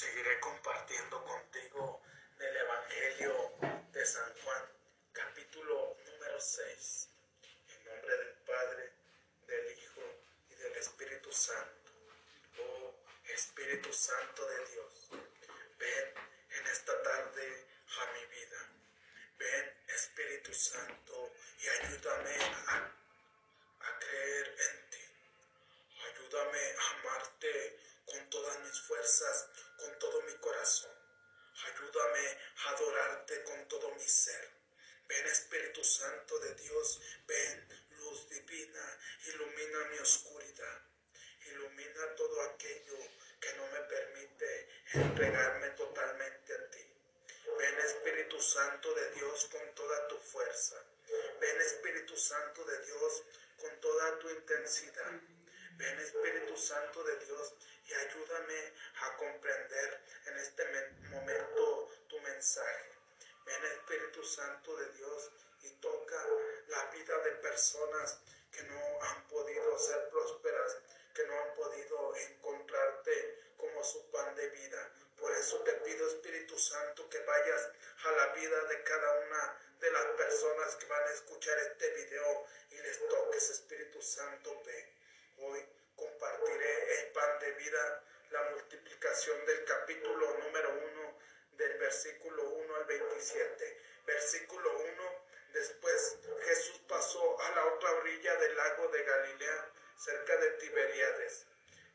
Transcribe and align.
seguiré 0.00 0.40
compartiendo 0.40 1.22
contigo 1.24 2.00
del 2.38 2.56
Evangelio 2.56 3.52
de 3.92 4.06
San 4.06 4.32
Juan, 4.42 4.64
capítulo 5.12 5.94
número 6.06 6.40
6. 6.40 7.08
En 7.68 7.84
nombre 7.84 8.16
del 8.16 8.34
Padre, 8.46 8.92
del 9.46 9.78
Hijo 9.78 10.00
y 10.48 10.54
del 10.54 10.72
Espíritu 10.76 11.30
Santo. 11.30 11.92
Oh 12.60 12.94
Espíritu 13.26 13.92
Santo 13.92 14.46
de 14.46 14.66
Dios, 14.70 15.10
ven 15.78 16.14
en 16.48 16.66
esta 16.68 17.02
tarde 17.02 17.66
a 18.00 18.12
mi 18.14 18.24
vida. 18.36 18.70
Ven 19.36 19.84
Espíritu 19.86 20.54
Santo 20.54 21.30
y 21.58 21.68
ayúdame 21.68 22.36
a, 22.68 22.90
a 23.80 23.98
creer 23.98 24.46
en 24.48 24.90
ti. 24.90 25.04
Ayúdame 26.08 26.58
a 26.78 26.90
amarte 26.90 27.78
con 28.06 28.30
todas 28.30 28.60
mis 28.60 28.80
fuerzas, 28.80 29.50
con 29.90 29.98
todo 29.98 30.22
mi 30.22 30.34
corazón. 30.34 30.92
Ayúdame 31.66 32.38
a 32.64 32.70
adorarte 32.70 33.42
con 33.42 33.68
todo 33.68 33.90
mi 33.94 34.08
ser. 34.08 34.48
Ven 35.08 35.26
Espíritu 35.26 35.82
Santo 35.82 36.38
de 36.38 36.54
Dios, 36.54 37.00
ven 37.26 37.68
luz 37.98 38.28
divina, 38.28 38.98
ilumina 39.26 39.78
mi 39.90 39.98
oscuridad, 39.98 40.82
ilumina 41.46 42.14
todo 42.14 42.40
aquello 42.42 42.98
que 43.40 43.52
no 43.54 43.66
me 43.72 43.80
permite 43.80 44.68
entregarme 44.92 45.70
totalmente 45.70 46.54
a 46.54 46.70
ti. 46.70 46.86
Ven 47.58 47.78
Espíritu 47.80 48.40
Santo 48.40 48.94
de 48.94 49.10
Dios 49.14 49.48
con 49.50 49.74
toda 49.74 50.06
tu 50.06 50.18
fuerza. 50.18 50.76
Ven 51.40 51.60
Espíritu 51.62 52.16
Santo 52.16 52.64
de 52.64 52.86
Dios 52.86 53.24
con 53.56 53.80
toda 53.80 54.18
tu 54.20 54.30
intensidad. 54.30 55.20
Ven 55.76 55.98
Espíritu 55.98 56.56
Santo 56.56 57.02
de 57.02 57.16
Dios 57.24 57.54
y 57.90 57.94
ayúdame 57.94 58.72
a 59.02 59.16
comprender 59.16 60.00
en 60.26 60.38
este 60.38 60.64
momento 61.10 61.90
tu 62.08 62.20
mensaje. 62.20 62.92
Ven 63.44 63.64
Espíritu 63.64 64.22
Santo 64.22 64.76
de 64.76 64.92
Dios 64.92 65.30
y 65.62 65.70
toca 65.80 66.24
la 66.68 66.84
vida 66.86 67.18
de 67.18 67.32
personas 67.32 68.20
que 68.52 68.62
no 68.62 69.02
han 69.02 69.26
podido 69.26 69.78
ser 69.78 70.08
prósperas, 70.08 70.78
que 71.14 71.26
no 71.26 71.40
han 71.40 71.54
podido 71.54 72.16
encontrarte 72.16 73.52
como 73.56 73.82
su 73.82 74.08
pan 74.10 74.36
de 74.36 74.48
vida. 74.50 74.92
Por 75.18 75.32
eso 75.32 75.58
te 75.64 75.72
pido 75.72 76.08
Espíritu 76.08 76.56
Santo 76.58 77.08
que 77.10 77.18
vayas 77.20 77.70
a 78.04 78.10
la 78.12 78.26
vida 78.34 78.64
de 78.66 78.82
cada 78.84 79.18
una 79.18 79.58
de 79.80 79.90
las 79.90 80.06
personas 80.16 80.76
que 80.76 80.86
van 80.86 81.02
a 81.02 81.12
escuchar 81.12 81.58
este 81.58 81.90
video 81.90 82.46
y 82.70 82.76
les 82.76 83.08
toques 83.08 83.50
Espíritu 83.50 84.00
Santo, 84.00 84.62
ve. 84.64 84.94
Hoy 85.38 85.79
compartiré 86.00 87.00
el 87.00 87.12
pan 87.12 87.38
de 87.40 87.52
vida, 87.52 88.04
la 88.30 88.42
multiplicación 88.50 89.44
del 89.44 89.64
capítulo 89.66 90.38
número 90.38 90.70
1 90.72 91.18
del 91.58 91.78
versículo 91.78 92.48
1 92.48 92.74
al 92.74 92.84
27. 92.86 93.82
Versículo 94.06 94.78
1, 94.78 95.24
después 95.52 96.18
Jesús 96.44 96.80
pasó 96.88 97.38
a 97.40 97.50
la 97.50 97.66
otra 97.66 97.92
orilla 97.92 98.34
del 98.36 98.56
lago 98.56 98.88
de 98.88 99.02
Galilea, 99.04 99.72
cerca 99.98 100.36
de 100.38 100.50
Tiberíades. 100.52 101.46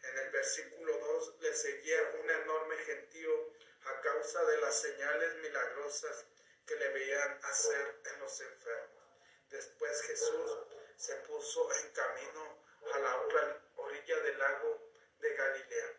En 0.03 0.17
el 0.19 0.29
versículo 0.29 0.97
2 0.97 1.35
le 1.41 1.53
seguía 1.55 1.99
un 2.21 2.29
enorme 2.29 2.77
gentío 2.77 3.53
a 3.85 4.01
causa 4.01 4.45
de 4.45 4.57
las 4.57 4.79
señales 4.79 5.35
milagrosas 5.37 6.25
que 6.67 6.75
le 6.75 6.89
veían 6.89 7.39
hacer 7.43 8.01
en 8.13 8.19
los 8.19 8.39
enfermos. 8.39 9.03
Después 9.49 10.01
Jesús 10.03 10.51
se 10.95 11.15
puso 11.27 11.73
en 11.73 11.89
camino 11.91 12.64
a 12.93 12.99
la 12.99 13.21
otra 13.21 13.61
orilla 13.77 14.19
del 14.19 14.39
lago 14.39 14.91
de 15.19 15.33
Galilea. 15.35 15.93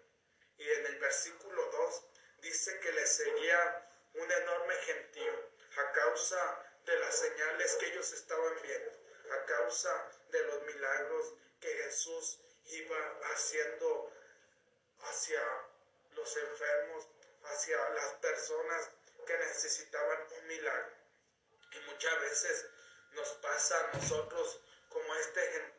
Y 0.59 0.71
en 0.71 0.87
el 0.87 0.99
versículo 0.99 1.65
2 1.71 2.05
dice 2.43 2.81
que 2.81 2.93
le 2.93 3.07
seguía 3.07 3.89
un 4.15 4.31
enorme 4.31 4.75
gentío 4.77 5.33
a 5.79 5.93
causa 5.93 6.63
de 6.85 6.99
las 6.99 7.15
señales 7.17 7.75
que 7.75 7.87
ellos 7.87 8.13
estaban 8.13 8.55
viendo, 8.63 8.91
a 9.33 9.45
causa 9.45 10.11
de 10.31 10.43
los 10.45 10.63
milagros 10.63 11.35
que 11.61 11.69
Jesús 11.69 12.39
iba 12.67 13.21
haciendo 13.33 14.13
hacia 15.01 15.43
los 16.15 16.37
enfermos, 16.37 17.09
hacia 17.45 17.89
las 17.91 18.15
personas 18.15 18.91
que 19.27 19.39
necesitaban 19.39 20.19
un 20.39 20.47
milagro. 20.47 20.97
Y 21.73 21.79
muchas 21.91 22.21
veces 22.21 22.67
nos 23.13 23.29
pasa 23.35 23.79
a 23.81 23.97
nosotros 23.97 24.61
como 24.89 25.15
este 25.17 25.41
gentío. 25.53 25.76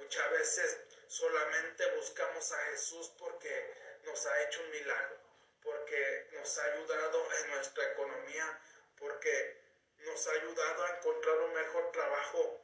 Muchas 0.00 0.30
veces 0.30 0.78
solamente 1.06 1.86
buscamos 1.92 2.50
a 2.52 2.58
Jesús 2.70 3.12
porque 3.18 3.74
nos 4.04 4.26
ha 4.26 4.42
hecho 4.42 4.62
un 4.62 4.70
milagro, 4.70 5.16
porque 5.62 6.28
nos 6.32 6.58
ha 6.58 6.64
ayudado 6.64 7.28
en 7.38 7.50
nuestra 7.50 7.92
economía, 7.92 8.60
porque 8.96 9.60
nos 9.98 10.26
ha 10.26 10.32
ayudado 10.32 10.84
a 10.84 10.96
encontrar 10.96 11.38
un 11.38 11.52
mejor 11.52 11.92
trabajo, 11.92 12.60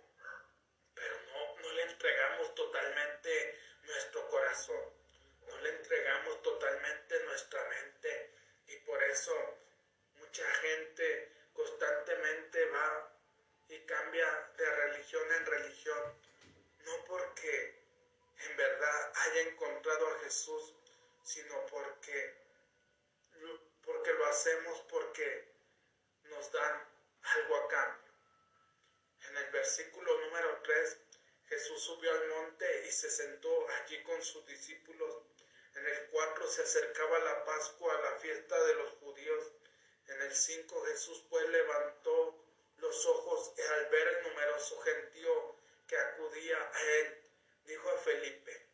pero 0.95 1.15
no, 1.29 1.61
no 1.61 1.73
le 1.75 1.83
entregamos 1.83 2.55
totalmente 2.55 3.61
nuestro 3.83 4.29
corazón, 4.29 4.81
no 5.47 5.59
le 5.59 5.69
entregamos 5.71 6.43
totalmente 6.43 7.23
nuestra 7.25 7.63
mente. 7.69 8.33
Y 8.69 8.77
por 8.79 9.03
eso 9.05 9.59
mucha 10.15 10.47
gente 10.55 11.33
constantemente 11.53 12.65
va 12.71 13.13
y 13.69 13.79
cambia 13.81 14.51
de 14.57 14.71
religión 14.71 15.33
en 15.33 15.47
religión, 15.47 16.26
no 16.87 17.05
porque 17.05 17.83
en 18.39 18.57
verdad 18.57 19.13
haya 19.15 19.41
encontrado 19.43 20.09
a 20.09 20.19
Jesús, 20.21 20.75
sino 21.23 21.67
porque, 21.67 22.35
porque 23.83 24.13
lo 24.13 24.27
hacemos 24.27 24.81
porque 24.89 25.49
nos 26.25 26.51
dan 26.53 26.89
algo 27.23 27.57
a 27.57 27.69
cambio. 27.69 28.13
En 29.29 29.37
el 29.37 29.51
versículo 29.51 30.21
número 30.21 30.61
3, 30.63 30.99
Jesús 31.49 31.83
subió 31.83 32.13
al 32.13 32.29
monte 32.29 32.87
y 32.87 32.93
se 32.93 33.11
sentó 33.11 33.69
allí 33.71 34.03
con 34.05 34.23
sus 34.23 34.47
discípulos. 34.47 35.23
En 35.75 35.87
el 35.87 36.07
4 36.11 36.47
se 36.49 36.63
acercaba 36.63 37.19
la 37.19 37.45
Pascua, 37.45 38.01
la 38.01 38.13
fiesta 38.19 38.63
de 38.65 38.75
los 38.75 38.93
judíos. 38.95 39.53
En 40.07 40.23
el 40.23 40.35
5 40.35 40.85
Jesús 40.85 41.25
pues 41.29 41.49
levantó 41.49 42.45
los 42.79 43.07
ojos 43.07 43.53
y 43.57 43.63
al 43.63 43.87
ver 43.87 44.09
el 44.09 44.23
numeroso 44.29 44.79
gentío 44.81 45.56
que 45.87 45.99
acudía 45.99 46.59
a 46.73 46.83
él, 46.83 47.25
dijo 47.65 47.89
a 47.91 47.99
Felipe, 47.99 48.67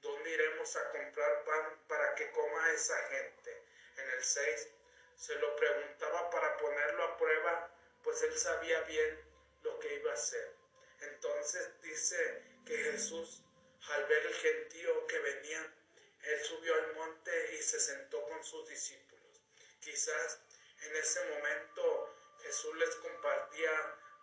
¿dónde 0.00 0.30
iremos 0.30 0.76
a 0.76 0.90
comprar 0.90 1.44
pan 1.44 1.82
para 1.88 2.14
que 2.14 2.30
coma 2.32 2.72
esa 2.72 2.96
gente? 3.08 3.62
En 3.96 4.10
el 4.10 4.22
6 4.22 4.68
se 5.16 5.34
lo 5.36 5.56
preguntaba 5.56 6.30
para 6.30 6.56
ponerlo 6.58 7.04
a 7.04 7.16
prueba, 7.16 7.70
pues 8.02 8.22
él 8.22 8.36
sabía 8.36 8.80
bien 8.82 9.20
lo 9.62 9.78
que 9.78 9.94
iba 9.94 10.10
a 10.10 10.14
hacer. 10.14 10.54
Entonces 11.00 11.80
dice 11.82 12.42
que 12.66 12.76
Jesús, 12.76 13.42
al 13.88 14.04
ver 14.06 14.26
el 14.26 14.34
gentío 14.34 15.06
que 15.06 15.18
venía, 15.18 15.74
él 16.22 16.44
subió 16.44 16.74
al 16.74 16.94
monte 16.94 17.54
y 17.54 17.62
se 17.62 17.78
sentó 17.78 18.22
con 18.28 18.42
sus 18.44 18.68
discípulos. 18.68 19.40
Quizás 19.80 20.40
en 20.82 20.96
ese 20.96 21.24
momento 21.30 22.14
Jesús 22.42 22.76
les 22.76 22.94
compartía 22.96 23.70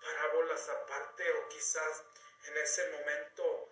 parábolas 0.02 0.68
aparte 0.70 1.31
o 1.31 1.50
quizás 1.50 2.04
en 2.46 2.58
ese 2.58 2.90
momento 2.90 3.70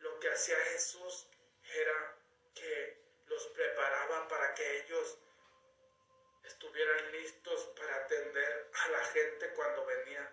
lo 0.00 0.18
que 0.20 0.30
hacía 0.30 0.56
Jesús 0.72 1.28
era 1.74 2.16
que 2.54 2.98
los 3.26 3.46
preparaba 3.48 4.28
para 4.28 4.54
que 4.54 4.80
ellos 4.80 5.18
estuvieran 6.44 7.12
listos 7.12 7.72
para 7.78 7.96
atender 7.96 8.70
a 8.72 8.88
la 8.88 9.04
gente 9.06 9.50
cuando 9.54 9.86
venía. 9.86 10.30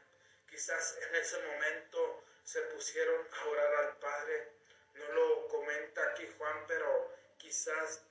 Quizás 0.50 0.98
en 0.98 1.16
ese 1.16 1.40
momento 1.40 2.24
se 2.44 2.62
pusieron 2.64 3.28
a 3.32 3.46
orar 3.46 3.76
al 3.76 3.98
Padre. 3.98 4.52
No 4.94 5.08
lo 5.14 5.48
comenta 5.48 6.12
aquí 6.12 6.28
Juan, 6.38 6.66
pero 6.68 7.16
quizás 7.38 8.04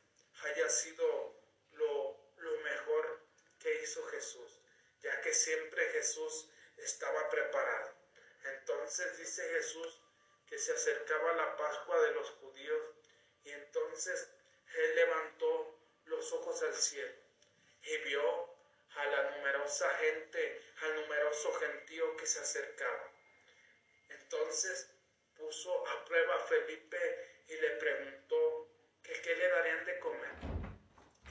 haya 0.45 0.69
sido 0.71 1.35
lo, 1.73 2.17
lo 2.39 2.61
mejor 2.61 3.21
que 3.59 3.83
hizo 3.83 4.03
Jesús, 4.06 4.61
ya 5.03 5.21
que 5.21 5.35
siempre 5.35 5.85
Jesús 5.91 6.49
estaba 6.79 7.29
preparado. 7.29 8.00
Entonces 8.45 9.19
dice 9.19 9.43
Jesús 9.51 10.01
que 10.49 10.59
se 10.59 10.73
acercaba 10.73 11.33
la 11.35 11.57
Pascua 11.57 12.01
de 12.01 12.13
los 12.13 12.31
judíos 12.31 12.83
y 13.45 13.51
entonces 13.51 14.29
él 14.75 14.95
levantó 14.97 15.79
los 16.07 16.33
ojos 16.33 16.63
al 16.63 16.75
cielo 16.75 17.15
y 17.83 17.97
vio 17.99 18.51
a 18.97 19.07
la 19.07 19.31
numerosa 19.31 19.89
gente, 19.99 20.63
al 20.83 20.95
numeroso 20.97 21.53
gentío 21.55 22.17
que 22.17 22.27
se 22.27 22.41
acercaba. 22.41 23.13
Entonces 24.09 24.91
puso 25.37 25.87
a 25.89 26.05
prueba 26.05 26.35
a 26.37 26.41
Felipe 26.41 27.43
y 27.49 27.55
le 27.57 27.71
preguntó 27.71 28.69
que 29.03 29.21
qué 29.23 29.37
le 29.37 29.49
darían 29.49 29.85
de 29.85 29.99
comer, 30.01 30.31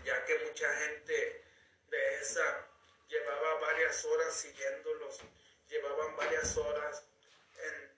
ya 0.04 0.26
que 0.26 0.40
mucha 0.40 0.74
gente 0.76 1.44
de 1.90 2.16
esa 2.16 2.68
llevaba 3.08 3.56
varias 3.56 4.04
horas 4.06 4.34
siguiéndolos, 4.34 5.20
llevaban 5.70 6.16
varias 6.18 6.58
horas 6.58 7.04
en, 7.58 7.92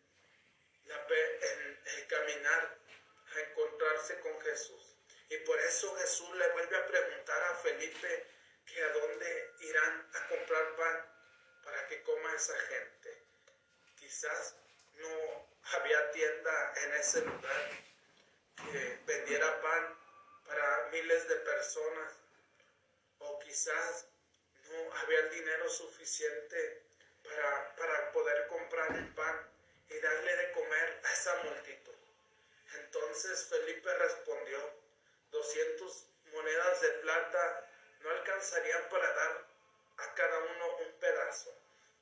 la, 0.85 1.07
caminar 2.07 2.77
a 3.35 3.39
encontrarse 3.39 4.19
con 4.19 4.39
Jesús. 4.41 4.95
Y 5.29 5.38
por 5.38 5.59
eso 5.62 5.95
Jesús 5.95 6.35
le 6.35 6.47
vuelve 6.50 6.77
a 6.77 6.88
preguntar 6.88 7.41
a 7.44 7.56
Felipe 7.56 8.27
que 8.65 8.83
a 8.83 8.89
dónde 8.94 9.53
irán 9.62 10.09
a 10.13 10.27
comprar 10.27 10.75
pan 10.75 11.06
para 11.63 11.88
que 11.88 12.01
coma 12.03 12.33
esa 12.35 12.57
gente. 12.59 13.23
Quizás 13.97 14.56
no 14.95 15.47
había 15.74 16.12
tienda 16.12 16.74
en 16.83 16.94
ese 16.94 17.21
lugar 17.21 17.69
que 18.57 19.00
vendiera 19.06 19.62
pan 19.62 19.97
para 20.45 20.89
miles 20.91 21.27
de 21.27 21.35
personas 21.38 22.13
o 23.19 23.39
quizás 23.39 24.06
no 24.69 24.94
había 24.95 25.19
el 25.19 25.29
dinero 25.29 25.69
suficiente 25.69 26.81
para, 27.23 27.75
para 27.75 28.12
poder 28.12 28.47
comprar 28.47 28.95
el 28.95 29.13
pan 29.13 29.47
y 29.89 30.00
darle 30.00 30.35
de 30.35 30.51
comer 30.51 31.01
a 31.03 31.13
esa 31.13 31.35
multitud. 31.44 31.95
Entonces 32.75 33.47
Felipe 33.50 33.94
respondió, 33.95 34.81
200 35.31 36.07
monedas 36.33 36.81
de 36.81 36.89
plata 36.89 37.68
no 38.01 38.09
alcanzarían 38.09 38.89
para 38.89 39.13
dar 39.13 39.45
a 39.97 40.13
cada 40.15 40.39
uno 40.39 40.77
un 40.77 40.91
pedazo. 41.00 41.53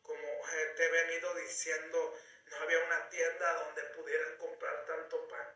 Como 0.04 0.28
eh, 0.28 0.74
te 0.76 0.86
he 0.86 0.90
venido 0.90 1.34
diciendo, 1.36 2.18
no 2.50 2.58
había 2.58 2.80
una 2.86 3.10
tienda 3.10 3.54
donde 3.64 3.84
pudieran 3.96 4.38
comprar 4.38 4.86
tanto 4.86 5.28
pan. 5.28 5.48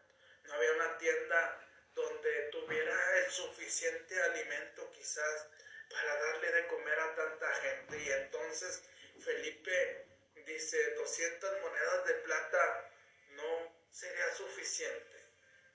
No 0.45 0.53
había 0.53 0.71
una 0.73 0.97
tienda 0.97 1.59
donde 1.95 2.43
tuviera 2.51 3.17
el 3.19 3.31
suficiente 3.31 4.21
alimento 4.21 4.91
quizás 4.91 5.47
para 5.89 6.15
darle 6.15 6.51
de 6.51 6.67
comer 6.67 6.99
a 6.99 7.15
tanta 7.15 7.53
gente. 7.55 7.97
Y 7.97 8.11
entonces 8.11 8.83
Felipe 9.19 10.05
dice, 10.45 10.91
200 10.95 11.61
monedas 11.61 12.05
de 12.05 12.13
plata 12.15 12.89
no 13.31 13.75
sería 13.91 14.33
suficiente. 14.35 15.23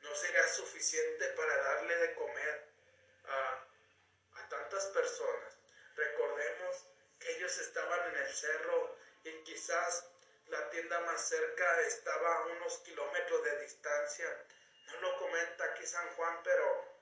No 0.03 0.15
sería 0.15 0.47
suficiente 0.49 1.29
para 1.31 1.57
darle 1.57 1.97
de 1.97 2.15
comer 2.15 2.69
a, 3.25 3.65
a 4.35 4.49
tantas 4.49 4.87
personas. 4.87 5.55
Recordemos 5.97 6.87
que 7.19 7.37
ellos 7.37 7.59
estaban 7.59 8.15
en 8.15 8.23
el 8.23 8.33
cerro 8.33 8.97
y 9.25 9.33
quizás 9.43 10.09
la 10.47 10.71
tienda 10.71 11.01
más 11.01 11.29
cerca 11.29 11.81
estaba 11.83 12.37
a 12.37 12.47
unos 12.47 12.79
kilómetros 12.79 13.45
de 13.45 13.63
distancia. 13.63 14.45
No 14.87 15.01
lo 15.01 15.19
comenta 15.19 15.65
aquí 15.65 15.85
San 15.87 16.09
Juan, 16.15 16.41
pero 16.43 16.99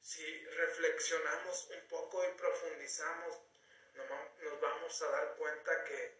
si 0.00 0.44
reflexionamos 0.46 1.68
un 1.70 1.88
poco 1.88 2.24
y 2.24 2.32
profundizamos, 2.38 3.38
nos 4.06 4.60
vamos 4.60 5.02
a 5.02 5.10
dar 5.10 5.34
cuenta 5.34 5.84
que 5.84 6.12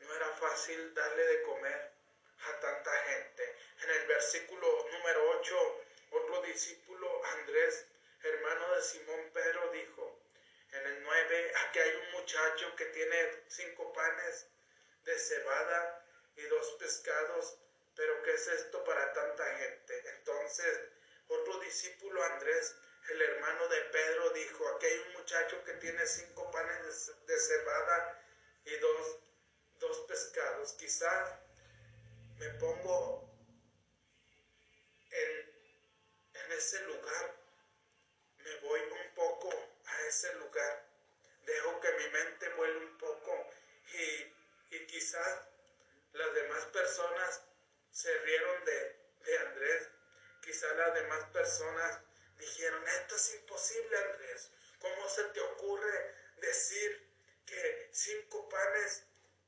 no 0.00 0.14
era 0.14 0.28
fácil 0.32 0.94
darle 0.94 1.24
de 1.24 1.42
comer 1.42 1.92
a 2.40 2.60
tanta 2.60 2.90
gente. 2.90 3.56
En 3.82 3.90
el 3.90 4.06
versículo 4.06 4.86
número 4.90 5.30
8, 5.38 5.84
otro 6.10 6.42
discípulo, 6.42 7.24
Andrés, 7.24 7.86
hermano 8.22 8.74
de 8.74 8.82
Simón 8.82 9.30
Pedro, 9.32 9.70
dijo, 9.72 10.18
en 10.72 10.86
el 10.86 11.02
9, 11.02 11.52
aquí 11.66 11.78
hay 11.78 11.94
un 11.94 12.10
muchacho 12.12 12.74
que 12.76 12.86
tiene 12.86 13.44
cinco 13.48 13.92
panes 13.92 14.46
de 15.04 15.18
cebada 15.18 16.04
y 16.36 16.42
dos 16.42 16.72
pescados, 16.78 17.58
pero 17.94 18.22
¿qué 18.22 18.34
es 18.34 18.48
esto 18.48 18.82
para 18.84 19.12
tanta 19.12 19.44
gente? 19.56 20.02
Entonces, 20.10 20.80
otro 21.28 21.60
discípulo, 21.60 22.22
Andrés, 22.24 22.76
el 23.08 23.22
hermano 23.22 23.68
de 23.68 23.80
Pedro, 23.82 24.30
dijo, 24.30 24.68
aquí 24.68 24.86
hay 24.86 24.98
un 24.98 25.12
muchacho 25.14 25.62
que 25.64 25.74
tiene 25.74 26.06
cinco 26.06 26.50
panes 26.50 27.12
de 27.26 27.38
cebada 27.38 28.22
y 28.64 28.76
dos, 28.76 29.18
dos 29.78 30.00
pescados. 30.08 30.72
Quizás 30.72 31.34
me 32.38 32.50
pongo 32.50 33.30
en, 35.10 35.54
en 36.34 36.52
ese 36.52 36.82
lugar, 36.82 37.34
me 38.38 38.56
voy 38.60 38.80
un 38.80 39.14
poco 39.14 39.50
a 39.84 40.02
ese 40.02 40.34
lugar, 40.34 40.86
dejo 41.44 41.80
que 41.80 41.92
mi 41.92 42.08
mente 42.08 42.48
vuele 42.50 42.78
un 42.78 42.98
poco 42.98 43.50
y 43.92 44.36
y 44.70 44.86
quizás 44.86 45.48
las 46.12 46.34
demás 46.34 46.64
personas 46.66 47.42
se 47.90 48.16
rieron 48.18 48.64
de, 48.64 48.96
de 49.24 49.38
Andrés. 49.38 49.88
Quizás 50.42 50.76
las 50.76 50.94
demás 50.94 51.24
personas 51.32 52.00
dijeron, 52.38 52.86
esto 52.88 53.16
es 53.16 53.34
imposible 53.34 53.96
Andrés. 53.96 54.50
¿Cómo 54.78 55.08
se 55.08 55.24
te 55.24 55.40
ocurre 55.40 56.14
decir 56.36 57.10
que 57.46 57.88
cinco 57.92 58.48
panes 58.48 59.04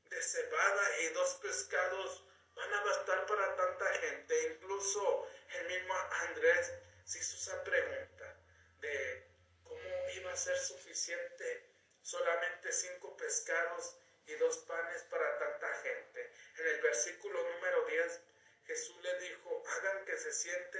de 0.09 0.21
cebada 0.21 0.99
y 1.01 1.09
dos 1.09 1.35
pescados 1.35 2.23
van 2.55 2.73
a 2.73 2.83
bastar 2.83 3.25
para 3.25 3.55
tanta 3.55 3.85
gente? 3.95 4.53
Incluso 4.53 5.29
el 5.59 5.67
mismo 5.67 5.93
Andrés 5.93 6.73
se 7.05 7.19
hizo 7.19 7.35
esa 7.37 7.63
pregunta 7.63 8.37
de 8.81 9.27
cómo 9.63 10.09
iba 10.15 10.31
a 10.31 10.37
ser 10.37 10.57
suficiente 10.57 11.69
solamente 12.01 12.71
cinco 12.71 13.15
pescados 13.17 13.97
y 14.25 14.33
dos 14.35 14.57
panes 14.59 15.03
para 15.03 15.37
tanta 15.37 15.73
gente. 15.75 16.31
En 16.57 16.67
el 16.67 16.81
versículo 16.81 17.41
número 17.51 17.85
10, 17.85 18.21
Jesús 18.65 19.01
le 19.01 19.19
dijo, 19.19 19.63
hagan 19.67 20.05
que 20.05 20.17
se 20.17 20.31
siente 20.31 20.79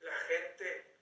la 0.00 0.16
gente. 0.20 0.97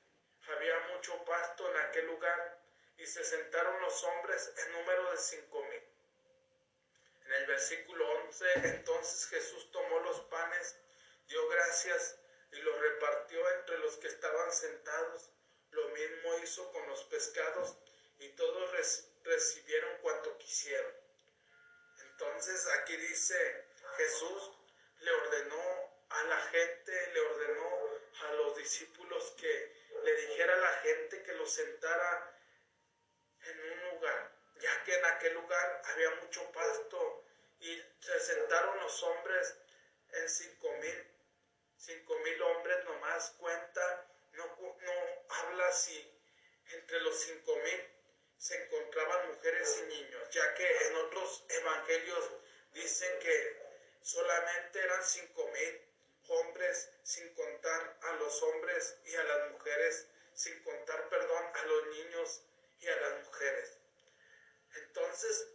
Había 0.48 0.78
mucho 0.94 1.25
pasto 1.25 1.69
en 1.70 1.76
aquel 1.78 2.06
lugar 2.06 2.60
y 2.98 3.06
se 3.06 3.25
sentaron 3.25 3.81
los 3.81 4.04
hombres 4.04 4.52
en 4.56 4.72
número 4.72 5.10
de 5.10 5.19
cinco 5.19 5.62
mil. 5.64 5.82
En 7.25 7.32
el 7.32 7.46
versículo 7.46 8.08
11, 8.26 8.52
entonces 8.69 9.26
Jesús 9.28 9.70
tomó 9.72 9.98
los 10.00 10.20
panes, 10.22 10.76
dio 11.26 11.48
gracias 11.48 12.19
y 12.52 12.56
los 12.58 12.78
repartió 12.78 13.50
entre 13.58 13.78
los 13.78 13.96
que 13.96 14.06
estaban 14.06 14.52
sentados. 14.52 15.31
Lo 15.72 15.88
mismo 15.88 16.38
hizo 16.38 16.70
con 16.72 16.87
los 16.88 17.02
pescados 17.04 17.76
y 18.20 18.28
todos 18.31 18.70
recibieron 19.25 19.99
cuanto 19.99 20.38
quisieron. 20.38 20.92
Entonces 21.99 22.66
aquí 22.78 22.96
dice 22.96 23.66
Jesús 23.96 24.52
le 25.00 25.10
ordenó 25.10 25.96
a 26.08 26.22
la 26.25 26.40
gente, 26.42 27.12
le 27.12 27.20
ordenó 27.20 27.90
a 28.22 28.32
los 28.34 28.56
discípulos 28.56 29.34
que 29.37 29.75
le 30.06 30.14
dijera 30.14 30.54
a 30.54 30.58
la 30.58 30.72
gente 30.78 31.22
que 31.24 31.32
lo 31.32 31.44
sentara 31.46 32.32
en 33.42 33.72
un 33.72 33.90
lugar, 33.90 34.32
ya 34.60 34.84
que 34.84 34.94
en 34.94 35.04
aquel 35.04 35.34
lugar 35.34 35.82
había 35.84 36.10
mucho 36.22 36.50
pasto 36.52 37.24
y 37.58 37.82
se 38.00 38.20
sentaron 38.20 38.78
los 38.78 39.02
hombres 39.02 39.56
en 40.12 40.28
cinco 40.28 40.72
mil, 40.74 41.10
cinco 41.76 42.18
mil 42.20 42.40
hombres 42.40 42.84
nomás 42.84 43.30
cuenta, 43.38 44.06
no, 44.32 44.46
no 44.46 44.92
habla 45.28 45.72
si 45.72 45.98
entre 46.70 47.00
los 47.00 47.18
cinco 47.20 47.56
mil 47.56 47.92
se 48.38 48.62
encontraban 48.62 49.28
mujeres 49.28 49.82
y 49.82 49.86
niños, 49.88 50.30
ya 50.30 50.54
que 50.54 50.86
en 50.86 50.96
otros 50.96 51.44
evangelios 51.48 52.30
dicen 52.72 53.18
que 53.18 53.66
solamente 54.02 54.78
eran 54.78 55.02
cinco 55.02 55.48
mil 55.48 55.86
hombres, 56.28 56.90
sin 57.02 57.33
contar 57.35 57.99
a 58.02 58.12
los 58.14 58.42
hombres 58.42 58.97
y 59.04 59.14
a 59.14 59.25
las 59.25 59.50
mujeres, 59.52 60.06
sin 60.35 60.62
contar, 60.62 61.09
perdón, 61.09 61.45
a 61.54 61.64
los 61.64 61.87
niños 61.88 62.42
y 62.80 62.88
a 62.88 62.97
las 62.97 63.25
mujeres. 63.25 63.78
Entonces 64.75 65.49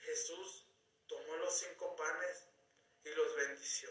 Jesús 0.00 0.66
tomó 1.06 1.36
los 1.36 1.56
cinco 1.58 1.94
panes 1.96 2.44
y 3.04 3.10
los 3.10 3.36
bendició. 3.36 3.90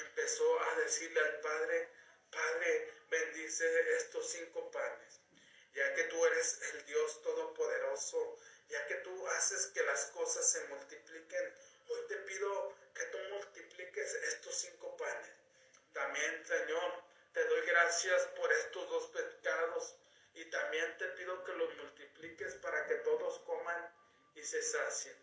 Empezó 0.00 0.60
a 0.60 0.74
decirle 0.76 1.20
al 1.20 1.40
Padre, 1.40 1.88
Padre, 2.30 2.92
bendice 3.10 3.96
estos 3.96 4.30
cinco 4.30 4.70
panes 4.70 5.20
ya 5.78 5.94
que 5.94 6.04
tú 6.04 6.24
eres 6.26 6.58
el 6.72 6.86
Dios 6.86 7.22
todopoderoso, 7.22 8.36
ya 8.68 8.84
que 8.86 8.96
tú 8.96 9.28
haces 9.28 9.66
que 9.66 9.82
las 9.84 10.06
cosas 10.06 10.50
se 10.50 10.64
multipliquen. 10.64 11.54
Hoy 11.88 12.00
te 12.08 12.16
pido 12.16 12.74
multipliques 13.78 14.14
estos 14.14 14.54
cinco 14.56 14.96
panes. 14.96 15.30
También, 15.92 16.44
Señor, 16.44 17.04
te 17.32 17.44
doy 17.44 17.60
gracias 17.66 18.26
por 18.36 18.52
estos 18.52 18.88
dos 18.90 19.06
pecados 19.08 19.94
y 20.34 20.44
también 20.46 20.98
te 20.98 21.06
pido 21.08 21.44
que 21.44 21.52
los 21.52 21.76
multipliques 21.76 22.54
para 22.56 22.86
que 22.86 22.96
todos 22.96 23.38
coman 23.40 23.94
y 24.34 24.42
se 24.42 24.62
sacien. 24.62 25.16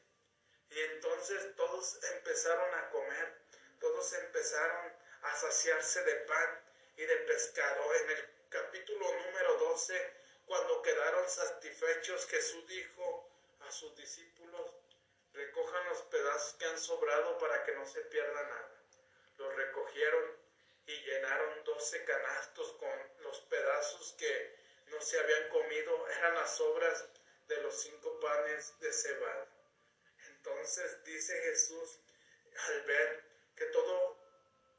Y 0.70 0.80
entonces 0.80 1.54
todos 1.56 2.00
empezaron 2.16 2.74
a 2.76 2.90
comer, 2.92 3.42
todos 3.80 4.14
empezaron 4.14 4.94
a 5.24 5.36
saciarse 5.36 6.04
de 6.04 6.16
pan 6.22 6.62
y 6.96 7.04
de 7.04 7.16
pescado. 7.18 7.94
En 7.96 8.10
el 8.10 8.30
capítulo 8.50 9.06
número 9.26 9.58
12 9.58 10.14
cuando 10.46 10.82
quedaron 10.82 11.28
satisfechos, 11.28 12.26
Jesús 12.28 12.68
dijo 12.68 13.30
a 13.62 13.72
sus 13.72 13.96
discípulos, 13.98 14.45
recojan 15.36 15.89
los 15.89 16.01
pedazos 16.04 16.54
que 16.56 16.65
han 16.65 16.80
sobrado 16.80 17.38
para 17.38 17.63
que 17.63 17.75
no 17.75 17.86
se 17.86 18.01
pierda 18.01 18.44
nada. 18.44 18.72
Los 19.38 19.56
recogieron 19.56 20.38
y 20.86 20.94
llenaron 21.01 21.63
doce 21.63 22.04
canastos 22.06 22.74
con 22.74 22.92
los 23.20 23.39
pedazos 23.42 24.15
que 24.18 24.56
no 24.88 25.01
se 25.01 25.20
habían 25.20 25.50
comido, 25.50 26.08
eran 26.10 26.36
las 26.36 26.58
sobras 26.58 27.06
de 27.48 27.62
los 27.62 27.82
cinco 27.82 28.20
panes 28.20 28.80
de 28.80 28.94
cebada. 28.94 29.48
Entonces 30.30 31.04
dice 31.04 31.38
Jesús, 31.42 32.00
al 32.68 32.82
ver 32.84 33.24
que 33.56 33.65
todos 33.65 34.18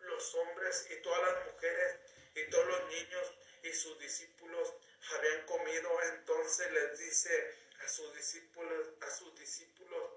los 0.01 0.35
hombres 0.37 0.89
y 0.91 0.97
todas 1.03 1.21
las 1.23 1.47
mujeres 1.53 1.97
y 2.35 2.49
todos 2.51 2.67
los 2.67 2.85
niños 2.89 3.35
y 3.63 3.73
sus 3.73 3.99
discípulos 3.99 4.75
habían 5.13 5.45
comido, 5.47 6.03
entonces 6.15 6.71
les 6.73 6.99
dice 6.99 7.55
a 7.85 7.89
sus 7.89 8.15
discípulos, 8.15 8.89
a 9.01 9.11
sus 9.11 9.35
discípulos, 9.39 10.11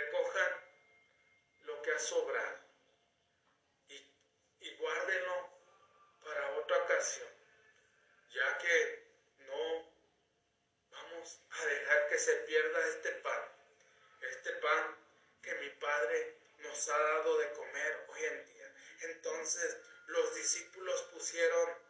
recojan 0.00 0.52
lo 1.62 1.82
que 1.82 1.92
ha 1.92 1.98
sobrado 1.98 2.58
y, 3.88 3.94
y 4.60 4.76
guárdenlo 4.76 5.50
para 6.24 6.56
otra 6.58 6.78
ocasión, 6.78 7.28
ya 8.30 8.58
que 8.58 9.06
no 9.38 9.92
vamos 10.90 11.40
a 11.50 11.64
dejar 11.66 12.08
que 12.08 12.18
se 12.18 12.36
pierda 12.48 12.86
este 12.88 13.10
pan, 13.12 13.42
este 14.20 14.52
pan 14.54 14.96
que 15.42 15.54
mi 15.56 15.70
Padre 15.70 16.38
nos 16.58 16.88
ha 16.88 16.98
dado 16.98 17.38
de 17.38 17.52
comer 17.52 18.06
hoy 18.08 18.24
en 18.24 18.46
día. 18.46 18.74
Entonces 19.02 19.78
los 20.06 20.34
discípulos 20.34 21.02
pusieron 21.12 21.86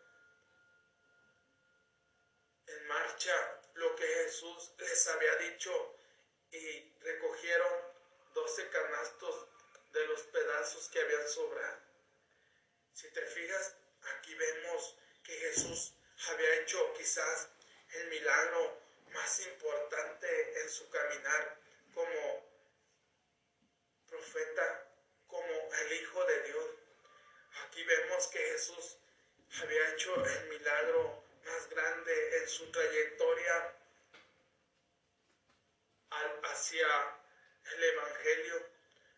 en 2.66 2.86
marcha 2.88 3.60
lo 3.74 3.94
que 3.96 4.06
Jesús 4.06 4.72
les 4.78 5.06
había 5.08 5.36
dicho 5.36 5.96
y 6.50 6.94
recogieron 7.00 7.95
doce 8.36 8.68
canastos 8.68 9.46
de 9.92 10.06
los 10.08 10.20
pedazos 10.24 10.88
que 10.90 11.00
habían 11.00 11.26
sobrado. 11.26 11.80
Si 12.92 13.10
te 13.10 13.22
fijas, 13.22 13.74
aquí 14.14 14.34
vemos 14.34 14.94
que 15.24 15.32
Jesús 15.32 15.94
había 16.28 16.54
hecho 16.56 16.92
quizás 16.92 17.48
el 17.94 18.08
milagro 18.08 18.78
más 19.14 19.40
importante 19.40 20.60
en 20.60 20.68
su 20.68 20.88
caminar 20.90 21.58
como 21.94 22.46
profeta, 24.06 24.86
como 25.26 25.74
el 25.80 25.92
Hijo 25.94 26.24
de 26.26 26.42
Dios. 26.42 26.66
Aquí 27.64 27.82
vemos 27.84 28.26
que 28.28 28.38
Jesús 28.38 28.98
había 29.62 29.94
hecho 29.94 30.14
el 30.14 30.48
milagro 30.50 31.24
más 31.46 31.70
grande 31.70 32.36
en 32.36 32.48
su 32.48 32.70
trayectoria 32.70 33.72
hacia 36.42 37.25
el 37.74 37.84
Evangelio, 37.84 38.66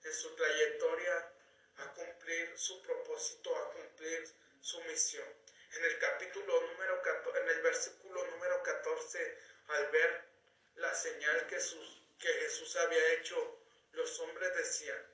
en 0.05 0.13
su 0.15 0.35
trayectoria 0.35 1.33
a 1.79 1.93
cumplir 1.95 2.57
su 2.57 2.83
propósito, 2.83 3.55
a 3.57 3.73
cumplir 3.73 4.29
su 4.61 4.81
misión. 4.85 5.27
En 5.73 5.85
el 5.85 5.99
capítulo 5.99 6.61
número 6.73 7.03
14, 7.03 7.41
en 7.41 7.49
el 7.49 7.63
versículo 7.63 8.25
número 8.27 8.63
14, 8.63 9.39
al 9.69 9.87
ver 9.89 10.25
la 10.77 10.95
señal 10.95 11.47
que, 11.47 11.59
que 12.19 12.29
Jesús 12.29 12.77
había 12.77 13.13
hecho, 13.15 13.59
los 13.93 14.19
hombres 14.21 14.57
decían, 14.57 15.07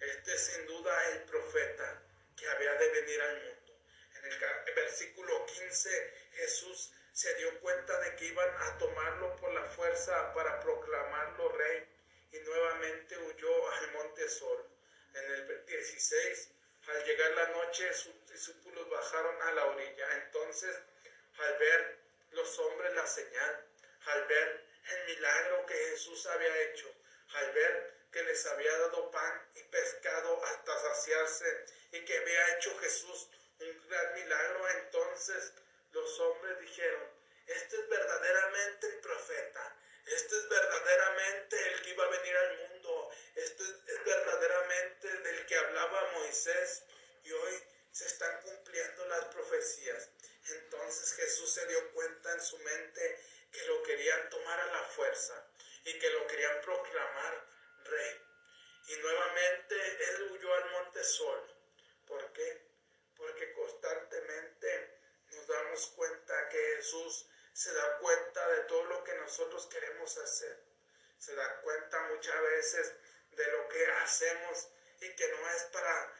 este 0.00 0.34
es 0.34 0.40
sin 0.46 0.66
duda 0.66 1.10
el 1.10 1.22
profeta 1.22 2.02
que 2.36 2.48
había 2.48 2.74
de 2.74 2.88
venir 2.88 3.22
al 3.22 3.42
mundo. 3.42 3.80
En 4.16 4.32
el 4.32 4.74
versículo 4.74 5.46
15 5.46 6.14
Jesús 6.32 6.92
se 7.12 7.34
dio 7.34 7.60
cuenta 7.60 7.98
de 8.00 8.16
que 8.16 8.26
iban 8.26 8.50
a 8.58 8.78
tomarlo 8.78 9.36
por 9.36 9.52
la 9.52 9.64
fuerza 9.64 10.32
para 10.34 10.60
proclamarlo 10.60 11.48
rey 11.50 11.93
y 12.34 12.40
nuevamente 12.40 13.16
huyó 13.16 13.70
al 13.70 13.92
monte 13.92 14.28
Sol. 14.28 14.68
En 15.14 15.24
el 15.30 15.66
16, 15.66 16.50
al 16.88 17.04
llegar 17.04 17.30
la 17.32 17.48
noche, 17.48 17.94
sus 17.94 18.28
discípulos 18.28 18.90
bajaron 18.90 19.40
a 19.42 19.52
la 19.52 19.66
orilla. 19.66 20.16
Entonces, 20.24 20.76
al 21.38 21.58
ver 21.58 21.98
los 22.32 22.58
hombres 22.58 22.92
la 22.94 23.06
señal, 23.06 23.64
al 24.06 24.26
ver 24.26 24.64
el 24.90 25.14
milagro 25.14 25.64
que 25.66 25.74
Jesús 25.74 26.26
había 26.26 26.62
hecho, 26.62 26.92
al 27.34 27.52
ver 27.52 27.94
que 28.10 28.22
les 28.24 28.44
había 28.46 28.76
dado 28.78 29.10
pan 29.10 29.48
y 29.54 29.62
pescado 29.64 30.44
hasta 30.44 30.78
saciarse 30.78 31.64
y 31.92 32.04
que 32.04 32.18
había 32.18 32.56
hecho 32.56 32.76
Jesús 32.78 33.28
un 33.60 33.88
gran 33.88 34.14
milagro, 34.14 34.68
entonces 34.70 35.52
los 35.92 36.20
hombres 36.20 36.58
dijeron, 36.60 37.08
este 37.46 37.76
es 37.76 37.88
verdaderamente 37.88 38.86
el 38.88 38.98
profeta, 38.98 39.76
este 40.06 40.36
es 40.36 40.48
verdaderamente 40.48 41.68
el 41.68 41.82
que 41.82 41.90
iba 41.90 42.04
a 42.04 42.08
venir 42.08 42.36
al 42.36 42.58
mundo, 42.58 43.10
este 43.34 43.62
es 43.62 44.04
verdaderamente 44.04 45.08
del 45.08 45.46
que 45.46 45.56
hablaba 45.56 46.12
Moisés 46.12 46.82
y 47.24 47.32
hoy 47.32 47.62
se 47.90 48.06
están 48.06 48.40
cumpliendo 48.42 49.06
las 49.06 49.24
profecías. 49.26 50.10
Entonces 50.48 51.14
Jesús 51.14 51.52
se 51.52 51.66
dio 51.66 51.92
cuenta 51.92 52.32
en 52.32 52.40
su 52.40 52.58
mente 52.58 53.20
que 53.50 53.64
lo 53.66 53.82
querían 53.82 54.28
tomar 54.30 54.60
a 54.60 54.66
la 54.66 54.82
fuerza 54.88 55.46
y 55.84 55.98
que 55.98 56.10
lo 56.10 56.26
querían 56.26 56.60
proclamar 56.60 57.46
rey. 57.84 58.20
Y 58.88 58.96
nuevamente 58.96 59.74
él 60.10 60.32
huyó 60.32 60.54
al 60.54 60.70
monte 60.72 61.02
Sol. 61.04 61.40
¿Por 62.06 62.32
qué? 62.32 62.62
Porque 63.16 63.52
constantemente 63.52 64.98
nos 65.30 65.46
damos 65.46 65.86
cuenta 65.96 66.48
que 66.50 66.58
Jesús 66.76 67.26
se 67.54 67.72
da 67.72 67.98
cuenta 67.98 68.48
de 68.48 68.60
todo 68.64 68.84
lo 68.84 69.04
que 69.04 69.14
nosotros 69.14 69.66
queremos 69.66 70.18
hacer. 70.18 70.60
Se 71.18 71.34
da 71.34 71.60
cuenta 71.62 72.00
muchas 72.08 72.42
veces 72.42 72.92
de 73.30 73.46
lo 73.52 73.68
que 73.68 73.86
hacemos 73.86 74.68
y 75.00 75.14
que 75.14 75.28
no 75.28 75.50
es 75.50 75.62
para 75.64 76.12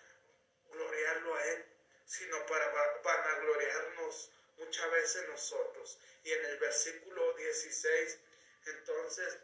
gloriarlo 0.71 1.35
a 1.35 1.45
Él, 1.45 1.65
sino 2.07 2.47
para, 2.47 3.03
para 3.03 3.39
gloriarnos 3.41 4.31
muchas 4.57 4.91
veces 4.91 5.29
nosotros. 5.29 5.99
Y 6.23 6.33
en 6.33 6.45
el 6.45 6.59
versículo 6.59 7.35
16, 7.35 8.19
entonces, 8.67 9.39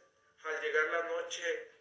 al 0.45 0.61
llegar 0.61 0.85
la 0.87 1.03
noche 1.03 1.73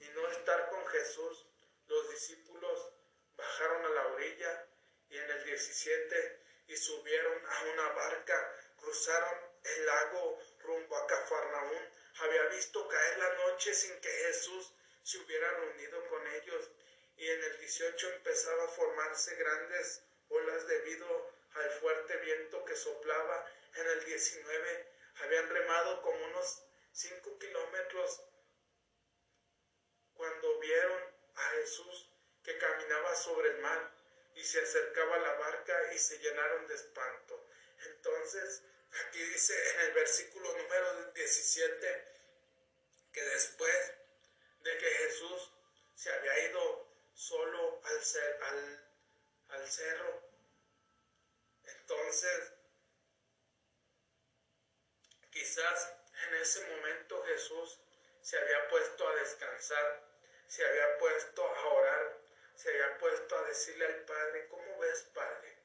y 0.00 0.08
no 0.08 0.28
estar 0.28 0.68
con 0.68 0.86
Jesús, 0.88 1.46
los 1.86 2.10
discípulos 2.10 2.90
bajaron 3.36 3.84
a 3.86 3.88
la 3.90 4.06
orilla 4.08 4.66
y 5.08 5.16
en 5.16 5.30
el 5.30 5.44
17 5.44 6.40
y 6.66 6.76
subieron 6.76 7.46
a 7.46 7.64
una 7.72 7.88
barca, 7.90 8.54
cruzaron 8.84 9.38
el 9.62 9.86
lago 9.86 10.38
rumbo 10.60 10.96
a 10.96 11.06
Cafarnaún. 11.06 11.90
Había 12.20 12.44
visto 12.46 12.86
caer 12.86 13.18
la 13.18 13.34
noche 13.46 13.74
sin 13.74 13.98
que 14.00 14.08
Jesús 14.08 14.72
se 15.02 15.18
hubiera 15.18 15.50
reunido 15.50 16.06
con 16.08 16.26
ellos 16.28 16.70
y 17.16 17.28
en 17.28 17.44
el 17.44 17.58
18 17.58 18.10
empezaba 18.14 18.64
a 18.64 18.68
formarse 18.68 19.34
grandes 19.36 20.02
olas 20.28 20.66
debido 20.66 21.32
al 21.54 21.70
fuerte 21.70 22.16
viento 22.18 22.64
que 22.64 22.76
soplaba. 22.76 23.46
En 23.74 23.86
el 23.86 24.04
19 24.04 24.88
habían 25.22 25.48
remado 25.48 26.02
como 26.02 26.24
unos 26.26 26.62
5 26.92 27.38
kilómetros 27.38 28.22
cuando 30.14 30.58
vieron 30.60 31.02
a 31.34 31.42
Jesús 31.56 32.08
que 32.42 32.58
caminaba 32.58 33.14
sobre 33.16 33.50
el 33.50 33.58
mar 33.58 33.90
y 34.36 34.44
se 34.44 34.60
acercaba 34.60 35.16
a 35.16 35.20
la 35.20 35.34
barca 35.34 35.92
y 35.92 35.98
se 35.98 36.18
llenaron 36.18 36.66
de 36.66 36.74
espanto. 36.74 37.44
Entonces, 37.86 38.62
aquí 39.00 39.22
dice 39.22 39.70
en 39.70 39.80
el 39.80 39.92
versículo 39.92 40.56
número 40.56 41.12
17 41.12 42.12
que 43.12 43.22
después 43.22 43.92
de 44.60 44.78
que 44.78 44.90
Jesús 44.90 45.50
se 45.94 46.12
había 46.12 46.50
ido 46.50 46.88
solo 47.14 47.80
al, 47.84 48.00
al, 48.42 48.90
al 49.50 49.70
cerro, 49.70 50.22
entonces 51.64 52.52
quizás 55.30 55.92
en 56.26 56.34
ese 56.34 56.66
momento 56.66 57.22
Jesús 57.24 57.80
se 58.22 58.38
había 58.38 58.68
puesto 58.68 59.08
a 59.08 59.14
descansar, 59.16 60.08
se 60.48 60.64
había 60.64 60.98
puesto 60.98 61.46
a 61.46 61.68
orar 61.68 62.24
se 62.54 62.70
había 62.70 62.98
puesto 62.98 63.36
a 63.36 63.42
decirle 63.48 63.86
al 63.86 64.04
Padre, 64.04 64.48
¿cómo 64.48 64.78
ves, 64.78 65.02
Padre? 65.12 65.58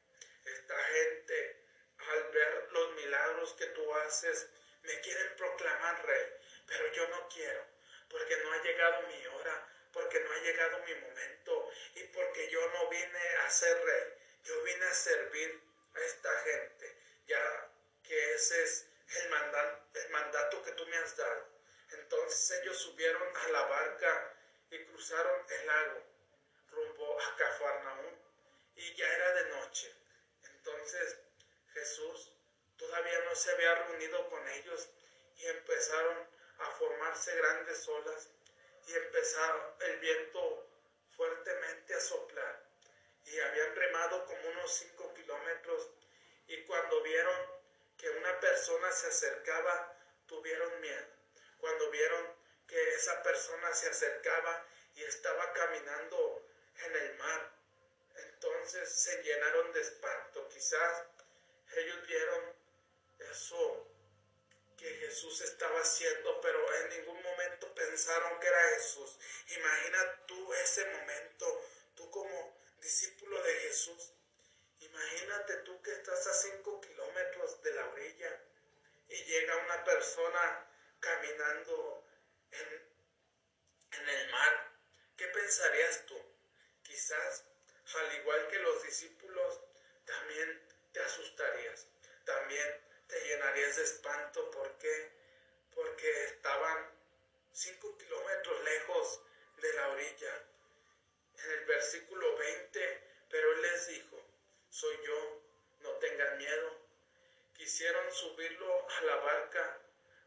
Esta 0.45 0.77
gente, 0.77 1.63
al 2.07 2.23
ver 2.31 2.67
los 2.71 2.91
milagros 2.93 3.53
que 3.53 3.65
tú 3.67 3.93
haces, 3.95 4.49
me 4.83 4.99
quieren 5.01 5.35
proclamar 5.35 6.05
rey, 6.05 6.25
pero 6.65 6.91
yo 6.93 7.07
no 7.09 7.27
quiero, 7.29 7.65
porque 8.09 8.37
no 8.37 8.53
ha 8.53 8.63
llegado 8.63 9.01
mi 9.07 9.25
hora, 9.27 9.67
porque 9.91 10.19
no 10.21 10.31
ha 10.31 10.37
llegado 10.39 10.79
mi 10.79 10.95
momento 10.95 11.71
y 11.95 12.03
porque 12.05 12.49
yo 12.49 12.67
no 12.69 12.89
vine 12.89 13.29
a 13.45 13.49
ser 13.49 13.83
rey, 13.83 14.13
yo 14.43 14.63
vine 14.63 14.85
a 14.85 14.93
servir 14.93 15.61
a 15.93 15.99
esta 15.99 16.39
gente, 16.41 16.95
ya 17.27 17.71
que 18.03 18.33
ese 18.35 18.63
es 18.63 18.87
el 19.15 19.29
mandato, 19.29 19.99
el 19.99 20.09
mandato 20.09 20.63
que 20.63 20.71
tú 20.73 20.85
me 20.87 20.97
has 20.97 21.17
dado. 21.17 21.47
Entonces 21.91 22.61
ellos 22.61 22.77
subieron 22.77 23.35
a 23.35 23.47
la 23.49 23.63
barca 23.63 24.33
y 24.69 24.83
cruzaron 24.85 25.45
el 25.49 25.67
lago 25.67 26.09
rumbo 26.71 27.19
a 27.19 27.35
Cafarnaúm 27.35 28.13
y 28.75 28.93
ya 28.95 29.07
era 29.07 29.33
de 29.33 29.49
noche. 29.49 29.93
Entonces 30.43 31.17
Jesús 31.73 32.31
todavía 32.77 33.19
no 33.25 33.35
se 33.35 33.51
había 33.51 33.75
reunido 33.75 34.29
con 34.29 34.47
ellos 34.47 34.89
y 35.37 35.45
empezaron 35.45 36.17
a 36.59 36.71
formarse 36.71 37.35
grandes 37.35 37.87
olas 37.87 38.29
y 38.87 38.93
empezó 38.93 39.75
el 39.81 39.99
viento 39.99 40.67
fuertemente 41.15 41.93
a 41.93 41.99
soplar 41.99 42.63
y 43.25 43.39
habían 43.39 43.75
remado 43.75 44.25
como 44.25 44.49
unos 44.49 44.73
cinco 44.73 45.13
kilómetros 45.13 45.89
y 46.47 46.63
cuando 46.63 47.01
vieron 47.03 47.35
que 47.97 48.09
una 48.09 48.39
persona 48.39 48.91
se 48.91 49.07
acercaba 49.07 49.95
tuvieron 50.25 50.79
miedo. 50.79 51.07
Cuando 51.59 51.89
vieron 51.91 52.25
que 52.67 52.89
esa 52.95 53.21
persona 53.23 53.73
se 53.73 53.89
acercaba 53.89 54.65
y 54.95 55.03
estaba 55.03 55.51
caminando 55.53 56.45
en 56.85 56.95
el 56.95 57.15
mar. 57.17 57.51
Entonces 58.15 58.89
se 58.89 59.21
llenaron 59.23 59.73
de 59.73 59.81
espanto. 59.81 60.47
Quizás 60.49 61.03
ellos 61.75 62.07
vieron 62.07 62.55
eso 63.31 63.87
que 64.77 64.89
Jesús 64.95 65.41
estaba 65.41 65.79
haciendo, 65.81 66.39
pero 66.41 66.73
en 66.75 66.89
ningún 66.89 67.21
momento 67.21 67.73
pensaron 67.75 68.39
que 68.39 68.47
era 68.47 68.69
Jesús. 68.75 69.19
Imagina 69.49 70.25
tú 70.25 70.53
ese 70.53 70.85
momento, 70.85 71.65
tú 71.95 72.09
como 72.09 72.57
discípulo 72.79 73.41
de 73.43 73.53
Jesús. 73.55 74.13
Imagínate 74.79 75.57
tú 75.57 75.81
que 75.81 75.91
estás 75.91 76.25
a 76.27 76.33
cinco 76.33 76.79
kilómetros 76.79 77.61
de 77.61 77.73
la 77.73 77.85
orilla 77.89 78.41
y 79.09 79.23
llega 79.25 79.57
una 79.57 79.83
persona 79.83 80.65
caminando 81.01 82.05
en, 82.51 82.89
en 83.91 84.09
el 84.09 84.31
mar. 84.31 84.71
¿Qué 85.17 85.27
pensarías 85.27 86.05
tú? 86.05 86.17
Quizás, 86.83 87.43
al 87.95 88.15
igual 88.15 88.47
que 88.47 88.59
los 88.59 88.83
discípulos, 88.83 89.59
también 90.05 90.68
te 90.91 91.01
asustarías. 91.01 91.87
También 92.25 92.81
te 93.07 93.19
llenarías 93.25 93.75
de 93.77 93.83
espanto. 93.83 94.51
¿Por 94.51 94.77
qué? 94.77 95.11
Porque 95.73 96.25
estaban 96.25 96.89
cinco 97.51 97.97
kilómetros 97.97 98.63
lejos 98.63 99.21
de 99.57 99.73
la 99.73 99.89
orilla. 99.89 100.43
En 101.43 101.51
el 101.51 101.65
versículo 101.65 102.37
20, 102.37 103.03
pero 103.29 103.51
él 103.53 103.61
les 103.61 103.87
dijo, 103.87 104.17
soy 104.69 104.97
yo, 105.05 105.41
no 105.81 105.91
tengan 105.93 106.37
miedo. 106.37 106.79
Quisieron 107.55 108.11
subirlo 108.11 108.89
a 108.89 109.01
la 109.01 109.15
barca, 109.17 109.81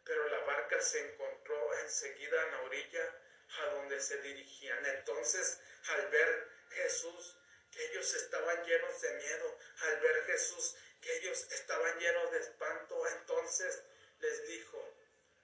pero 0.04 0.28
la 0.28 0.40
barca 0.40 0.80
se 0.80 1.12
encontró 1.12 1.78
enseguida 1.78 2.42
en 2.44 2.50
la 2.52 2.60
orilla 2.62 3.18
a 3.60 3.66
donde 3.74 4.00
se 4.00 4.20
dirigían. 4.22 4.84
Entonces, 4.86 5.60
al 5.88 6.08
ver 6.08 6.48
Jesús, 6.70 7.36
que 7.72 7.84
ellos 7.86 8.14
estaban 8.14 8.64
llenos 8.64 9.00
de 9.00 9.12
miedo, 9.14 9.58
al 9.80 10.00
ver 10.00 10.24
Jesús 10.26 10.76
que 11.00 11.16
ellos 11.18 11.50
estaban 11.50 11.98
llenos 11.98 12.30
de 12.30 12.38
espanto, 12.38 13.08
entonces 13.08 13.82
les 14.20 14.46
dijo, 14.46 14.78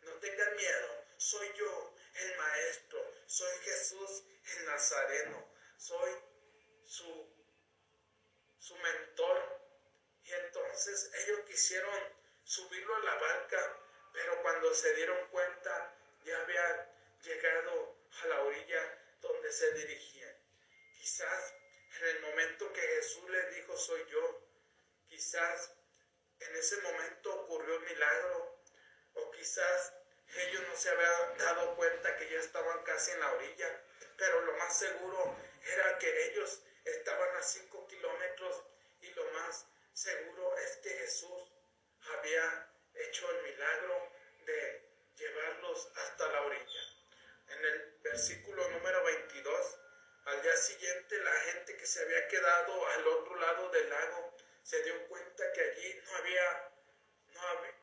no 0.02 0.12
tengan 0.20 0.54
miedo, 0.54 1.04
soy 1.16 1.52
yo, 1.54 1.94
el 2.14 2.36
Maestro, 2.36 3.12
soy 3.26 3.58
Jesús 3.64 4.22
el 4.56 4.66
Nazareno, 4.66 5.48
soy 5.76 6.12
su, 6.84 7.28
su 8.58 8.76
mentor. 8.76 9.58
Y 10.24 10.32
entonces 10.32 11.10
ellos 11.14 11.40
quisieron 11.46 11.94
subirlo 12.44 12.94
a 12.96 13.00
la 13.00 13.14
barca, 13.14 13.78
pero 14.12 14.42
cuando 14.42 14.74
se 14.74 14.94
dieron 14.94 15.28
cuenta 15.28 15.94
ya 16.24 16.40
había 16.40 16.94
llegado 17.22 17.96
a 18.22 18.26
la 18.26 18.42
orilla 18.42 18.98
donde 19.20 19.52
se 19.52 19.72
dirigían. 19.72 20.36
Quizás 20.98 21.54
en 22.00 22.16
el 22.16 22.20
momento 22.20 22.72
que 22.72 22.80
Jesús 22.80 23.28
les 23.30 23.54
dijo 23.56 23.76
soy 23.76 24.06
yo, 24.10 24.48
Quizás 25.08 25.72
en 26.38 26.56
ese 26.56 26.80
momento 26.82 27.34
ocurrió 27.34 27.76
un 27.76 27.84
milagro 27.84 28.62
o 29.14 29.30
quizás 29.30 29.94
ellos 30.36 30.62
no 30.68 30.76
se 30.76 30.90
habían 30.90 31.38
dado 31.38 31.74
cuenta 31.76 32.16
que 32.16 32.30
ya 32.30 32.38
estaban 32.38 32.84
casi 32.84 33.10
en 33.12 33.20
la 33.20 33.32
orilla, 33.32 33.82
pero 34.16 34.42
lo 34.42 34.52
más 34.58 34.78
seguro 34.78 35.36
era 35.64 35.98
que 35.98 36.26
ellos 36.26 36.62
estaban 36.84 37.36
a 37.36 37.42
cinco 37.42 37.86
kilómetros 37.88 38.62
y 39.00 39.10
lo 39.14 39.24
más 39.32 39.66
seguro 39.94 40.56
es 40.58 40.76
que 40.76 40.90
Jesús 40.90 41.50
había 42.14 42.70
hecho 42.94 43.30
el 43.30 43.42
milagro 43.44 44.12
de 44.44 44.88
llevarlos 45.16 45.90
hasta 45.96 46.28
la 46.28 46.42
orilla. 46.42 46.82
En 47.48 47.64
el 47.64 47.98
versículo 48.02 48.68
número 48.68 49.02
22, 49.04 49.80
al 50.28 50.42
día 50.42 50.56
siguiente 50.56 51.18
la 51.20 51.32
gente 51.32 51.76
que 51.76 51.86
se 51.86 52.02
había 52.02 52.28
quedado 52.28 52.86
al 52.88 53.06
otro 53.08 53.34
lado 53.36 53.70
del 53.70 53.88
lago 53.88 54.36
se 54.62 54.82
dio 54.82 55.08
cuenta 55.08 55.52
que 55.52 55.60
allí 55.62 56.02
no 56.04 56.16
había, 56.16 56.70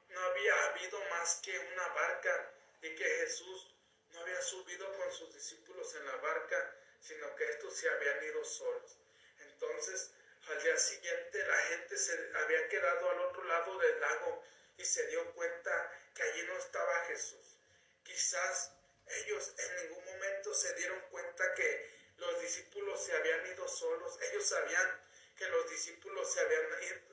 no 0.10 0.20
había, 0.20 0.66
habido 0.66 1.00
más 1.10 1.40
que 1.42 1.58
una 1.58 1.88
barca 1.88 2.52
y 2.84 2.94
que 2.94 3.04
Jesús 3.04 3.74
no 4.12 4.20
había 4.20 4.40
subido 4.44 4.92
con 4.96 5.12
sus 5.12 5.34
discípulos 5.34 5.96
en 5.96 6.06
la 6.06 6.16
barca, 6.18 6.76
sino 7.00 7.36
que 7.36 7.46
estos 7.46 7.76
se 7.76 7.90
habían 7.90 8.24
ido 8.24 8.46
solos. 8.46 8.98
Entonces, 9.40 10.12
al 10.48 10.62
día 10.62 10.78
siguiente 10.78 11.48
la 11.48 11.58
gente 11.58 11.98
se 11.98 12.32
había 12.36 12.70
quedado 12.70 13.10
al 13.10 13.20
otro 13.22 13.44
lado 13.46 13.78
del 13.80 14.00
lago 14.00 14.44
y 14.78 14.86
se 14.86 15.08
dio 15.08 15.34
cuenta 15.34 16.00
que 16.14 16.22
allí 16.22 16.44
no 16.44 16.58
estaba 16.58 17.06
Jesús. 17.06 17.58
Quizás 18.04 18.72
ellos 19.08 19.52
en 19.58 19.76
ningún 19.88 20.06
momento 20.06 20.54
se 20.54 20.74
dieron 20.76 21.00
cuenta 21.10 21.56
que 21.56 22.05
los 22.18 22.42
discípulos 22.42 23.04
se 23.04 23.16
habían 23.16 23.46
ido 23.48 23.68
solos. 23.68 24.20
Ellos 24.32 24.46
sabían 24.46 25.02
que 25.38 25.48
los 25.50 25.70
discípulos 25.70 26.34
se 26.34 26.40
habían 26.40 26.66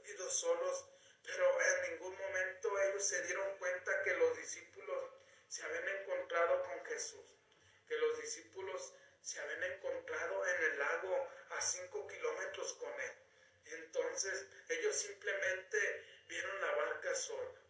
ido 0.07 0.31
solos, 0.31 0.87
pero 1.25 1.45
en 1.61 1.91
ningún 1.93 2.17
momento 2.17 2.81
ellos 2.83 3.05
se 3.05 3.23
dieron 3.23 3.57
cuenta 3.59 4.03
que 4.03 4.15
los 4.15 4.37
discípulos 4.37 5.11
se 5.49 5.63
habían 5.65 5.89
encontrado 5.89 6.63
con 6.65 6.85
Jesús, 6.87 7.27
que 7.87 7.97
los 7.97 8.21
discípulos 8.21 8.95
se 9.21 9.41
habían 9.41 9.63
encontrado 9.65 10.47
en 10.47 10.63
el 10.65 10.79
lago 10.79 11.29
a 11.51 11.61
cinco 11.61 12.07
kilómetros 12.07 12.73
con 12.75 12.93
él. 13.01 13.13
Entonces 13.67 14.47
ellos 14.69 14.97
simplemente 14.97 16.05
vieron 16.29 16.61
la 16.61 16.73
barca 16.73 17.15
sola 17.15 17.61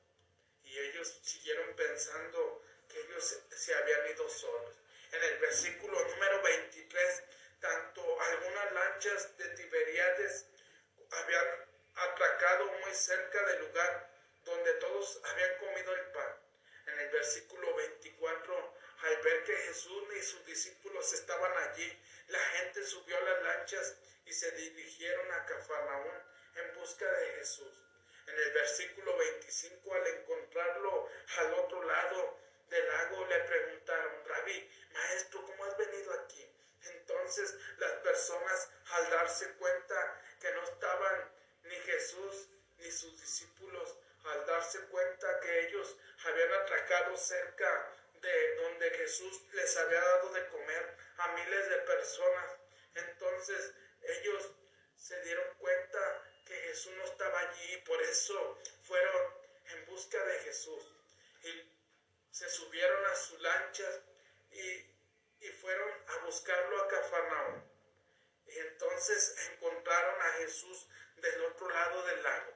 y 0.64 0.78
ellos 0.78 1.20
siguieron 1.22 1.74
pensando 1.76 2.64
que 2.88 3.00
ellos 3.00 3.40
se 3.50 3.74
habían 3.74 4.10
ido 4.10 4.28
solos. 4.28 4.71
En 5.12 5.22
el 5.22 5.38
versículo 5.38 6.02
número 6.08 6.42
23 6.42 7.22
tanto 7.60 8.20
algunas 8.20 8.72
lanchas 8.72 9.36
de 9.36 9.48
Tiberíades 9.50 10.46
habían 11.10 11.46
atracado 11.94 12.72
muy 12.84 12.94
cerca 12.94 13.44
del 13.44 13.60
lugar 13.60 14.10
donde 14.44 14.72
todos 14.74 15.20
habían 15.24 15.58
comido 15.58 15.94
el 15.94 16.06
pan. 16.12 16.36
En 16.86 16.98
el 16.98 17.10
versículo 17.10 17.74
24, 17.76 18.74
al 19.02 19.16
ver 19.18 19.44
que 19.44 19.56
Jesús 19.56 20.02
y 20.18 20.22
sus 20.22 20.44
discípulos 20.46 21.12
estaban 21.12 21.52
allí, 21.68 22.02
la 22.28 22.40
gente 22.56 22.84
subió 22.84 23.16
a 23.16 23.20
las 23.20 23.42
lanchas 23.42 23.96
y 24.26 24.32
se 24.32 24.50
dirigieron 24.52 25.30
a 25.30 25.44
Cafarnaún 25.46 26.22
en 26.56 26.74
busca 26.74 27.10
de 27.10 27.26
Jesús. 27.34 27.72
En 28.26 28.34
el 28.34 28.52
versículo 28.52 29.16
25, 29.16 29.94
al 29.94 30.06
encontrarlo 30.06 31.08
al 31.38 31.54
otro 31.54 31.82
lado 31.84 32.38
del 32.72 32.88
lago, 32.88 33.26
le 33.26 33.38
preguntaron, 33.40 34.24
Rabí, 34.26 34.70
maestro, 34.92 35.44
¿cómo 35.44 35.64
has 35.66 35.76
venido 35.76 36.12
aquí? 36.14 36.48
Entonces 36.84 37.54
las 37.78 37.92
personas 38.00 38.70
al 38.92 39.10
darse 39.10 39.52
cuenta 39.54 40.20
que 40.40 40.50
no 40.52 40.62
estaban 40.64 41.30
ni 41.64 41.76
Jesús 41.76 42.48
ni 42.78 42.90
sus 42.90 43.20
discípulos, 43.20 43.94
al 44.24 44.46
darse 44.46 44.80
cuenta 44.86 45.40
que 45.40 45.68
ellos 45.68 45.96
habían 46.24 46.52
atracado 46.54 47.16
cerca 47.16 47.92
de 48.20 48.56
donde 48.56 48.90
Jesús 48.90 49.42
les 49.52 49.76
había 49.76 50.00
dado 50.00 50.32
de 50.32 50.46
comer 50.48 50.96
a 51.18 51.28
miles 51.32 51.68
de 51.68 51.76
personas, 51.78 52.52
entonces 52.94 53.74
ellos 54.02 54.50
se 54.96 55.20
dieron 55.22 55.46
cuenta 55.58 56.22
que 56.46 56.54
Jesús 56.54 56.92
no 56.96 57.04
estaba 57.04 57.38
allí 57.38 57.74
y 57.74 57.82
por 57.82 58.00
eso 58.02 58.58
fueron 58.82 59.34
en 59.72 59.86
busca 59.86 60.24
de 60.24 60.38
Jesús 60.40 60.84
y 61.42 61.71
se 62.32 62.50
subieron 62.50 63.06
a 63.06 63.14
sus 63.14 63.40
lanchas 63.40 64.00
y 64.50 64.92
y 65.42 65.48
fueron 65.48 65.90
a 66.06 66.24
buscarlo 66.24 66.82
a 66.82 66.88
Cafarnaúm. 66.88 67.62
Y 68.46 68.58
entonces 68.58 69.50
encontraron 69.50 70.22
a 70.22 70.32
Jesús 70.34 70.86
del 71.16 71.42
otro 71.42 71.68
lado 71.68 72.06
del 72.06 72.22
lago. 72.22 72.52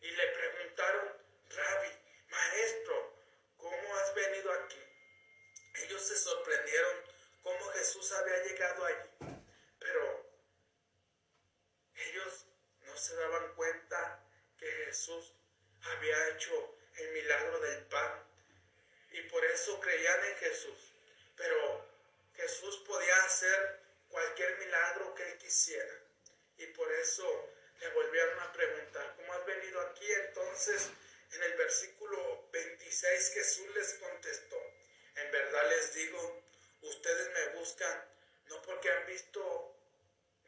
Y 0.00 0.10
le 0.10 0.26
preguntaron, 0.28 1.12
Rabbi, 1.50 1.90
maestro, 2.30 3.16
¿cómo 3.58 3.96
has 3.96 4.14
venido 4.14 4.52
aquí? 4.52 4.80
Ellos 5.74 6.06
se 6.06 6.16
sorprendieron 6.16 6.96
cómo 7.42 7.66
Jesús 7.72 8.12
había 8.12 8.44
llegado 8.44 8.84
allí. 8.86 9.10
Pero 9.78 10.30
ellos 11.96 12.46
no 12.80 12.96
se 12.96 13.14
daban 13.16 13.54
cuenta 13.54 14.24
que 14.58 14.66
Jesús 14.86 15.34
había 15.82 16.28
hecho 16.30 16.78
el 16.96 17.12
milagro 17.12 17.60
del 17.60 17.84
pan. 17.86 18.23
Y 19.14 19.22
por 19.28 19.44
eso 19.44 19.80
creían 19.80 20.24
en 20.24 20.36
Jesús. 20.38 20.92
Pero 21.36 21.86
Jesús 22.34 22.78
podía 22.86 23.24
hacer 23.24 23.78
cualquier 24.08 24.58
milagro 24.58 25.14
que 25.14 25.22
él 25.22 25.38
quisiera. 25.38 25.94
Y 26.58 26.66
por 26.66 26.90
eso 26.94 27.48
le 27.78 27.88
volvieron 27.90 28.40
a 28.40 28.52
preguntar, 28.52 29.14
¿cómo 29.16 29.32
has 29.34 29.46
venido 29.46 29.80
aquí? 29.82 30.10
Entonces, 30.26 30.90
en 31.30 31.42
el 31.44 31.54
versículo 31.54 32.48
26 32.50 33.34
Jesús 33.34 33.74
les 33.74 33.94
contestó, 33.94 34.60
en 35.14 35.30
verdad 35.30 35.70
les 35.70 35.94
digo, 35.94 36.42
ustedes 36.82 37.30
me 37.30 37.58
buscan 37.58 38.04
no 38.46 38.60
porque 38.62 38.90
han 38.90 39.06
visto, 39.06 39.76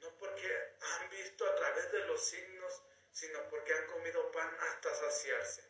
no 0.01 0.11
porque 0.19 0.75
han 0.81 1.11
visto 1.11 1.47
a 1.47 1.55
través 1.55 1.93
de 1.93 2.01
los 2.01 2.25
signos, 2.25 2.83
sino 3.13 3.49
porque 3.49 3.75
han 3.75 3.87
comido 3.87 4.31
pan 4.33 4.57
hasta 4.61 4.93
saciarse. 4.95 5.63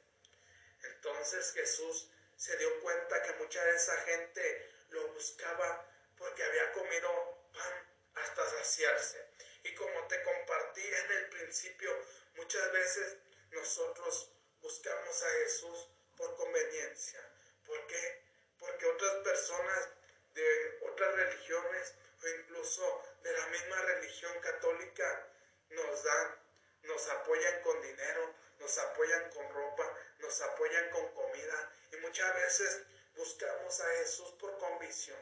Entonces 0.82 1.52
Jesús 1.52 2.09
se 2.37 2.57
dio 2.59 2.81
cuenta 2.81 3.22
que 3.22 3.33
mucha 3.35 3.64
de 3.64 3.77
esa 3.77 3.96
gente 4.03 4.70
lo 4.90 5.09
buscaba 5.09 5.87
porque 6.16 6.42
había 6.42 6.72
comido 6.72 7.49
pan 7.53 7.87
hasta 8.14 8.51
saciarse. 8.51 9.27
Y 9.62 9.75
como 9.75 10.07
te 10.07 10.22
compartí 10.22 10.87
en 10.87 11.12
el 11.12 11.29
principio, 11.31 11.90
muchas 12.35 12.72
veces 12.72 13.16
nosotros 13.51 14.31
buscamos 14.61 15.22
a 15.22 15.31
Jesús 15.31 15.88
por 16.16 16.37
conveniencia. 16.37 17.20
¿Por 17.66 17.87
qué? 17.87 18.22
Porque 18.59 18.87
otras 18.87 19.14
personas 19.16 19.88
de 20.35 20.79
otras 20.90 21.14
religiones 21.14 21.94
o 22.22 22.29
incluso 22.29 23.03
de 23.22 23.33
la 23.33 23.46
misma 23.49 23.81
religión 23.83 24.38
católica 24.40 25.29
nos 25.70 26.03
dan, 26.05 26.40
nos 26.83 27.09
apoyan 27.09 27.62
con 27.62 27.81
dinero, 27.83 28.35
nos 28.59 28.79
apoyan 28.79 29.31
con 29.31 29.51
ropa, 29.51 29.99
nos 30.18 30.40
apoyan 30.42 30.90
con 30.90 31.12
comida 31.12 31.72
y 31.96 32.00
muchas 32.00 32.35
veces 32.35 32.82
buscamos 33.14 33.80
a 33.80 33.88
Jesús 33.98 34.32
por 34.38 34.56
convicción, 34.59 35.18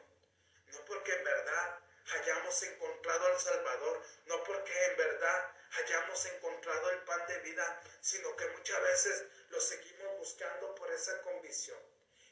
no 0.73 0.85
porque 0.85 1.13
en 1.13 1.25
verdad 1.25 1.79
hayamos 2.13 2.63
encontrado 2.63 3.27
al 3.27 3.41
Salvador, 3.41 4.03
no 4.27 4.43
porque 4.45 4.85
en 4.87 4.97
verdad 4.97 5.51
hayamos 5.73 6.27
encontrado 6.27 6.91
el 6.91 6.99
pan 7.01 7.27
de 7.27 7.39
vida, 7.41 7.83
sino 8.01 8.35
que 8.37 8.47
muchas 8.49 8.81
veces 8.83 9.25
lo 9.51 9.61
seguimos 9.61 10.19
buscando 10.19 10.75
por 10.75 10.91
esa 10.93 11.21
convicción. 11.23 11.79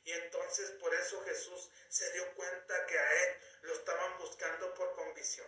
Y 0.05 0.13
entonces 0.13 0.71
por 0.73 0.93
eso 0.95 1.23
Jesús 1.25 1.71
se 1.89 2.11
dio 2.13 2.35
cuenta 2.35 2.87
que 2.87 2.99
a 2.99 3.23
Él 3.23 3.39
lo 3.63 3.75
estaban 3.75 4.19
buscando 4.19 4.75
por 4.75 4.93
convicción. 4.95 5.47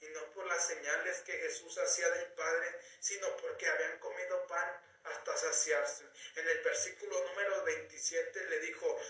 Y 0.00 0.06
no 0.08 0.32
por 0.32 0.44
las 0.46 0.66
señales 0.66 1.20
que 1.20 1.32
Jesús 1.32 1.78
hacía 1.78 2.10
del 2.10 2.32
Padre, 2.32 2.80
sino 2.98 3.36
porque 3.36 3.68
habían 3.68 4.00
comido 4.00 4.44
pan 4.48 4.80
hasta 5.04 5.36
saciarse. 5.36 6.04
En 6.36 6.48
el 6.48 6.58
versículo 6.60 7.22
número 7.28 7.64
27 7.64 8.44
le 8.44 8.58
dijo, 8.60 9.00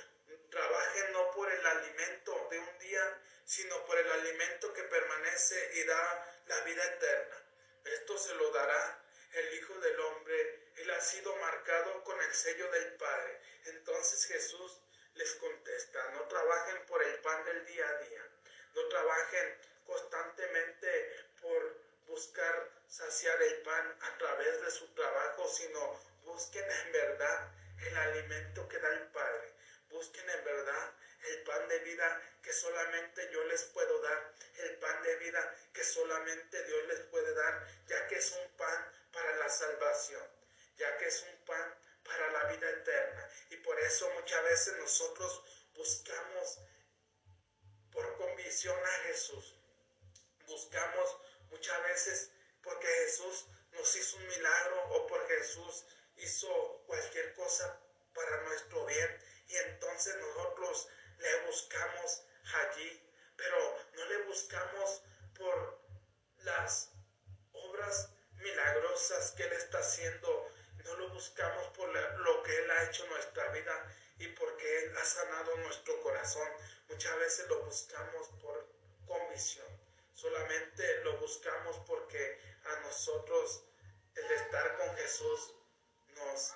trabajen 0.50 1.12
no 1.12 1.30
por 1.32 1.50
el 1.50 1.66
alimento 1.66 2.48
de 2.50 2.58
un 2.58 2.78
día, 2.78 3.18
sino 3.44 3.84
por 3.84 3.98
el 3.98 4.10
alimento 4.10 4.72
que 4.72 4.82
permanece 4.84 5.70
y 5.74 5.84
da 5.84 6.42
la 6.46 6.60
vida 6.60 6.84
eterna. 6.84 7.36
Esto 7.84 8.18
se 8.18 8.34
lo 8.34 8.50
dará 8.52 9.02
el 9.32 9.54
Hijo 9.54 9.74
del 9.74 9.98
Hombre. 10.00 10.68
Él 10.76 10.90
ha 10.90 11.00
sido 11.00 11.34
marcado 11.36 12.04
con 12.04 12.20
el 12.20 12.34
sello 12.34 12.70
del 12.70 12.94
Padre. 12.94 13.40
Entonces 13.66 14.26
Jesús 14.26 14.80
les 15.14 15.34
contesta, 15.34 16.10
no 16.12 16.22
trabajen 16.28 16.86
por 16.86 17.02
el 17.02 17.18
pan 17.20 17.44
del 17.44 17.66
día 17.66 17.86
a 17.86 17.98
día, 17.98 18.30
no 18.74 18.88
trabajen 18.88 19.58
constantemente 19.86 21.26
por 21.40 21.76
buscar 22.06 22.70
saciar 22.92 23.42
el 23.42 23.62
pan 23.62 23.98
a 24.02 24.18
través 24.18 24.60
de 24.60 24.70
su 24.70 24.86
trabajo, 24.88 25.48
sino 25.48 25.98
busquen 26.24 26.70
en 26.70 26.92
verdad 26.92 27.50
el 27.86 27.96
alimento 27.96 28.68
que 28.68 28.78
da 28.78 28.88
el 28.90 29.06
Padre. 29.08 29.54
Busquen 29.88 30.28
en 30.28 30.44
verdad 30.44 30.92
el 31.22 31.42
pan 31.42 31.68
de 31.68 31.78
vida 31.78 32.22
que 32.42 32.52
solamente 32.52 33.30
yo 33.32 33.44
les 33.44 33.64
puedo 33.64 33.98
dar, 34.02 34.34
el 34.58 34.76
pan 34.78 35.02
de 35.04 35.16
vida 35.16 35.56
que 35.72 35.82
solamente 35.82 36.62
Dios 36.64 36.86
les 36.88 37.00
puede 37.06 37.32
dar, 37.34 37.66
ya 37.86 38.06
que 38.08 38.16
es 38.16 38.30
un 38.32 38.56
pan 38.58 38.92
para 39.10 39.36
la 39.36 39.48
salvación, 39.48 40.26
ya 40.76 40.94
que 40.98 41.06
es 41.06 41.22
un 41.22 41.46
pan 41.46 41.74
para 42.04 42.30
la 42.30 42.44
vida 42.52 42.68
eterna. 42.68 43.26
Y 43.50 43.56
por 43.56 43.78
eso 43.80 44.10
muchas 44.10 44.42
veces 44.44 44.76
nosotros 44.76 45.42
buscamos 45.74 46.58
por 47.90 48.16
convicción 48.18 48.78
a 48.84 48.92
Jesús. 49.06 49.56
Buscamos 50.46 51.16
muchas 51.50 51.82
veces 51.84 52.30
porque 52.62 52.86
Jesús 52.86 53.46
nos 53.72 53.96
hizo 53.96 54.16
un 54.16 54.26
milagro 54.26 54.84
o 54.90 55.06
porque 55.06 55.34
Jesús 55.38 55.84
hizo 56.16 56.82
cualquier 56.86 57.34
cosa 57.34 57.78
para 58.14 58.42
nuestro 58.42 58.84
bien. 58.86 59.18
Y 59.48 59.56
entonces 59.56 60.16
nosotros 60.16 60.88
le 61.18 61.46
buscamos 61.46 62.22
allí, 62.54 63.02
pero 63.36 63.78
no 63.94 64.04
le 64.06 64.22
buscamos 64.24 65.02
por 65.36 65.78
las 66.38 66.90
obras 67.52 68.10
milagrosas 68.36 69.32
que 69.32 69.44
Él 69.44 69.52
está 69.52 69.78
haciendo, 69.78 70.48
no 70.84 70.94
lo 70.96 71.08
buscamos 71.10 71.66
por 71.76 71.88
lo 71.88 72.42
que 72.42 72.56
Él 72.56 72.70
ha 72.70 72.84
hecho 72.84 73.04
en 73.04 73.10
nuestra 73.10 73.48
vida 73.50 73.94
y 74.18 74.28
porque 74.28 74.84
Él 74.84 74.96
ha 74.96 75.04
sanado 75.04 75.56
nuestro 75.58 76.00
corazón. 76.00 76.48
Muchas 76.88 77.16
veces 77.18 77.48
lo 77.48 77.64
buscamos 77.64 78.28
por 78.40 78.66
convicción, 79.06 79.66
solamente 80.14 81.04
lo 81.04 81.18
buscamos 81.18 81.76
porque 81.86 82.38
a 82.64 82.80
nosotros 82.80 83.64
el 84.14 84.30
estar 84.32 84.76
con 84.76 84.96
Jesús 84.96 85.54
nos 86.16 86.54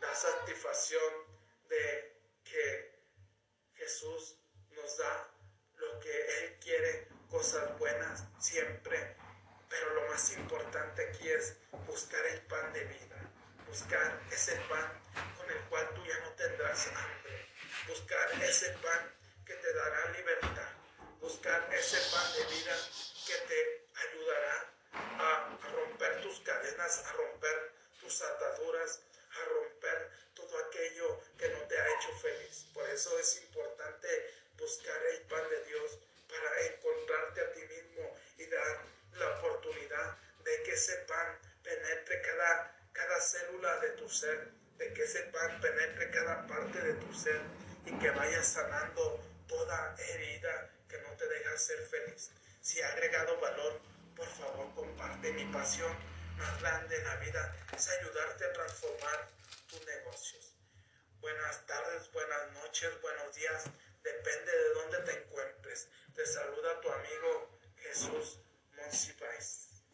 da 0.00 0.14
satisfacción 0.14 1.12
de 1.68 2.16
que 2.44 3.00
Jesús 3.74 4.36
nos 4.70 4.98
da 4.98 5.30
lo 5.76 6.00
que 6.00 6.10
Él 6.10 6.58
quiere, 6.60 7.08
cosas 7.28 7.78
buenas 7.78 8.24
siempre. 8.38 9.16
Pero 9.68 9.94
lo 9.94 10.08
más 10.08 10.32
importante 10.32 11.08
aquí 11.08 11.28
es 11.28 11.56
buscar 11.86 12.24
el 12.26 12.42
pan 12.42 12.72
de 12.72 12.84
vida, 12.84 13.16
buscar 13.66 14.20
ese 14.30 14.56
pan 14.68 15.00
con 15.36 15.48
el 15.48 15.60
cual 15.68 15.88
tú 15.94 16.04
ya 16.04 16.18
no 16.18 16.30
tendrás 16.32 16.88
hambre, 16.88 17.46
buscar 17.86 18.42
ese 18.42 18.70
pan 18.82 19.14
que 19.46 19.54
te 19.54 19.72
dará 19.74 20.10
libertad, 20.10 20.72
buscar 21.20 21.72
ese 21.72 21.98
pan 22.10 22.32
de 22.32 22.54
vida 22.54 22.76
que 23.26 23.34
te 23.46 23.86
ayudará 23.94 24.69
a, 25.18 25.58
romper 25.72 26.20
tus 26.22 26.40
cadenas, 26.40 27.04
a 27.06 27.12
romper 27.12 27.72
tus 28.00 28.22
ataduras, 28.22 29.00
a 29.30 29.44
romper 29.44 30.10
todo 30.34 30.58
aquello 30.66 31.20
que 31.38 31.48
no 31.48 31.58
te 31.68 31.78
ha 31.78 31.86
hecho 31.88 32.12
feliz. 32.20 32.66
Por 32.74 32.88
eso 32.88 33.18
es 33.18 33.42
importante 33.42 34.08
buscar 34.56 35.00
el 35.12 35.20
pan 35.22 35.48
de 35.48 35.64
Dios 35.64 35.98
para 36.28 36.66
encontrarte 36.66 37.40
a 37.40 37.52
ti 37.52 37.60
mismo 37.60 38.16
y 38.38 38.46
dar 38.46 38.84
la 39.14 39.38
oportunidad 39.38 40.16
de 40.44 40.62
que 40.62 40.72
ese 40.72 40.96
pan 41.08 41.38
penetre 41.62 42.22
cada, 42.22 42.74
cada 42.92 43.20
célula 43.20 43.78
de 43.80 43.90
tu 43.90 44.08
ser, 44.08 44.48
de 44.78 44.92
que 44.94 45.02
ese 45.02 45.22
pan 45.24 45.60
penetre 45.60 46.10
cada 46.10 46.46
parte 46.46 46.80
de 46.80 46.94
tu 46.94 47.12
ser 47.14 47.40
y 47.86 47.98
que 47.98 48.10
vaya 48.10 48.42
sanando 48.42 49.22
toda 49.48 49.96
herida 49.98 50.70
que 50.88 50.98
no 51.02 51.10
te 51.16 51.26
deja 51.26 51.56
ser 51.56 51.80
feliz. 51.86 52.30
Si 52.60 52.80
ha 52.80 52.88
agregado 52.92 53.38
valor, 53.40 53.80
por 54.20 54.28
favor 54.28 54.74
comparte 54.74 55.32
mi 55.32 55.46
pasión 55.46 55.90
más 56.36 56.60
grande 56.60 56.94
en 56.94 57.04
la 57.04 57.16
vida 57.16 57.56
es 57.74 57.88
ayudarte 57.88 58.44
a 58.44 58.52
transformar 58.52 59.28
tus 59.66 59.86
negocios. 59.86 60.56
Buenas 61.20 61.64
tardes, 61.66 62.12
buenas 62.12 62.52
noches, 62.52 63.00
buenos 63.00 63.34
días, 63.34 63.64
depende 64.02 64.52
de 64.52 64.74
dónde 64.74 64.98
te 64.98 65.12
encuentres. 65.22 65.88
Te 66.14 66.26
saluda 66.26 66.80
tu 66.82 66.90
amigo 66.90 67.58
Jesús 67.76 68.40
Monsipais. 68.76 69.84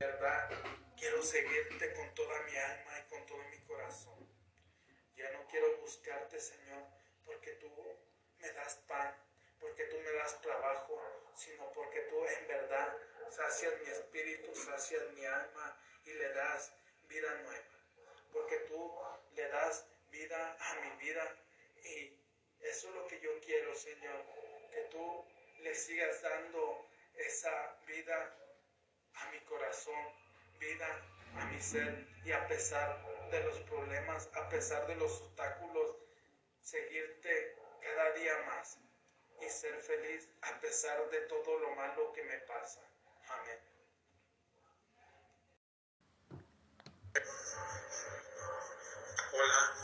En 0.00 0.08
verdad, 0.10 0.50
quiero 0.98 1.22
seguirte 1.22 1.94
con 1.94 2.14
toda 2.14 2.42
mi 2.42 2.56
alma 2.56 2.92
y 3.00 3.08
con 3.08 3.24
todo 3.26 3.42
mi 3.44 3.58
corazón. 3.64 4.18
Ya 5.16 5.30
no 5.32 5.46
quiero 5.48 5.78
buscarte, 5.78 6.38
Señor, 6.38 6.84
porque 7.24 7.52
tú 7.52 7.72
me 8.38 8.52
das 8.52 8.74
pan, 8.86 9.16
porque 9.58 9.84
tú 9.84 9.96
me 9.98 10.12
das 10.12 10.42
trabajo, 10.42 11.17
sino 11.38 11.70
porque 11.72 12.00
tú 12.10 12.24
en 12.26 12.48
verdad 12.48 12.96
sacias 13.30 13.72
mi 13.80 13.90
espíritu, 13.90 14.54
sacias 14.54 15.02
mi 15.14 15.24
alma 15.24 15.80
y 16.04 16.12
le 16.12 16.28
das 16.30 16.72
vida 17.08 17.32
nueva. 17.42 17.64
Porque 18.32 18.56
tú 18.68 18.92
le 19.34 19.48
das 19.48 19.86
vida 20.10 20.56
a 20.58 20.74
mi 20.80 21.04
vida 21.04 21.36
y 21.84 22.12
eso 22.60 22.88
es 22.88 22.94
lo 22.94 23.06
que 23.06 23.20
yo 23.20 23.30
quiero, 23.40 23.74
Señor, 23.74 24.24
que 24.72 24.80
tú 24.90 25.24
le 25.60 25.74
sigas 25.74 26.20
dando 26.22 26.86
esa 27.14 27.76
vida 27.86 28.36
a 29.14 29.30
mi 29.30 29.40
corazón, 29.40 30.12
vida 30.58 30.88
a 31.36 31.44
mi 31.46 31.60
ser 31.60 32.06
y 32.24 32.32
a 32.32 32.46
pesar 32.48 33.00
de 33.30 33.44
los 33.44 33.58
problemas, 33.60 34.28
a 34.34 34.48
pesar 34.48 34.86
de 34.88 34.96
los 34.96 35.20
obstáculos, 35.22 35.96
seguirte 36.60 37.56
cada 37.80 38.12
día 38.12 38.36
más 38.46 38.78
y 39.40 39.48
ser 39.48 39.80
feliz 39.80 40.28
a 40.42 40.60
pesar 40.60 41.08
de 41.10 41.20
todo 41.22 41.58
lo 41.58 41.70
malo 41.74 42.12
que 42.12 42.22
me 42.24 42.38
pasa. 42.38 42.80
Amén. 43.28 43.58
Hola, 49.32 49.74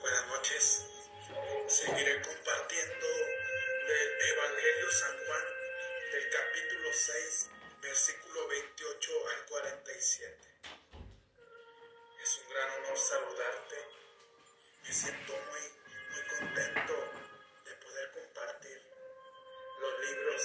buenas 0.00 0.26
noches. 0.28 0.86
Seguiré 1.66 2.22
compartiendo 2.22 3.06
del 3.86 4.22
Evangelio 4.32 4.90
San 4.90 5.16
Juan 5.26 5.44
del 6.12 6.30
capítulo 6.30 6.92
6, 6.92 7.50
versículo 7.80 8.48
28 8.48 9.28
al 9.28 9.46
47. 9.46 10.36
Es 12.22 12.38
un 12.38 12.48
gran 12.50 12.70
honor 12.78 12.98
saludarte. 12.98 13.76
Me 14.82 14.92
siento 14.92 15.32
muy, 15.32 15.60
muy 16.10 16.38
contento 16.38 17.29
libros 20.00 20.42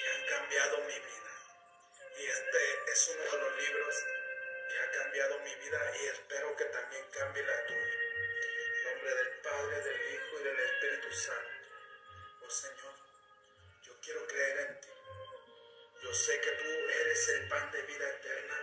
que 0.00 0.08
han 0.08 0.26
cambiado 0.26 0.78
mi 0.82 0.94
vida. 0.94 1.32
Y 2.18 2.26
este 2.26 2.92
es 2.92 3.08
uno 3.08 3.22
de 3.22 3.38
los 3.38 3.56
libros 3.62 3.94
que 4.68 4.78
ha 4.78 4.90
cambiado 4.90 5.38
mi 5.40 5.54
vida 5.56 5.92
y 6.00 6.06
espero 6.06 6.56
que 6.56 6.64
también 6.66 7.04
cambie 7.10 7.42
la 7.42 7.66
tuya. 7.66 7.80
En 7.80 8.84
nombre 8.84 9.14
del 9.14 9.40
Padre, 9.40 9.80
del 9.80 10.14
Hijo 10.14 10.40
y 10.40 10.44
del 10.44 10.58
Espíritu 10.60 11.12
Santo. 11.12 11.50
Oh 12.44 12.50
Señor, 12.50 12.94
yo 13.82 14.00
quiero 14.00 14.26
creer 14.26 14.58
en 14.58 14.80
ti. 14.80 14.88
Yo 16.02 16.14
sé 16.14 16.40
que 16.40 16.50
tú 16.50 16.64
eres 16.64 17.28
el 17.30 17.48
pan 17.48 17.70
de 17.72 17.82
vida 17.82 18.08
eterna. 18.08 18.62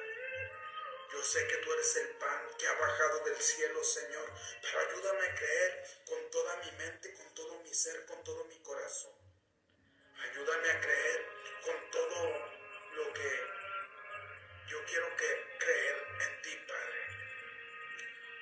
Yo 1.11 1.23
sé 1.23 1.47
que 1.47 1.57
tú 1.57 1.73
eres 1.73 1.95
el 1.97 2.09
pan 2.17 2.49
que 2.57 2.67
ha 2.67 2.73
bajado 2.73 3.19
del 3.25 3.41
cielo, 3.41 3.83
Señor, 3.83 4.31
pero 4.61 4.79
ayúdame 4.79 5.25
a 5.27 5.35
creer 5.35 5.83
con 6.05 6.29
toda 6.31 6.55
mi 6.57 6.71
mente, 6.73 7.13
con 7.13 7.33
todo 7.33 7.59
mi 7.59 7.73
ser, 7.73 8.05
con 8.05 8.23
todo 8.23 8.45
mi 8.45 8.59
corazón. 8.61 9.22
Ayúdame 10.23 10.69
a 10.71 10.79
creer 10.79 11.25
con 11.61 11.91
todo 11.91 12.49
lo 12.93 13.13
que 13.13 13.43
yo 14.67 14.85
quiero 14.85 15.15
que 15.17 15.57
creer 15.59 16.07
en 16.21 16.41
ti, 16.41 16.55
Padre. 16.65 17.01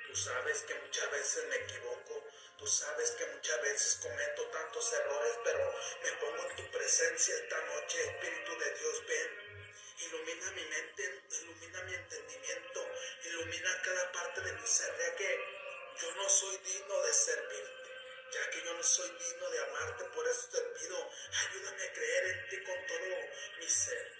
Tú 0.08 0.15
sabes 0.15 0.62
que 0.62 0.76
muchas 0.76 1.12
veces 1.12 1.48
me 1.50 1.56
equivoco, 1.56 2.24
tú 2.58 2.67
sabes 2.67 3.12
que 3.12 3.26
muchas 3.26 3.62
veces 3.63 4.00
cometo 4.00 4.46
tantos 4.52 4.94
errores, 4.94 5.39
pero 5.44 5.74
me 6.04 6.12
pongo 6.13 6.50
en 6.50 6.56
tu 6.56 6.72
presencia 6.72 7.36
esta 7.36 7.60
noche, 7.62 8.00
Espíritu 8.00 8.60
de 8.60 8.74
Dios, 8.76 9.06
ven, 9.08 9.65
ilumina 10.06 10.52
mi 10.52 10.65
mente, 10.65 11.24
ilumina 11.41 11.82
mi 11.84 11.96
entendimiento, 11.96 12.88
ilumina 13.26 13.82
cada 13.82 14.12
parte 14.12 14.41
de 14.41 14.54
mi 14.54 14.67
ser, 14.67 14.96
ya 15.00 15.15
que 15.15 15.39
yo 16.00 16.15
no 16.15 16.30
soy 16.30 16.58
digno 16.58 17.02
de 17.02 17.13
servirte 17.13 17.81
ya 18.32 18.50
que 18.50 18.63
yo 18.63 18.74
no 18.74 18.84
soy 18.84 19.10
digno 19.10 19.50
de 19.50 19.60
amarte, 19.60 20.06
por 20.06 20.28
eso 20.28 20.48
te 20.52 20.62
pido, 20.80 21.10
ayúdame 21.48 21.84
a 21.84 21.94
creer 21.94 22.26
en 22.26 22.50
ti 22.50 22.63
con 22.63 22.86
todo 22.88 23.15
mi 23.60 23.67
ser. 23.67 24.12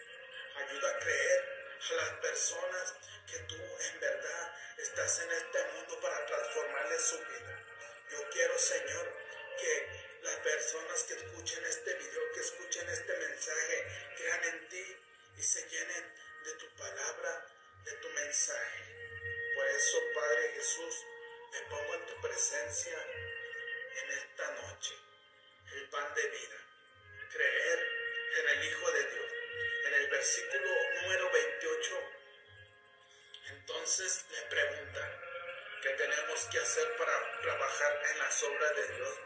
Ayuda 0.56 0.90
a 0.90 1.00
creer 1.00 1.46
a 1.90 1.94
las 1.94 2.20
personas 2.20 2.96
que 3.26 3.40
tú 3.40 3.56
en 3.56 4.00
verdad 4.00 4.56
estás 4.78 5.20
en 5.22 5.32
este 5.32 5.64
mundo 5.74 6.00
para 6.02 6.26
transformarles 6.26 7.02
su 7.02 7.18
vida. 7.20 7.66
Yo 8.12 8.30
quiero, 8.30 8.58
Señor, 8.58 9.14
que 9.58 10.20
las 10.24 10.36
personas 10.40 11.04
que 11.04 11.14
escuchen 11.14 11.66
este 11.66 11.94
video, 11.94 12.32
que 12.34 12.42
escuchen 12.42 12.90
este 12.90 13.18
mensaje, 13.18 13.88
crean 14.18 14.44
en 14.44 14.70
ti 14.70 14.98
y 15.38 15.42
se 15.42 15.68
llenen 15.70 16.14
de 16.44 16.54
tu 16.56 16.68
palabra, 16.76 17.48
de 17.86 17.94
tu 17.94 18.10
mensaje. 18.10 19.02
Por 19.56 19.68
eso, 19.68 19.98
Padre 20.14 20.52
Jesús, 20.56 20.96
me 21.52 21.62
pongo 21.62 21.96
en 21.96 22.06
tu 22.06 22.22
presencia 22.22 22.98
en 23.96 24.12
esta 24.12 24.52
noche 24.52 24.96
el 25.74 25.90
pan 25.90 26.14
de 26.16 26.28
vida, 26.28 26.58
creer 27.32 27.80
en 28.40 28.50
el 28.50 28.66
Hijo 28.66 28.92
de 28.92 29.04
Dios. 29.12 29.32
En 29.86 29.94
el 29.94 30.08
versículo 30.10 30.70
número 31.02 31.32
28, 31.32 32.00
entonces 33.52 34.26
le 34.32 34.42
preguntan, 34.44 35.22
¿qué 35.82 35.90
tenemos 35.92 36.46
que 36.52 36.60
hacer 36.60 36.96
para 36.98 37.42
trabajar 37.42 38.02
en 38.12 38.20
las 38.20 38.44
obras 38.44 38.76
de 38.76 38.88
Dios? 38.96 39.20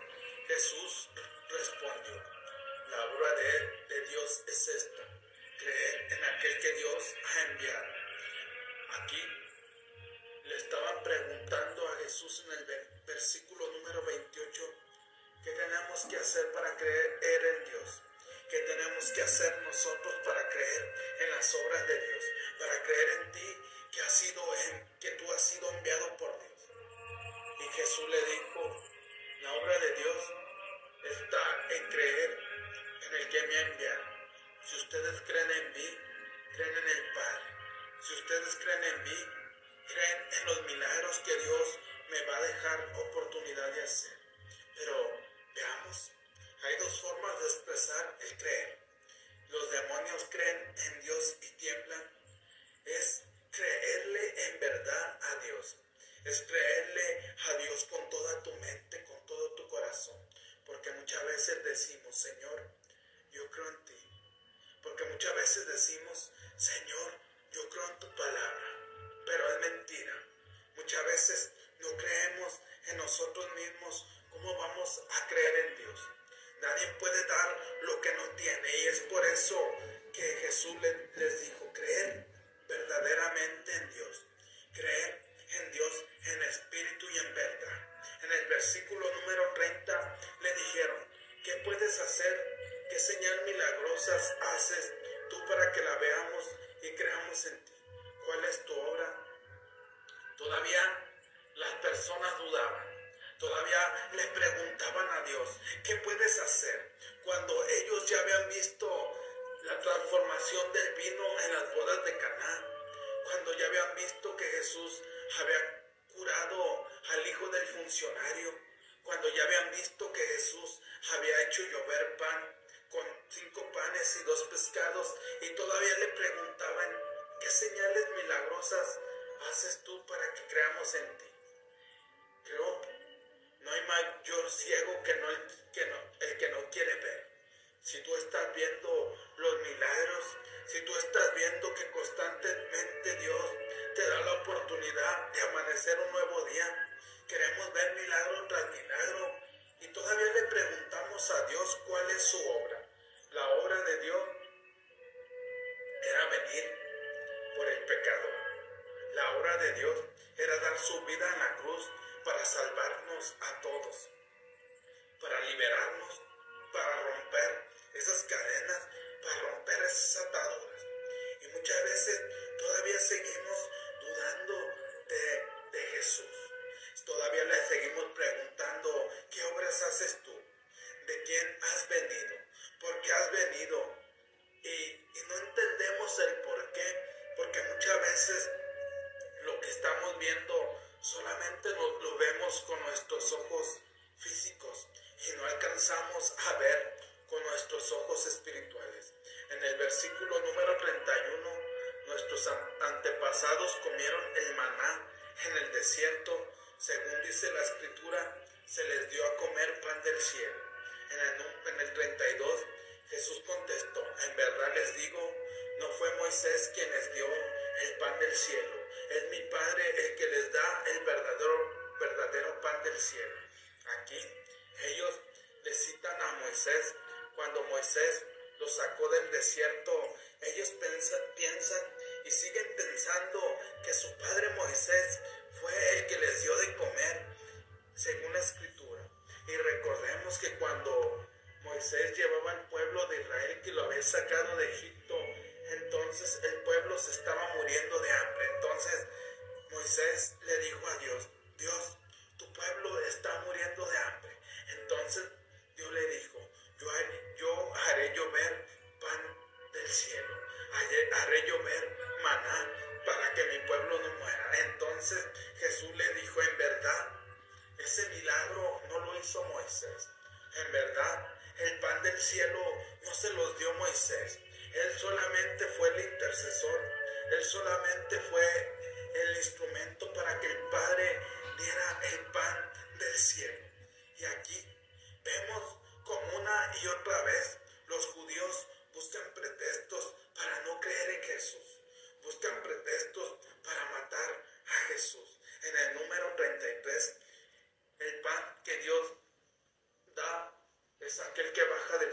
Jesús 0.48 1.10
respondió, 1.50 2.24
la 2.90 3.06
obra 3.06 3.34
de, 3.34 3.86
de 3.90 4.02
Dios 4.08 4.45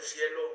cielo 0.03 0.52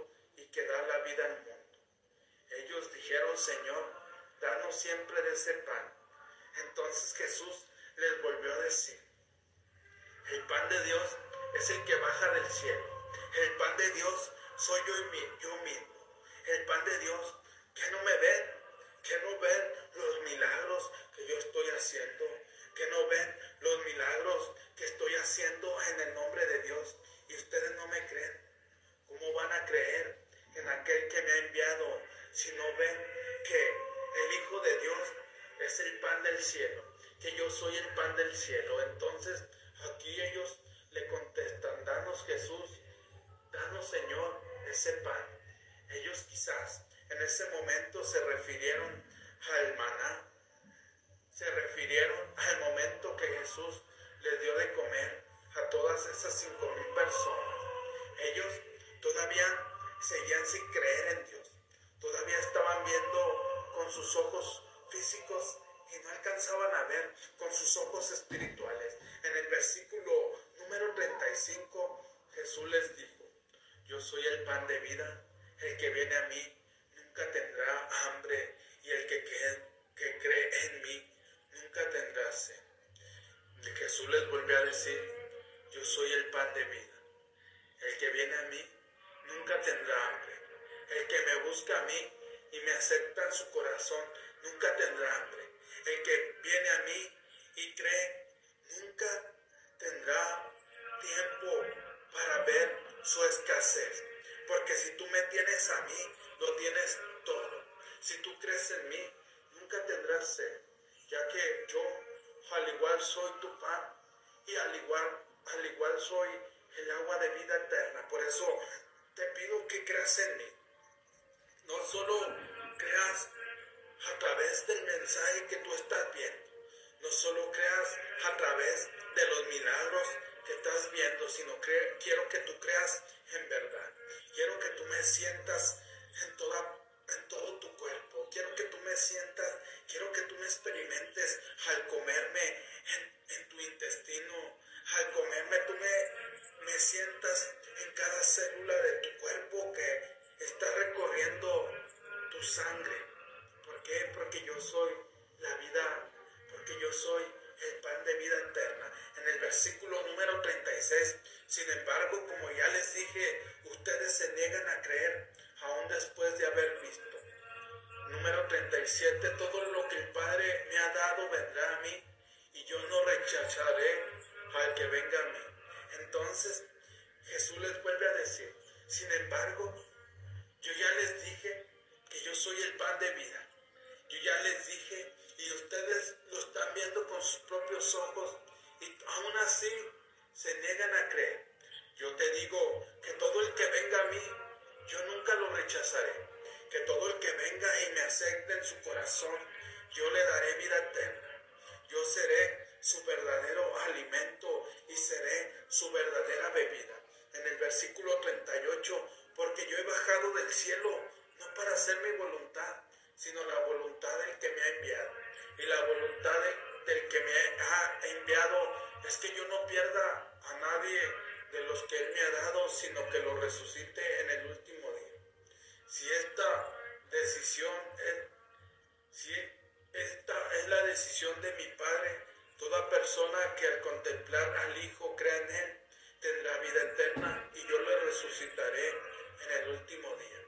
Padre, 231.76 232.24
toda 232.58 232.90
persona 232.90 233.56
que 233.56 233.68
al 233.68 233.82
contemplar 233.82 234.58
al 234.58 234.78
Hijo 234.84 235.16
crea 235.16 235.38
en 235.38 235.52
Él, 235.52 235.80
tendrá 236.20 236.58
vida 236.60 236.82
eterna 236.84 237.52
y 237.54 237.68
yo 237.68 237.80
le 237.80 238.00
resucitaré 238.02 238.90
en 238.90 239.52
el 239.62 239.70
último 239.70 240.16
día. 240.16 240.42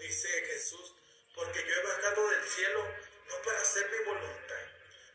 Dice 0.00 0.28
Jesús, 0.28 0.94
porque 1.34 1.64
yo 1.64 1.74
he 1.74 1.82
bajado 1.82 2.30
del 2.30 2.44
cielo 2.44 2.84
no 3.28 3.42
para 3.42 3.60
hacer 3.60 3.90
mi 3.90 4.04
voluntad, 4.04 4.66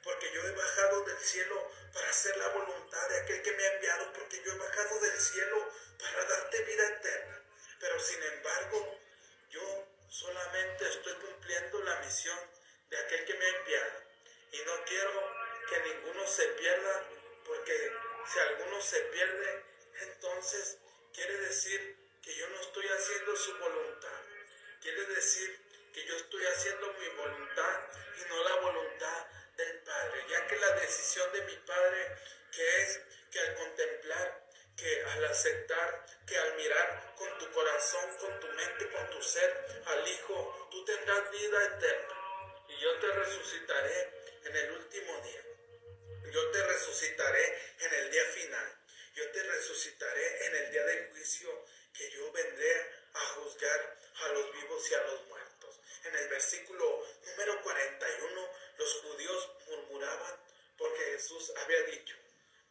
porque 0.04 0.32
yo 0.34 0.42
he 0.48 0.52
bajado 0.52 1.04
del 1.04 1.20
cielo 1.20 1.72
para 1.94 2.10
hacer 2.10 2.38
la 2.38 2.48
voluntad 2.50 3.10
de 3.10 3.20
aquel 3.22 3.42
que 3.42 3.52
me 3.52 3.64
ha 3.64 3.74
enviado, 3.74 4.14
porque 4.14 4.42
yo 4.44 4.52
he 4.52 4.58
bajado 4.58 5.00
del 5.00 5.20
cielo 5.20 5.70
para 6.00 6.26
darte 6.26 6.64
vida 6.64 6.88
eterna. 6.88 7.42
Pero 7.80 8.00
sin 8.00 8.22
embargo, 8.24 9.00
yo 9.50 9.88
solamente 10.10 10.88
estoy 10.88 11.14
cumpliendo 11.14 11.82
la 11.84 12.00
misión 12.00 12.40
de 12.90 12.98
aquel 12.98 13.26
que 13.26 13.34
me 13.36 13.46
ha 13.46 13.58
enviado. 13.58 14.04
Y 14.52 14.58
no 14.66 14.84
quiero 14.86 15.39
que 15.70 15.80
ninguno 15.82 16.26
se 16.26 16.48
pierda, 16.48 17.06
porque 17.46 17.92
si 18.26 18.40
alguno 18.40 18.82
se 18.82 19.00
pierde, 19.02 19.64
entonces 20.02 20.80
quiere 21.14 21.38
decir 21.38 21.96
que 22.24 22.36
yo 22.36 22.50
no 22.50 22.60
estoy 22.62 22.88
haciendo 22.88 23.36
su 23.36 23.56
voluntad. 23.58 24.22
Quiere 24.82 25.06
decir 25.06 25.60
que 25.94 26.06
yo 26.06 26.16
estoy 26.16 26.44
haciendo 26.46 26.92
mi 26.94 27.08
voluntad 27.10 27.82
y 28.18 28.30
no 28.30 28.44
la 28.44 28.56
voluntad 28.56 29.28
del 29.58 29.80
Padre, 29.84 30.26
ya 30.30 30.48
que 30.48 30.56
la 30.56 30.72
decisión 30.72 31.32
de 31.34 31.42
mi 31.44 31.56
Padre, 31.58 32.16
que 32.52 32.82
es 32.82 33.02
que 33.32 33.40
al 33.40 33.56
contemplar, 33.56 34.50
que 34.76 35.04
al 35.04 35.26
aceptar, 35.26 36.06
que 36.26 36.38
al 36.38 36.56
mirar 36.56 37.14
con 37.16 37.38
tu 37.38 37.52
corazón, 37.52 38.18
con 38.18 38.40
tu 38.40 38.48
mente, 38.48 38.90
con 38.90 39.10
tu 39.12 39.22
ser 39.22 39.84
al 39.86 40.08
Hijo, 40.08 40.68
tú 40.72 40.84
tendrás 40.86 41.30
vida 41.32 41.64
eterna 41.66 42.16
y 42.70 42.80
yo 42.80 43.00
te 43.00 43.08
resucitaré 43.12 44.14
en 44.46 44.56
el 44.56 44.72
último 44.72 45.22
día. 45.22 45.49
Yo 46.32 46.52
te 46.52 46.64
resucitaré 46.64 47.74
en 47.80 47.94
el 47.94 48.12
día 48.12 48.26
final. 48.26 48.78
Yo 49.16 49.32
te 49.32 49.44
resucitaré 49.44 50.46
en 50.48 50.56
el 50.56 50.72
día 50.72 50.86
del 50.86 51.10
juicio 51.10 51.66
que 51.94 52.10
yo 52.12 52.32
vendré 52.32 52.92
a 53.14 53.20
juzgar 53.20 54.00
a 54.16 54.28
los 54.30 54.54
vivos 54.54 54.92
y 54.92 54.94
a 54.94 55.02
los 55.04 55.28
muertos. 55.28 55.80
En 56.06 56.16
el 56.16 56.28
versículo 56.30 57.06
número 57.26 57.62
41, 57.62 58.50
los 58.78 58.94
judíos 59.02 59.50
murmuraban 59.68 60.40
porque 60.78 61.04
Jesús 61.04 61.52
había 61.58 61.82
dicho, 61.84 62.16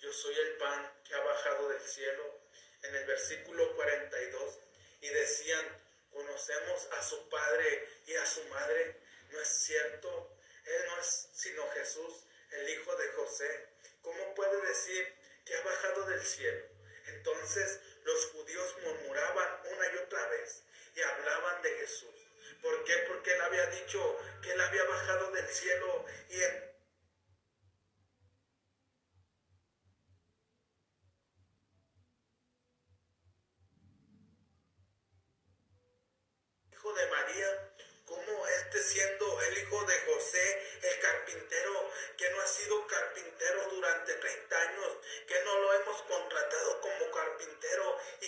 yo 0.00 0.12
soy 0.12 0.38
el 0.38 0.56
pan 0.56 0.92
que 1.04 1.14
ha 1.14 1.20
bajado 1.20 1.68
del 1.68 1.82
cielo. 1.82 2.38
En 2.82 2.94
el 2.94 3.04
versículo 3.06 3.74
42, 3.74 4.58
y 5.00 5.08
decían, 5.08 5.66
conocemos 6.12 6.88
a 6.92 7.02
su 7.02 7.28
padre 7.28 7.88
y 8.06 8.14
a 8.14 8.24
su 8.24 8.42
madre. 8.44 8.96
No 9.30 9.40
es 9.40 9.48
cierto, 9.48 10.30
él 10.64 10.84
no 10.86 11.00
es 11.00 11.28
sino 11.32 11.68
Jesús, 11.70 12.24
el 12.50 12.70
hijo 12.70 12.96
de 12.96 13.08
José. 13.12 13.68
¿Cómo 14.02 14.34
puede 14.34 14.60
decir 14.66 15.14
que 15.44 15.54
ha 15.54 15.62
bajado 15.62 16.06
del 16.06 16.22
cielo? 16.22 16.64
Entonces 17.06 17.80
los 18.04 18.26
judíos 18.26 18.76
murmuraban 18.82 19.60
una 19.72 19.92
y 19.92 19.96
otra 19.98 20.26
vez 20.28 20.62
y 20.94 21.00
hablaban 21.00 21.62
de 21.62 21.70
Jesús. 21.78 22.14
¿Por 22.62 22.84
qué? 22.84 22.94
Porque 23.08 23.32
él 23.32 23.40
había 23.42 23.66
dicho 23.66 24.18
que 24.42 24.52
él 24.52 24.60
había 24.60 24.84
bajado 24.84 25.30
del 25.30 25.48
cielo 25.48 26.04
y 26.28 26.40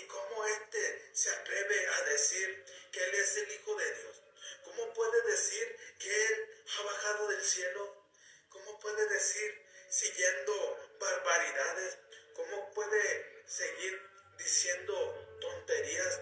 y 0.01 0.07
cómo 0.07 0.47
este 0.47 1.11
se 1.13 1.31
atreve 1.31 1.87
a 1.89 2.03
decir 2.05 2.65
que 2.93 3.05
él 3.05 3.15
es 3.15 3.37
el 3.37 3.53
hijo 3.53 3.75
de 3.75 3.95
Dios. 3.95 4.23
¿Cómo 4.65 4.95
puede 4.95 5.23
decir 5.31 5.77
que 5.99 6.27
él 6.27 6.65
ha 6.79 6.83
bajado 6.83 7.29
del 7.29 7.43
cielo? 7.43 8.07
¿Cómo 8.49 8.79
puede 8.81 9.09
decir 9.09 9.63
siguiendo 9.89 10.95
barbaridades? 10.99 11.99
¿Cómo 12.35 12.71
puede 12.73 13.45
seguir 13.47 14.01
diciendo 14.39 15.39
tonterías, 15.41 16.21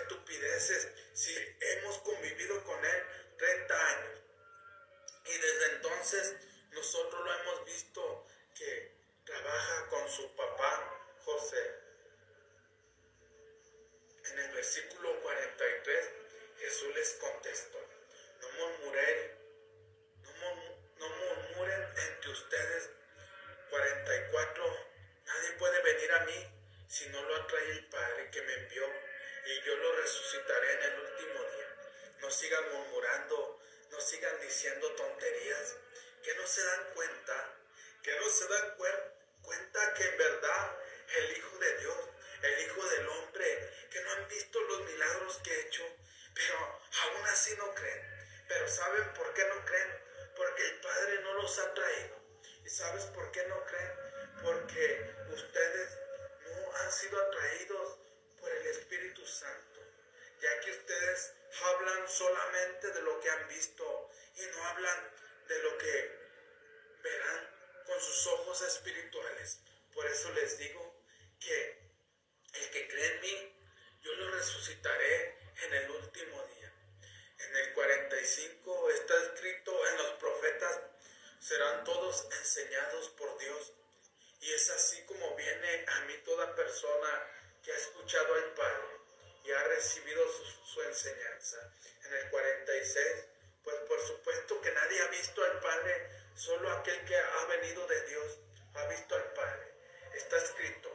estupideces, 0.00 0.88
si 1.12 1.34
hemos 1.60 1.98
convivido 1.98 2.64
con 2.64 2.84
Él 2.84 3.02
30 3.38 3.88
años? 3.88 4.20
Y 5.26 5.38
desde 5.38 5.66
entonces 5.74 6.34
nosotros 6.70 7.24
lo 7.24 7.34
hemos 7.34 7.64
visto 7.66 8.26
que 8.56 8.92
trabaja 9.24 9.88
con 9.88 10.08
su 10.08 10.34
papá 10.34 11.16
José. 11.24 11.81
En 14.32 14.38
el 14.38 14.50
versículo 14.52 15.20
43 15.20 16.10
Jesús 16.58 16.94
les 16.94 17.12
contestó, 17.14 17.78
no 18.40 18.48
murmuren, 18.48 19.38
no, 20.98 21.08
murmuren 21.08 21.82
entre 22.08 22.30
ustedes. 22.30 22.90
44, 23.68 24.86
nadie 25.26 25.50
puede 25.58 25.82
venir 25.82 26.12
a 26.12 26.24
mí 26.24 26.46
si 26.88 27.08
no 27.10 27.22
lo 27.22 27.36
atrae 27.36 27.72
el 27.72 27.84
Padre 27.90 28.30
que 28.30 28.40
me 28.40 28.54
envió 28.54 28.86
y 29.44 29.60
yo 29.66 29.76
lo 29.76 29.96
resucitaré 29.96 30.72
en 30.72 30.82
el 30.82 31.00
último 31.00 31.40
día. 31.50 31.76
No 32.20 32.30
sigan 32.30 32.72
murmurando, 32.72 33.60
no 33.90 34.00
sigan 34.00 34.40
diciendo 34.40 34.92
tonterías, 34.92 35.76
que 36.22 36.34
no 36.36 36.46
se 36.46 36.64
dan 36.64 36.94
cuenta, 36.94 37.54
que 38.02 38.16
no 38.16 38.28
se 38.30 38.48
dan 38.48 38.76
cuenta 38.76 39.94
que 39.94 40.04
en 40.04 40.16
verdad 40.16 40.78
el 41.16 41.36
Hijo 41.36 41.58
de 41.58 41.78
Dios, 41.78 42.11
el 42.42 42.60
Hijo 42.60 42.84
del 42.84 43.08
Hombre, 43.08 43.70
que 43.90 44.00
no 44.02 44.10
han 44.12 44.28
visto 44.28 44.60
los 44.60 44.84
milagros 44.84 45.38
que 45.44 45.52
he 45.52 45.60
hecho, 45.66 45.84
pero 46.34 46.58
aún 46.58 47.26
así 47.26 47.54
no 47.56 47.72
creen. 47.74 48.44
Pero 48.48 48.68
¿saben 48.68 49.12
por 49.14 49.32
qué 49.34 49.44
no 49.46 49.64
creen? 49.64 50.02
Porque 50.36 50.66
el 50.66 50.80
Padre 50.80 51.20
no 51.22 51.34
los 51.34 51.58
ha 51.58 51.74
traído. 51.74 52.16
¿Y 52.64 52.68
sabes 52.68 53.04
por 53.06 53.30
qué 53.32 53.46
no 53.46 53.64
creen? 53.64 53.92
Porque 54.42 55.14
ustedes 55.32 55.98
no 56.46 56.76
han 56.76 56.92
sido 56.92 57.20
atraídos 57.20 57.98
por 58.40 58.50
el 58.50 58.66
Espíritu 58.66 59.24
Santo, 59.26 59.80
ya 60.40 60.60
que 60.60 60.70
ustedes 60.72 61.32
hablan 61.64 62.08
solamente 62.08 62.90
de 62.90 63.02
lo 63.02 63.20
que 63.20 63.30
han 63.30 63.48
visto 63.48 64.10
y 64.36 64.46
no 64.46 64.64
hablan 64.64 65.10
de 65.48 65.62
lo 65.62 65.78
que 65.78 66.22
verán 67.02 67.50
con 67.86 68.00
sus 68.00 68.26
ojos 68.28 68.62
espirituales. 68.62 69.60
Por 69.92 70.06
eso 70.06 70.30
les 70.32 70.58
digo 70.58 71.02
que 71.38 71.81
el 72.54 72.70
que 72.70 72.88
cree 72.88 73.06
en 73.06 73.20
mí, 73.20 73.52
yo 74.02 74.12
lo 74.14 74.30
resucitaré 74.30 75.38
en 75.64 75.74
el 75.74 75.90
último 75.90 76.42
día. 76.56 76.72
En 77.38 77.56
el 77.56 77.72
45 77.74 78.90
está 78.90 79.14
escrito 79.24 79.88
en 79.88 79.96
los 79.98 80.10
profetas, 80.12 80.80
serán 81.40 81.84
todos 81.84 82.26
enseñados 82.38 83.08
por 83.10 83.38
Dios. 83.38 83.72
Y 84.40 84.52
es 84.52 84.70
así 84.70 85.02
como 85.04 85.36
viene 85.36 85.84
a 85.88 86.00
mí 86.00 86.14
toda 86.24 86.54
persona 86.54 87.26
que 87.62 87.72
ha 87.72 87.76
escuchado 87.76 88.34
al 88.34 88.54
Padre 88.54 89.02
y 89.44 89.52
ha 89.52 89.64
recibido 89.64 90.22
su, 90.64 90.82
enseñanza. 90.82 91.72
En 92.04 92.14
el 92.14 92.30
46, 92.30 93.06
pues 93.62 93.76
por 93.88 94.00
supuesto 94.06 94.60
que 94.60 94.72
nadie 94.72 95.00
ha 95.00 95.08
visto 95.08 95.44
al 95.44 95.60
Padre, 95.60 96.08
solo 96.34 96.70
aquel 96.70 97.04
que 97.04 97.16
ha 97.16 97.44
venido 97.46 97.86
de 97.86 98.06
Dios 98.06 98.38
ha 98.74 98.86
visto 98.86 99.14
al 99.14 99.32
Padre. 99.32 99.74
Está 100.14 100.38
escrito, 100.38 100.91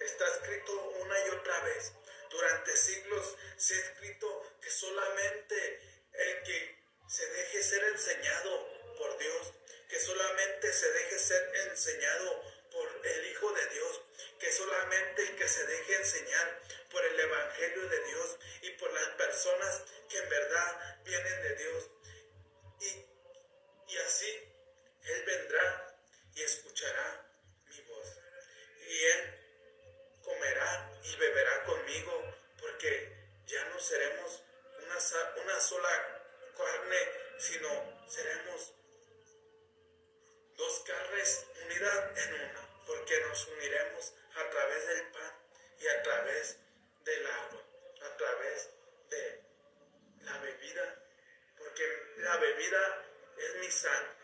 está 0.00 0.26
escrito 0.28 0.72
una 1.00 1.26
y 1.26 1.30
otra 1.30 1.60
vez. 1.60 1.92
Durante 2.30 2.76
siglos 2.76 3.36
se 3.56 3.74
ha 3.74 3.78
escrito 3.78 4.56
que 4.60 4.70
solamente 4.70 5.80
el 6.12 6.42
que 6.42 6.80
se 7.08 7.26
deje 7.26 7.62
ser 7.62 7.84
enseñado 7.84 8.68
por 8.96 9.18
Dios, 9.18 9.52
que 9.88 9.98
solamente 9.98 10.72
se 10.72 10.92
deje 10.92 11.18
ser 11.18 11.56
enseñado 11.70 12.44
por 12.70 13.06
el 13.06 13.26
Hijo 13.26 13.52
de 13.52 13.66
Dios, 13.66 14.00
que 14.38 14.52
solamente 14.52 15.22
el 15.22 15.36
que 15.36 15.48
se 15.48 15.66
deje 15.66 15.96
enseñar 15.96 16.60
por 16.90 17.04
el 17.04 17.18
Evangelio 17.18 17.88
de 17.88 18.04
Dios 18.04 18.38
y 18.62 18.70
por 18.72 18.92
las 18.92 19.08
personas 19.10 19.82
que 20.08 20.18
en 20.18 20.28
verdad 20.28 21.02
vienen 21.04 21.42
de 21.42 21.56
Dios. 21.56 21.90
Y, 22.80 23.92
y 23.92 23.98
así 23.98 24.30
Él 25.04 25.24
vendrá 25.26 25.98
y 26.34 26.42
escuchará 26.42 27.26
mi 27.68 27.80
voz. 27.82 28.08
Y 28.88 29.04
Él 29.04 29.39
comerá 30.30 30.92
y 31.02 31.16
beberá 31.16 31.64
conmigo, 31.64 32.34
porque 32.60 33.12
ya 33.46 33.64
no 33.66 33.80
seremos 33.80 34.42
una, 34.84 35.42
una 35.42 35.60
sola 35.60 36.20
sino 37.40 37.68
seremos 38.06 38.74
dos 40.56 40.84
carnes 40.86 41.46
unidas 41.64 42.18
en 42.18 42.34
una, 42.34 42.84
porque 42.86 43.18
nos 43.22 43.46
uniremos 43.46 44.12
a 44.34 44.50
través 44.50 44.86
del 44.88 45.06
pan 45.10 45.34
y 45.78 45.88
a 45.88 46.02
través 46.02 46.58
del 47.04 47.26
agua, 47.26 47.64
a 48.02 48.16
través 48.18 48.68
de 49.08 49.42
la 50.20 50.38
bebida, 50.38 51.02
porque 51.56 52.14
la 52.18 52.36
bebida 52.36 53.04
es 53.38 53.54
mi 53.56 53.70
sangre. 53.70 54.14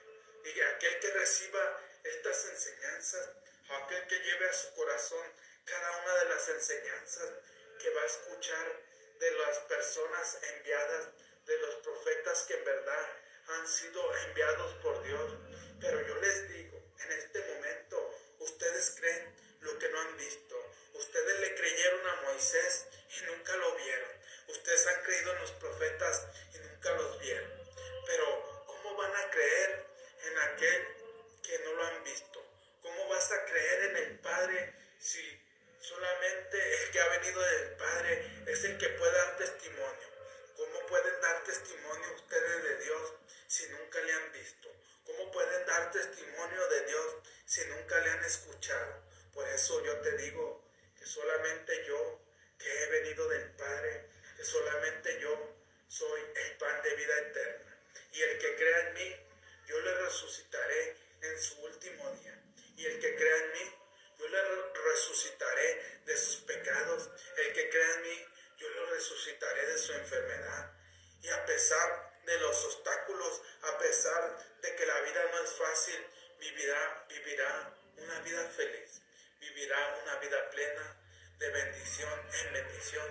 Y 0.44 0.60
aquel 0.60 1.00
que 1.00 1.10
reciba 1.12 1.80
estas 2.04 2.44
enseñanzas, 2.50 3.30
aquel 3.70 4.06
que 4.06 4.18
lleve 4.20 4.48
a 4.48 4.52
su 4.52 4.74
corazón 4.74 5.26
cada 5.66 5.98
una 5.98 6.14
de 6.14 6.24
las 6.26 6.48
enseñanzas 6.48 7.30
que 7.80 7.90
va 7.90 8.02
a 8.02 8.06
escuchar 8.06 8.82
de 9.18 9.30
las 9.32 9.58
personas 9.60 10.38
enviadas, 10.54 11.08
de 11.44 11.58
los 11.58 11.74
profetas 11.76 12.42
que 12.44 12.54
en 12.54 12.64
verdad 12.64 13.06
han 13.48 13.68
sido 13.68 14.16
enviados 14.26 14.74
por 14.82 15.02
Dios. 15.02 15.32
Pero 15.80 16.06
yo 16.06 16.14
les 16.16 16.48
digo, 16.48 16.82
en 17.00 17.12
este 17.12 17.40
momento, 17.40 18.14
ustedes 18.38 18.94
creen 18.98 19.34
lo 19.60 19.78
que 19.78 19.88
no 19.88 20.00
han 20.00 20.16
visto. 20.16 20.56
Ustedes 20.94 21.40
le 21.40 21.54
creyeron 21.54 22.06
a 22.06 22.22
Moisés 22.22 22.86
y 23.10 23.24
nunca 23.26 23.56
lo 23.56 23.74
vieron. 23.76 24.10
Ustedes 24.48 24.86
han 24.86 25.02
creído 25.02 25.32
en 25.32 25.40
los 25.40 25.50
profetas 25.52 26.26
y 26.54 26.58
nunca 26.58 26.92
los 26.92 27.20
vieron. 27.20 27.50
Pero, 28.06 28.64
¿cómo 28.66 28.96
van 28.96 29.14
a 29.16 29.30
creer 29.30 29.86
en 30.22 30.38
aquel 30.38 30.86
que 31.42 31.58
no 31.60 31.72
lo 31.72 31.84
han 31.84 32.04
visto? 32.04 32.42
¿Cómo 32.82 33.08
vas 33.08 33.32
a 33.32 33.44
creer 33.46 33.84
en 33.90 33.96
el 33.96 34.18
Padre 34.20 34.74
si 34.98 35.45
solamente 35.86 36.82
el 36.82 36.90
que 36.90 37.00
ha 37.00 37.08
venido 37.08 37.40
del 37.40 37.70
Padre 37.76 38.42
es 38.46 38.64
el 38.64 38.76
que 38.76 38.88
puede 38.88 39.12
dar 39.12 39.36
testimonio? 39.36 40.08
¿Cómo 40.56 40.86
pueden 40.86 41.20
dar 41.20 41.44
testimonio 41.44 42.14
ustedes 42.16 42.62
de 42.64 42.84
Dios 42.84 43.12
si 43.46 43.68
nunca 43.68 44.00
le 44.00 44.12
han 44.12 44.32
visto? 44.32 44.68
¿Cómo 45.04 45.30
pueden 45.30 45.64
dar 45.66 45.92
testimonio 45.92 46.68
de 46.68 46.86
Dios 46.86 47.14
si 47.44 47.64
nunca 47.66 48.00
le 48.00 48.10
han 48.10 48.24
escuchado? 48.24 49.02
Por 49.32 49.46
eso 49.48 49.84
yo 49.84 50.00
te 50.00 50.16
digo 50.16 50.64
que 50.98 51.06
solamente 51.06 51.84
yo, 51.86 52.20
que 52.58 52.82
he 52.82 52.86
venido 52.86 53.28
del 53.28 53.50
Padre, 53.52 54.08
que 54.36 54.44
solamente 54.44 55.20
yo 55.20 55.54
soy 55.88 56.20
el 56.34 56.56
pan 56.56 56.82
de 56.82 56.94
vida 56.96 57.18
eterna. 57.18 57.78
Y 58.12 58.22
el 58.22 58.38
que 58.38 58.56
crea 58.56 58.88
en 58.88 58.94
mí, 58.94 59.16
yo 59.66 59.78
le 59.80 59.94
resucitaré 59.94 60.96
en 61.22 61.40
su 61.40 61.60
último 61.62 62.10
día. 62.12 62.42
Y 62.76 62.86
el 62.86 62.98
que 62.98 63.14
crea 63.14 63.36
en 63.36 63.52
mí, 63.52 63.75
resucitaré 64.96 66.00
de 66.06 66.16
sus 66.16 66.36
pecados. 66.42 67.10
El 67.36 67.52
que 67.52 67.68
crea 67.68 67.94
en 67.96 68.02
mí, 68.02 68.26
yo 68.56 68.68
lo 68.70 68.86
resucitaré 68.86 69.66
de 69.66 69.78
su 69.78 69.92
enfermedad. 69.92 70.72
Y 71.22 71.28
a 71.28 71.44
pesar 71.44 72.20
de 72.24 72.38
los 72.38 72.64
obstáculos, 72.64 73.42
a 73.62 73.78
pesar 73.78 74.38
de 74.62 74.74
que 74.74 74.86
la 74.86 75.00
vida 75.02 75.24
no 75.32 75.44
es 75.44 75.50
fácil, 75.50 76.06
vivirá, 76.38 77.06
vivirá 77.08 77.74
una 77.96 78.20
vida 78.20 78.48
feliz, 78.50 79.02
vivirá 79.40 80.00
una 80.02 80.16
vida 80.16 80.50
plena 80.50 80.96
de 81.38 81.50
bendición 81.50 82.28
en 82.40 82.52
bendición. 82.52 83.06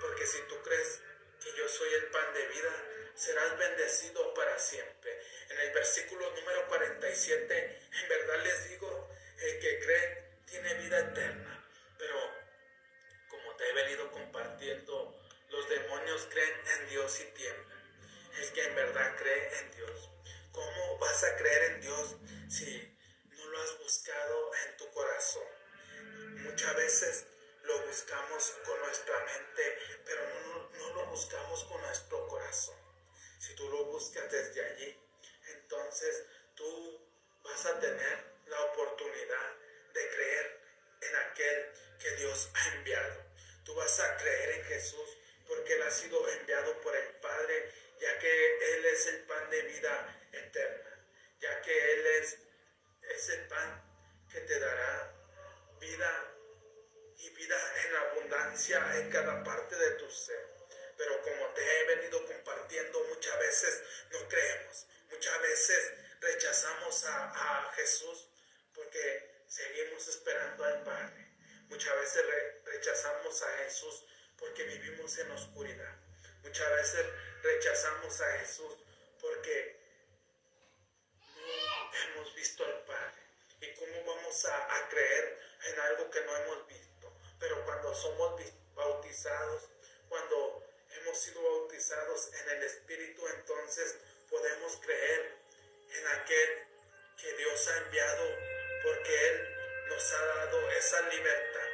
Porque 0.00 0.26
si 0.26 0.40
tú 0.48 0.62
crees 0.62 1.00
que 1.42 1.52
yo 1.56 1.68
soy 1.68 1.92
el 1.94 2.06
pan 2.06 2.32
de 2.32 2.46
vida, 2.48 2.84
serás 3.14 3.58
bendecido 3.58 4.32
para 4.34 4.58
siempre. 4.58 5.20
En 5.50 5.60
el 5.60 5.72
versículo 5.72 6.30
número 6.34 6.66
47, 6.68 7.80
en 8.02 8.08
verdad 8.08 8.42
les 8.42 8.70
digo, 8.70 9.10
el 9.38 9.60
que 9.60 9.78
cree 9.80 10.25
tiene 10.46 10.74
vida 10.74 10.98
eterna. 10.98 11.64
Pero 11.98 12.16
como 13.28 13.56
te 13.56 13.68
he 13.68 13.72
venido 13.74 14.10
compartiendo, 14.10 15.20
los 15.50 15.68
demonios 15.68 16.26
creen 16.30 16.60
en 16.78 16.88
Dios 16.88 17.20
y 17.20 17.24
tiemblan. 17.34 17.76
El 18.40 18.52
que 18.52 18.64
en 18.64 18.74
verdad 18.74 19.16
cree 19.16 19.58
en 19.58 19.70
Dios. 19.72 20.10
¿Cómo 20.52 20.98
vas 20.98 21.24
a 21.24 21.36
creer 21.36 21.72
en 21.72 21.80
Dios 21.82 22.16
si 22.48 22.98
no 23.28 23.46
lo 23.46 23.62
has 23.62 23.78
buscado 23.78 24.50
en 24.66 24.76
tu 24.76 24.90
corazón? 24.90 25.44
Muchas 26.42 26.76
veces 26.76 27.26
lo 27.62 27.86
buscamos 27.86 28.56
con 28.64 28.78
nuestra 28.80 29.18
mente, 29.24 29.78
pero 30.04 30.22
no, 30.28 30.70
no, 30.78 30.94
lo 30.94 31.06
buscamos 31.06 31.64
con 31.64 31.80
nuestro 31.82 32.26
corazón. 32.28 32.76
Si 33.38 33.54
tú 33.54 33.68
lo 33.68 33.84
buscas 33.86 34.30
desde 34.30 34.64
allí, 34.64 34.98
entonces 35.48 36.24
tú 36.54 37.00
vas 37.42 37.66
a 37.66 37.78
tener 37.80 38.36
la 38.46 38.60
oportunidad 38.62 39.56
de 39.96 40.08
creer 40.10 40.60
en 41.00 41.16
aquel 41.16 41.72
que 41.98 42.10
Dios 42.16 42.50
ha 42.54 42.74
enviado. 42.76 43.24
Tú 43.64 43.74
vas 43.74 43.98
a 44.00 44.16
creer 44.16 44.50
en 44.58 44.64
Jesús 44.64 45.18
porque 45.48 45.74
Él 45.74 45.82
ha 45.82 45.90
sido 45.90 46.28
enviado 46.28 46.80
por 46.80 46.94
el 46.94 47.08
Padre, 47.16 47.72
ya 48.00 48.18
que 48.18 48.74
Él 48.74 48.84
es 48.86 49.06
el 49.06 49.20
pan 49.22 49.50
de 49.50 49.62
vida 49.62 50.28
eterna, 50.32 51.06
ya 51.40 51.62
que 51.62 51.92
Él 51.94 52.06
es 52.18 52.38
ese 53.02 53.36
pan 53.48 53.82
que 54.30 54.40
te 54.40 54.58
dará 54.58 55.12
vida 55.80 56.32
y 57.18 57.30
vida 57.30 57.56
en 57.84 57.96
abundancia 57.96 58.98
en 58.98 59.10
cada 59.10 59.42
parte 59.42 59.76
de 59.76 59.90
tu 59.92 60.10
ser. 60.10 60.56
Pero 60.96 61.20
como 61.22 61.48
te 61.54 61.62
he 61.62 61.84
venido 61.96 62.24
compartiendo, 62.26 63.04
muchas 63.04 63.38
veces 63.38 63.82
no 64.10 64.28
creemos, 64.28 64.86
muchas 65.10 65.42
veces 65.42 65.92
rechazamos 66.20 67.04
a, 67.04 67.72
Jesús 67.76 68.30
porque 68.74 69.35
seguimos 69.56 70.06
esperando 70.08 70.64
al 70.64 70.82
Padre. 70.82 71.26
Muchas 71.68 71.96
veces 71.96 72.24
rechazamos 72.64 73.42
a 73.42 73.58
Jesús 73.64 74.04
porque 74.38 74.64
vivimos 74.64 75.16
en 75.18 75.30
oscuridad. 75.30 75.96
Muchas 76.42 76.70
veces 76.72 77.06
rechazamos 77.42 78.20
a 78.20 78.38
Jesús 78.38 78.74
porque 79.18 79.80
no 81.34 81.98
hemos 82.02 82.34
visto 82.34 82.66
al 82.66 82.84
Padre. 82.84 83.22
¿Y 83.62 83.74
cómo 83.74 84.14
vamos 84.14 84.44
a, 84.44 84.88
creer 84.90 85.40
en 85.68 85.80
algo 85.80 86.10
que 86.10 86.20
no 86.20 86.36
hemos 86.36 86.66
visto? 86.66 87.16
Pero 87.40 87.64
cuando 87.64 87.94
somos 87.94 88.38
bautizados, 88.74 89.70
cuando 90.10 90.66
hemos 90.90 91.18
sido 91.18 91.42
bautizados 91.42 92.30
en 92.34 92.58
el 92.58 92.62
Espíritu, 92.62 93.26
entonces 93.28 93.96
podemos 94.28 94.76
creer 94.82 95.34
en 95.92 96.06
aquel 96.08 96.66
que 97.16 97.32
Dios 97.38 97.68
ha 97.68 97.78
enviado 97.78 98.56
porque 98.86 99.28
Él 99.28 99.48
nos 99.88 100.12
ha 100.12 100.24
dado 100.24 100.70
esa 100.70 101.00
libertad. 101.08 101.68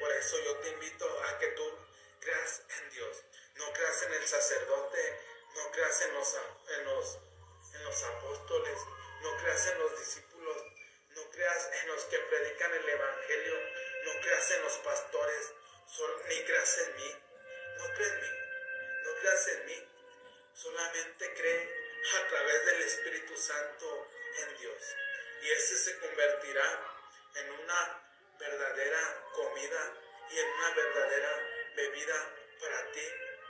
Por 0.00 0.12
eso 0.12 0.36
yo 0.44 0.56
te 0.56 0.68
invito 0.70 1.22
a 1.22 1.38
que 1.38 1.46
tú 1.48 1.78
creas 2.20 2.62
en 2.80 2.90
Dios. 2.90 3.22
No 3.54 3.72
creas 3.72 4.02
en 4.02 4.12
el 4.14 4.26
sacerdote, 4.26 5.20
no 5.54 5.70
creas 5.70 6.02
en 6.02 6.14
los, 6.14 6.34
en 6.34 6.84
los, 6.84 7.18
en 7.72 7.84
los 7.84 8.02
apóstoles, 8.02 8.78
no 9.22 9.36
creas 9.38 9.66
en 9.68 9.78
los 9.78 9.98
discípulos, 9.98 10.56
no 11.10 11.30
creas 11.30 11.70
en 11.82 11.88
los 11.88 12.04
que 12.04 12.18
predican 12.18 12.74
el 12.74 12.88
Evangelio, 12.88 13.54
no 14.04 14.20
creas 14.20 14.50
en 14.50 14.62
los 14.62 14.76
pastores, 14.78 15.52
ni 16.28 16.44
creas 16.44 16.78
en 16.78 16.96
mí, 16.96 17.16
no 17.78 17.94
creas 17.94 18.12
en 18.12 18.20
mí, 18.20 18.38
no 19.04 19.14
creas 19.20 19.48
en 19.48 19.66
mí, 19.66 19.88
solamente 20.52 21.32
cree 21.34 21.70
a 22.16 22.28
través 22.28 22.66
del 22.66 22.82
Espíritu 22.82 23.36
Santo 23.36 24.06
en 24.42 24.56
Dios. 24.58 24.96
Y 25.42 25.50
ese 25.50 25.76
se 25.78 25.98
convertirá 25.98 26.80
en 27.34 27.50
una 27.52 28.02
verdadera 28.38 29.24
comida 29.32 29.92
y 30.30 30.38
en 30.38 30.46
una 30.48 30.70
verdadera 30.74 31.30
bebida 31.76 32.34
para 32.60 32.92
ti, 32.92 33.02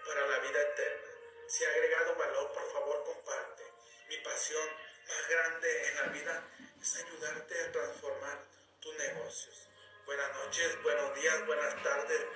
para 0.07 0.27
la 0.27 0.39
vida 0.41 0.61
eterna. 0.61 1.09
Si 1.49 1.65
ha 1.65 1.71
agregado 1.71 2.17
valor, 2.17 2.53
por 2.53 2.73
favor, 2.73 3.05
comparte. 3.05 3.65
Mi 4.09 4.17
pasión 4.19 4.69
más 5.09 5.29
grande 5.29 5.89
en 5.89 5.97
la 5.97 6.03
vida 6.09 6.51
es 6.81 6.97
ayudarte 6.97 7.61
a 7.63 7.73
transformar 7.73 8.45
tus 8.81 8.95
negocios. 8.97 9.69
Buenas 10.05 10.33
noches, 10.37 10.83
buenos 10.83 11.15
días, 11.15 11.47
buenas 11.47 11.83
tardes, 11.83 12.27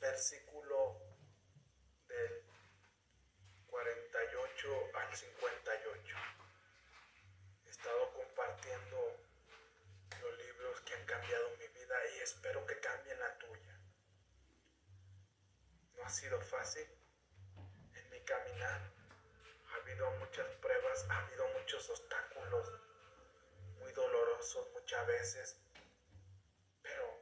versículo 0.00 0.96
del 2.08 2.42
48 3.66 4.90
al 4.94 5.14
58. 5.14 6.16
He 7.66 7.70
estado 7.70 8.12
compartiendo 8.14 8.96
los 10.20 10.38
libros 10.38 10.80
que 10.80 10.94
han 10.94 11.04
cambiado 11.04 11.50
mi 11.58 11.66
vida 11.68 11.96
y 12.16 12.20
espero 12.20 12.66
que 12.66 12.80
cambien 12.80 13.18
la 13.18 13.38
tuya. 13.38 13.78
No 15.96 16.04
ha 16.04 16.08
sido 16.08 16.40
fácil 16.40 16.86
en 17.94 18.10
mi 18.10 18.20
caminar. 18.20 18.80
Ha 19.72 19.74
habido 19.74 20.10
muchas 20.12 20.46
pruebas, 20.56 21.06
ha 21.10 21.18
habido 21.18 21.46
muchos 21.58 21.90
obstáculos, 21.90 22.72
muy 23.78 23.92
dolorosos 23.92 24.68
muchas 24.72 25.06
veces, 25.06 25.56
pero 26.82 27.20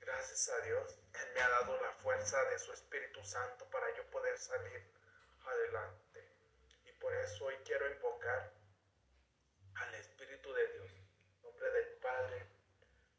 gracias 0.00 0.48
a 0.48 0.60
Dios 0.62 1.03
de 2.24 2.58
su 2.58 2.72
Espíritu 2.72 3.22
Santo 3.22 3.68
para 3.68 3.94
yo 3.94 4.10
poder 4.10 4.38
salir 4.38 4.82
adelante. 5.44 6.26
Y 6.86 6.92
por 6.92 7.12
eso 7.16 7.44
hoy 7.44 7.54
quiero 7.66 7.86
invocar 7.92 8.50
al 9.74 9.94
Espíritu 9.96 10.50
de 10.54 10.66
Dios, 10.68 10.90
nombre 11.42 11.70
del 11.70 11.88
Padre, 11.98 12.46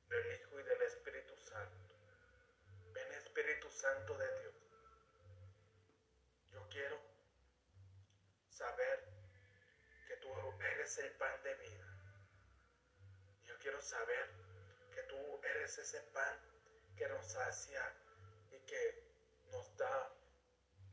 del 0.10 0.42
Hijo 0.42 0.60
y 0.60 0.64
del 0.64 0.82
Espíritu 0.82 1.38
Santo. 1.38 1.94
Ven 2.94 3.12
Espíritu 3.14 3.70
Santo 3.70 4.18
de 4.18 4.40
Dios. 4.40 4.56
Yo 6.52 6.68
quiero 6.70 7.00
saber 8.50 9.08
que 10.08 10.16
tú 10.18 10.30
eres 10.64 10.98
el 10.98 11.12
pan 11.12 11.44
de 11.44 11.54
vida. 11.54 11.88
Yo 13.44 13.56
quiero 13.60 13.80
saber 13.84 14.32
que 14.96 15.04
tú 15.04 15.42
eres 15.44 15.78
ese 15.78 16.02
pan 16.12 16.40
que 16.98 17.08
nos 17.08 17.24
sacia 17.28 17.94
da 19.78 20.10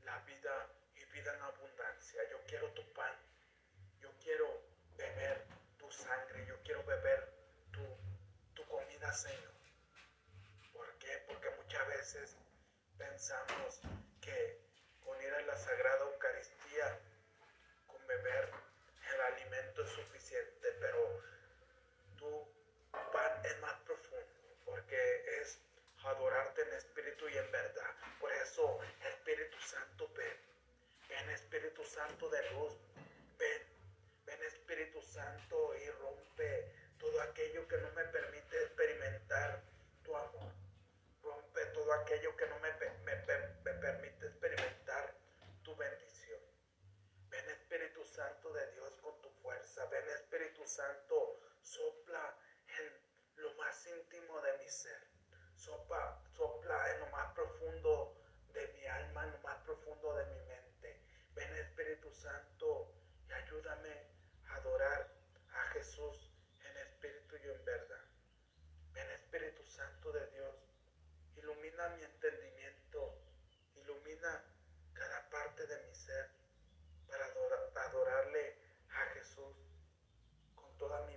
la 0.04 0.18
vida 0.20 0.68
y 0.94 1.04
vida 1.06 1.34
en 1.34 1.42
abundancia. 1.42 2.22
Yo 2.30 2.38
quiero 2.46 2.68
tu 2.72 2.82
pan, 2.92 3.14
yo 4.00 4.10
quiero 4.22 4.62
beber 4.96 5.46
tu 5.78 5.90
sangre, 5.90 6.46
yo 6.46 6.56
quiero 6.62 6.84
beber 6.84 7.32
tu, 7.70 7.84
tu 8.54 8.66
comida, 8.68 9.12
Señor. 9.12 9.52
¿Por 10.72 10.98
qué? 10.98 11.24
Porque 11.26 11.50
muchas 11.50 11.86
veces 11.88 12.36
pensamos 12.98 13.80
que 14.20 14.60
con 15.04 15.20
ir 15.22 15.32
a 15.34 15.42
la 15.42 15.56
Sagrada 15.56 16.04
Eucaristía, 16.04 16.98
con 17.86 18.06
beber 18.06 18.50
el 19.14 19.20
alimento 19.20 19.84
es 19.84 19.90
suficiente, 19.90 20.72
pero 20.80 21.22
tu 22.16 22.48
pan 23.12 23.44
es 23.44 23.58
más 23.60 23.74
profundo, 23.80 24.56
porque 24.64 25.40
es 25.40 25.58
adorarte 26.04 26.62
en 26.62 26.72
espíritu 26.74 27.28
y 27.28 27.38
en 27.38 27.50
verdad 27.50 28.01
eso. 28.42 28.78
Espíritu 29.00 29.58
Santo, 29.60 30.08
ven. 30.16 30.36
Ven 31.08 31.30
Espíritu 31.30 31.84
Santo 31.84 32.28
de 32.28 32.50
luz. 32.52 32.74
Ven. 33.38 33.62
Ven 34.26 34.42
Espíritu 34.44 35.00
Santo 35.02 35.74
y 35.76 35.90
rompe 35.90 36.72
todo 36.98 37.20
aquello 37.22 37.66
que 37.68 37.76
no 37.78 37.90
me 37.92 38.04
permite 38.04 38.62
experimentar 38.62 39.62
tu 40.02 40.16
amor. 40.16 40.52
Rompe 41.22 41.66
todo 41.66 41.92
aquello 41.94 42.36
que 42.36 42.46
no 42.46 42.58
me, 42.60 42.72
me, 42.72 43.16
me 43.64 43.74
permite 43.74 44.26
experimentar 44.26 45.14
tu 45.62 45.74
bendición. 45.76 46.40
Ven 47.30 47.48
Espíritu 47.50 48.04
Santo 48.04 48.52
de 48.52 48.72
Dios 48.72 48.92
con 49.00 49.20
tu 49.22 49.30
fuerza. 49.42 49.86
Ven 49.86 50.08
Espíritu 50.08 50.66
Santo, 50.66 51.40
sopla 51.62 52.36
en 52.78 53.42
lo 53.42 53.54
más 53.54 53.86
íntimo 53.86 54.40
de 54.40 54.58
mi 54.58 54.68
ser. 54.68 55.12
Sopla, 55.56 56.20
sopla 56.36 56.92
en 56.92 57.00
lo 57.00 57.06
más 57.06 57.32
profundo 57.34 58.11
Santo 62.22 62.94
y 63.28 63.32
ayúdame 63.32 64.06
a 64.46 64.54
adorar 64.54 65.12
a 65.54 65.62
Jesús 65.72 66.30
en 66.64 66.76
espíritu 66.76 67.34
y 67.36 67.50
en 67.50 67.64
verdad. 67.64 68.04
Ven 68.92 69.10
Espíritu 69.10 69.66
Santo 69.66 70.12
de 70.12 70.24
Dios, 70.30 70.54
ilumina 71.34 71.88
mi 71.96 72.04
entendimiento, 72.04 73.18
ilumina 73.74 74.44
cada 74.92 75.28
parte 75.30 75.66
de 75.66 75.82
mi 75.82 75.94
ser 75.96 76.30
para 77.08 77.24
adorarle 77.86 78.56
a 78.90 79.14
Jesús 79.14 79.56
con 80.54 80.78
toda 80.78 81.04
mi 81.06 81.11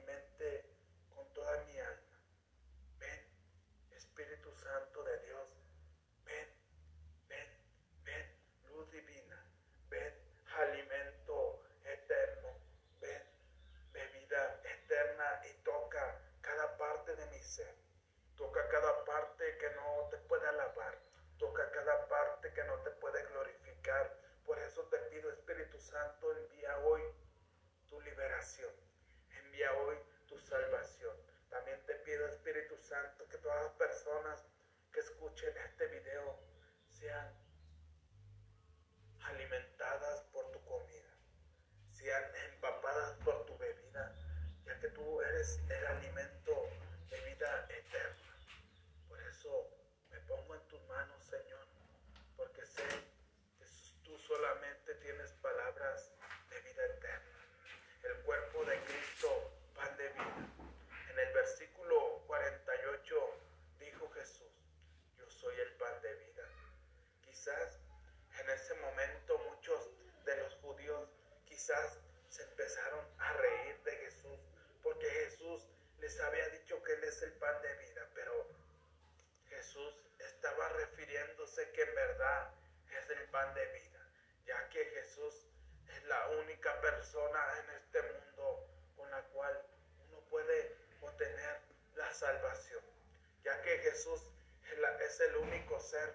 el 95.36 95.48
único 95.48 95.80
ser 95.80 96.15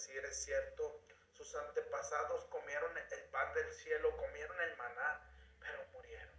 decir 0.00 0.24
es 0.24 0.44
cierto. 0.44 0.98
Sus 1.34 1.54
antepasados 1.54 2.46
comieron 2.46 2.96
el 2.96 3.24
pan 3.24 3.52
del 3.52 3.70
cielo, 3.74 4.16
comieron 4.16 4.58
el 4.62 4.76
maná, 4.78 5.20
pero 5.60 5.84
murieron. 5.92 6.34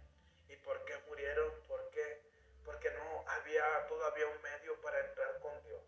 ¿Y 0.48 0.56
por 0.56 0.84
qué 0.84 0.98
murieron? 1.06 1.52
¿Por 1.68 1.88
qué? 1.90 2.22
Porque 2.64 2.90
no 2.90 3.24
había 3.28 3.86
todavía 3.86 4.26
un 4.26 4.42
medio 4.42 4.80
para 4.80 4.98
entrar 5.06 5.38
con 5.38 5.62
Dios. 5.62 5.80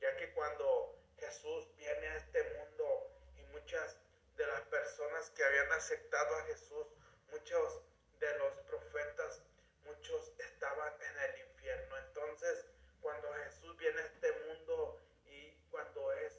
Ya 0.00 0.16
que 0.16 0.32
cuando 0.32 0.98
Jesús 1.20 1.72
viene 1.76 2.08
a 2.08 2.16
este 2.16 2.42
mundo 2.58 3.12
y 3.36 3.42
muchas 3.52 3.96
de 4.36 4.46
las 4.48 4.62
personas 4.62 5.30
que 5.30 5.44
habían 5.44 5.70
aceptado 5.70 6.36
a 6.36 6.42
Jesús, 6.46 6.88
muchos 7.30 7.80
de 8.18 8.38
los 8.38 8.54
profetas, 8.66 9.40
muchos 9.84 10.32
estaban 10.40 10.92
en 11.00 11.30
el 11.30 11.48
infierno. 11.48 11.96
Entonces, 12.08 12.66
cuando 13.00 13.32
Jesús 13.44 13.76
viene 13.76 14.00
a 14.00 14.06
este 14.06 14.32
mundo 14.48 15.00
y 15.26 15.52
cuando 15.70 16.12
es 16.14 16.34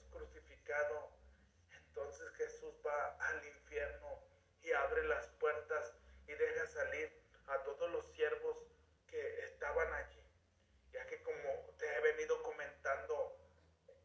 entonces 1.72 2.30
Jesús 2.36 2.74
va 2.86 3.16
al 3.20 3.46
infierno 3.46 4.22
y 4.62 4.72
abre 4.72 5.04
las 5.08 5.28
puertas 5.40 5.96
y 6.28 6.34
deja 6.34 6.68
salir 6.68 7.12
a 7.48 7.64
todos 7.64 7.90
los 7.92 8.06
siervos 8.14 8.58
que 9.08 9.46
estaban 9.46 9.94
allí. 9.94 10.22
Ya 10.92 11.06
que 11.08 11.22
como 11.24 11.74
te 11.78 11.86
he 11.86 12.02
venido 12.02 12.42
comentando, 12.44 13.38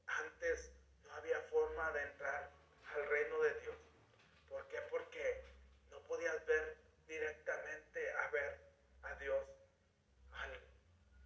antes 0.07 0.73
no 1.05 1.15
había 1.15 1.41
forma 1.43 1.93
de 1.93 2.03
entrar 2.03 2.51
al 2.95 3.07
reino 3.09 3.41
de 3.41 3.61
Dios. 3.61 3.77
¿Por 4.49 4.69
qué? 4.69 4.81
Porque 4.91 5.45
no 5.91 6.01
podías 6.03 6.45
ver 6.47 6.77
directamente 7.07 8.13
a 8.13 8.31
ver 8.31 8.61
a 9.03 9.15
Dios 9.17 9.47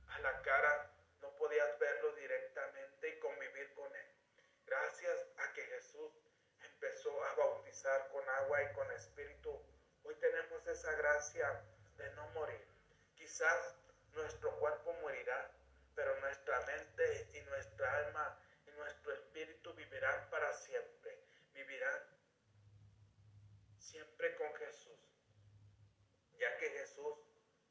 a 0.09 0.19
la 0.21 0.43
cara, 0.43 0.91
no 1.21 1.29
podías 1.37 1.79
verlo 1.79 2.13
directamente 2.13 3.09
y 3.09 3.19
convivir 3.19 3.75
con 3.75 3.95
Él. 3.95 4.07
Gracias 4.67 5.27
a 5.37 5.53
que 5.53 5.63
Jesús 5.63 6.13
empezó 6.85 7.25
a 7.25 7.35
bautizar 7.35 8.09
con 8.09 8.29
agua 8.29 8.63
y 8.63 8.75
con 8.75 8.91
espíritu, 8.93 9.59
hoy 10.03 10.15
tenemos 10.17 10.67
esa 10.67 10.93
gracia 10.97 11.65
de 11.97 12.11
no 12.13 12.29
morir. 12.31 12.63
Quizás 13.15 13.75
nuestro 14.13 14.51
cuerpo 14.59 14.93
morirá, 15.01 15.51
pero 15.95 16.21
nuestra 16.21 16.61
mente 16.67 17.31
y 17.33 17.41
nuestra 17.49 17.91
alma 17.99 18.39
y 18.67 18.71
nuestro 18.73 19.15
espíritu 19.15 19.73
vivirán 19.73 20.29
para 20.29 20.53
siempre. 20.53 21.19
Vivirán 21.55 22.03
siempre 23.79 24.37
con 24.37 24.55
Jesús, 24.57 25.01
ya 26.39 26.55
que 26.59 26.69
Jesús 26.69 27.19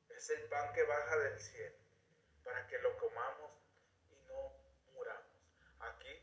es 0.10 0.30
el 0.32 0.42
pan 0.50 0.74
que 0.74 0.84
baja 0.84 1.18
del 1.20 1.40
cielo 1.40 1.78
para 2.44 2.66
que 2.66 2.80
lo 2.80 2.98
comamos 2.98 3.52
y 4.10 4.16
no 4.28 4.58
muramos. 4.94 5.24
Aquí 5.80 6.20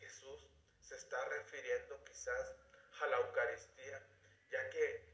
Jesús 0.00 0.50
se 0.92 0.98
está 0.98 1.24
refiriendo 1.24 2.04
quizás 2.04 2.54
a 3.00 3.06
la 3.06 3.16
Eucaristía, 3.16 4.06
ya 4.50 4.68
que 4.68 5.08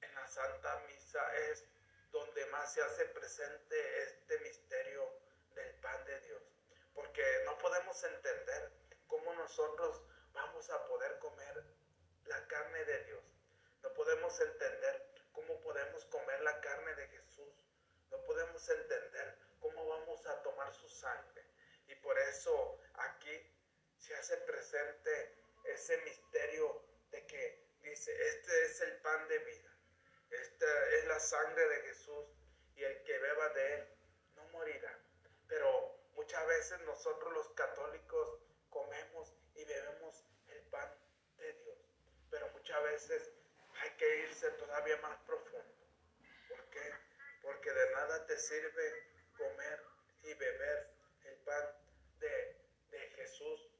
en 0.00 0.14
la 0.14 0.26
Santa 0.26 0.84
Misa 0.86 1.36
es 1.50 1.66
donde 2.10 2.46
más 2.46 2.72
se 2.72 2.80
hace 2.80 3.04
presente 3.04 4.02
este 4.04 4.38
misterio 4.38 5.06
del 5.54 5.70
pan 5.80 6.02
de 6.06 6.18
Dios, 6.20 6.42
porque 6.94 7.22
no 7.44 7.58
podemos 7.58 8.02
entender 8.04 8.72
cómo 9.06 9.34
nosotros 9.34 10.02
vamos 10.32 10.70
a 10.70 10.86
poder 10.86 11.18
comer 11.18 11.62
la 12.24 12.48
carne 12.48 12.82
de 12.86 13.04
Dios. 13.04 13.24
No 13.82 13.92
podemos 13.92 14.40
entender 14.40 15.12
cómo 15.32 15.60
podemos 15.60 16.06
comer 16.06 16.40
la 16.40 16.58
carne 16.62 16.94
de 16.94 17.08
Jesús. 17.08 17.52
No 18.10 18.16
podemos 18.24 18.66
entender 18.66 19.38
cómo 19.60 19.86
vamos 19.88 20.26
a 20.26 20.42
tomar 20.42 20.72
su 20.72 20.88
sangre. 20.88 21.44
Y 21.86 21.94
por 21.96 22.18
eso 22.18 22.80
aquí 22.94 23.55
se 24.06 24.14
hace 24.14 24.36
presente 24.38 25.34
ese 25.64 25.96
misterio 26.02 26.80
de 27.10 27.26
que 27.26 27.66
dice, 27.82 28.12
este 28.28 28.64
es 28.66 28.80
el 28.82 28.96
pan 28.98 29.26
de 29.26 29.38
vida. 29.40 29.76
Esta 30.30 30.90
es 30.90 31.06
la 31.06 31.18
sangre 31.18 31.68
de 31.68 31.80
Jesús 31.88 32.26
y 32.76 32.84
el 32.84 33.02
que 33.02 33.18
beba 33.18 33.48
de 33.48 33.74
él 33.74 33.88
no 34.36 34.44
morirá. 34.50 34.96
Pero 35.48 35.98
muchas 36.14 36.46
veces 36.46 36.80
nosotros 36.82 37.32
los 37.32 37.48
católicos 37.54 38.38
comemos 38.70 39.34
y 39.56 39.64
bebemos 39.64 40.24
el 40.50 40.60
pan 40.68 40.88
de 41.38 41.52
Dios. 41.54 41.78
Pero 42.30 42.48
muchas 42.50 42.80
veces 42.84 43.32
hay 43.80 43.90
que 43.96 44.18
irse 44.18 44.50
todavía 44.52 44.98
más 44.98 45.18
profundo. 45.26 45.74
¿Por 46.48 46.70
qué? 46.70 46.92
Porque 47.42 47.72
de 47.72 47.90
nada 47.90 48.24
te 48.26 48.38
sirve 48.38 49.10
comer 49.36 49.82
y 50.22 50.34
beber 50.34 50.90
el 51.24 51.36
pan 51.38 51.74
de, 52.20 52.56
de 52.90 52.98
Jesús 53.16 53.75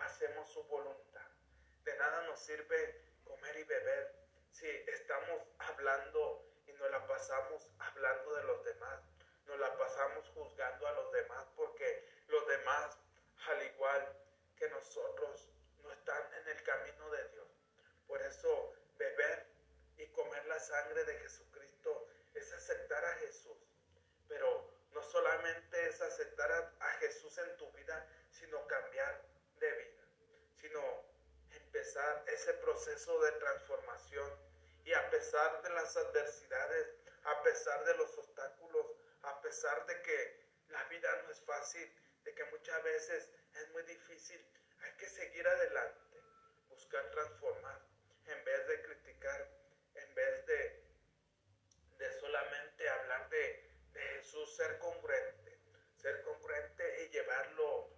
hacemos 0.00 0.48
su 0.50 0.62
voluntad. 0.64 1.28
De 1.84 1.96
nada 1.96 2.22
nos 2.26 2.40
sirve 2.40 3.00
comer 3.24 3.56
y 3.56 3.64
beber 3.64 4.14
si 4.50 4.66
estamos 4.68 5.42
hablando 5.58 6.44
y 6.66 6.72
nos 6.72 6.90
la 6.90 7.06
pasamos 7.06 7.68
hablando 7.78 8.34
de 8.34 8.42
los 8.44 8.64
demás, 8.64 9.00
nos 9.46 9.58
la 9.58 9.76
pasamos 9.76 10.28
juzgando 10.34 10.86
a 10.86 10.92
los 10.92 11.12
demás 11.12 11.46
porque 11.56 12.04
los 12.28 12.46
demás, 12.46 12.98
al 13.46 13.62
igual 13.66 14.16
que 14.56 14.68
nosotros, 14.68 15.48
no 15.82 15.92
están 15.92 16.34
en 16.34 16.48
el 16.48 16.62
camino 16.62 17.10
de 17.10 17.28
Dios. 17.28 17.48
Por 18.06 18.20
eso 18.22 18.74
beber 18.96 19.46
y 19.96 20.06
comer 20.08 20.44
la 20.46 20.58
sangre 20.58 21.04
de 21.04 21.14
Jesucristo 21.20 22.08
es 22.34 22.52
aceptar 22.52 23.04
a 23.04 23.14
Jesús. 23.14 23.58
Pero 24.28 24.70
no 24.92 25.02
solamente 25.02 25.88
es 25.88 26.00
aceptar 26.00 26.50
a, 26.80 26.88
Jesús 26.98 27.38
en 27.38 27.56
tu 27.56 27.70
vida, 27.72 28.06
sino 28.30 28.66
cambiar 28.66 29.22
de 29.60 29.72
vida, 29.72 30.02
sino 30.60 30.80
empezar 31.50 32.24
ese 32.38 32.54
proceso 32.54 33.18
de 33.20 33.32
transformación 33.32 34.30
y 34.84 34.92
a 34.92 35.10
pesar 35.10 35.60
de 35.60 35.70
las 35.70 35.96
adversidades, 35.96 36.94
a 37.24 37.42
pesar 37.42 37.84
de 37.84 37.96
los 37.96 38.16
obstáculos, 38.16 38.86
a 39.22 39.42
pesar 39.42 39.84
de 39.86 40.00
que 40.02 40.46
la 40.68 40.84
vida 40.84 41.10
no 41.24 41.32
es 41.32 41.40
fácil, 41.40 41.92
de 42.22 42.32
que 42.34 42.44
muchas 42.44 42.80
veces 42.84 43.32
es 43.54 43.68
muy 43.72 43.82
difícil, 43.82 44.40
hay 44.82 44.92
que 44.98 45.08
seguir 45.08 45.48
adelante, 45.48 46.22
buscar 46.68 47.10
transformar 47.10 47.82
en 48.26 48.44
vez 48.44 48.68
de 48.68 48.82
criticar, 48.82 49.48
en 49.96 50.14
vez 50.14 50.46
de, 50.46 50.84
de 51.98 52.20
solamente 52.20 52.88
hablar 52.88 53.28
de, 53.30 53.68
de 53.94 54.00
Jesús, 54.00 54.54
ser 54.54 54.78
congruente, 54.78 55.58
ser 55.96 56.22
congruente 56.22 57.02
y 57.02 57.08
llevarlo 57.08 57.90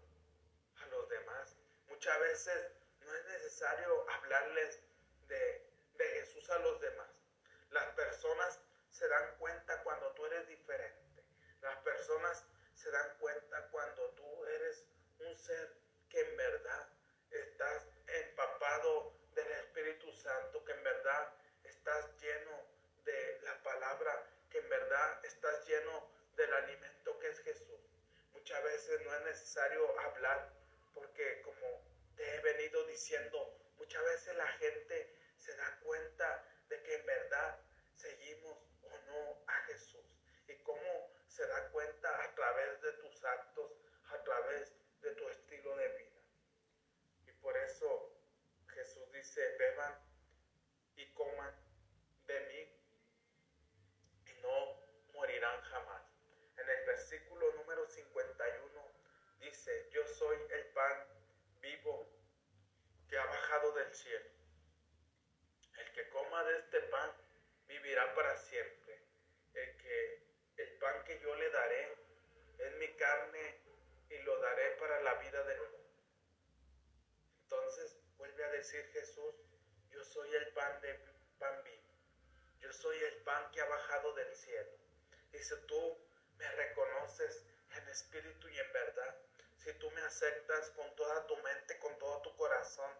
a 0.77 0.87
los 0.87 1.09
demás. 1.11 1.57
Muchas 1.89 2.19
veces 2.21 2.80
necesario 3.61 4.07
hablarles 4.11 4.81
de, 5.29 5.63
de 5.99 6.05
Jesús 6.05 6.49
a 6.49 6.59
los 6.61 6.81
demás. 6.81 7.09
Las 7.71 7.87
personas 7.95 8.59
se 8.91 9.07
dan 9.07 9.37
cuenta 9.39 9.83
cuando 9.83 10.11
tú 10.13 10.25
eres 10.27 10.49
diferente. 10.49 11.23
Las 11.61 11.77
personas 11.81 12.43
se 12.75 12.91
dan 12.91 13.19
cuenta 13.19 13.69
cuando 13.69 14.09
tú 14.13 14.47
eres 14.47 14.87
un 15.19 15.37
ser 15.37 15.77
que 16.09 16.21
en 16.21 16.37
verdad 16.39 16.89
estás 17.31 17.87
empapado 18.07 19.13
del 19.35 19.53
Espíritu 19.53 20.11
Santo, 20.13 20.65
que 20.65 20.73
en 20.73 20.83
verdad 20.83 21.35
estás 21.65 22.17
lleno 22.19 22.65
de 23.05 23.41
la 23.43 23.63
palabra, 23.63 24.27
que 24.49 24.59
en 24.59 24.71
verdad 24.71 25.23
estás 25.23 25.67
lleno 25.67 26.09
del 26.35 26.53
alimento 26.55 27.19
que 27.19 27.29
es 27.29 27.39
Jesús. 27.41 27.81
Muchas 28.33 28.65
veces 28.65 29.03
no 29.03 29.15
es 29.17 29.21
necesario 29.21 30.01
hablar 30.01 30.51
porque 30.95 31.43
como 31.43 31.80
te 32.21 32.35
he 32.35 32.41
venido 32.41 32.85
diciendo, 32.85 33.59
muchas 33.79 34.05
veces 34.05 34.37
la 34.37 34.47
gente 34.47 35.17
se 35.39 35.57
da 35.57 35.81
cuenta 35.81 36.45
de 36.69 36.83
que 36.83 36.95
en 36.97 37.07
verdad 37.07 37.59
seguimos 37.95 38.59
o 38.83 38.91
no 39.07 39.43
a 39.47 39.55
Jesús. 39.63 40.05
Y 40.47 40.55
cómo 40.57 41.15
se 41.27 41.47
da 41.47 41.71
cuenta 41.71 42.23
a 42.23 42.35
través 42.35 42.83
de 42.83 42.93
tus 42.93 43.25
actos, 43.25 43.73
a 44.11 44.23
través 44.23 44.71
de 45.01 45.13
tu 45.13 45.29
estilo 45.31 45.75
de 45.77 45.89
vida. 45.97 46.21
Y 47.27 47.33
por 47.41 47.57
eso 47.57 48.13
Jesús 48.69 49.11
dice, 49.15 49.57
beban 49.57 49.99
y 50.97 51.07
coman 51.15 51.55
de 52.27 52.41
mí 52.49 52.81
y 54.27 54.43
no 54.43 54.79
morirán 55.15 55.59
jamás. 55.63 56.03
En 56.59 56.69
el 56.69 56.85
versículo 56.85 57.51
número 57.53 57.87
51 57.87 58.93
dice, 59.39 59.89
yo 59.91 60.07
soy 60.07 60.37
el 60.51 60.67
pan 60.75 61.10
que 63.11 63.19
ha 63.19 63.27
bajado 63.27 63.73
del 63.73 63.93
cielo. 63.93 64.31
El 65.79 65.93
que 65.93 66.09
coma 66.11 66.45
de 66.45 66.59
este 66.59 66.81
pan 66.83 67.11
vivirá 67.67 68.15
para 68.15 68.37
siempre. 68.37 69.03
El 69.53 69.77
que 69.79 70.23
el 70.57 70.79
pan 70.79 71.05
que 71.05 71.19
yo 71.19 71.35
le 71.35 71.51
daré 71.51 71.97
es 72.59 72.77
mi 72.77 72.89
carne 72.95 73.61
y 74.11 74.19
lo 74.19 74.41
daré 74.41 74.71
para 74.77 75.03
la 75.03 75.15
vida 75.15 75.43
del 75.43 75.59
mundo. 75.59 75.91
Entonces 77.43 77.97
vuelve 78.17 78.45
a 78.45 78.51
decir 78.51 78.85
Jesús, 78.93 79.35
yo 79.91 80.05
soy 80.05 80.33
el 80.37 80.53
pan 80.53 80.81
de 80.81 80.95
pan 81.41 81.65
vivo. 81.65 81.91
Yo 82.61 82.73
soy 82.73 82.97
el 82.97 83.17
pan 83.23 83.51
que 83.51 83.61
ha 83.61 83.67
bajado 83.67 84.15
del 84.15 84.37
cielo. 84.37 84.71
Dice, 85.33 85.57
tú 85.67 85.99
me 86.37 86.49
reconoces 86.53 87.45
en 87.73 87.89
espíritu 87.89 88.49
y 88.49 88.59
en 88.59 88.73
verdad. 88.73 89.17
Si 89.63 89.71
tú 89.75 89.91
me 89.91 90.01
aceptas 90.01 90.71
con 90.71 90.97
toda 90.97 91.27
tu 91.27 91.37
mente, 91.37 91.79
con 91.81 91.97
todo 91.99 92.23
tu 92.23 92.35
corazón, 92.35 92.91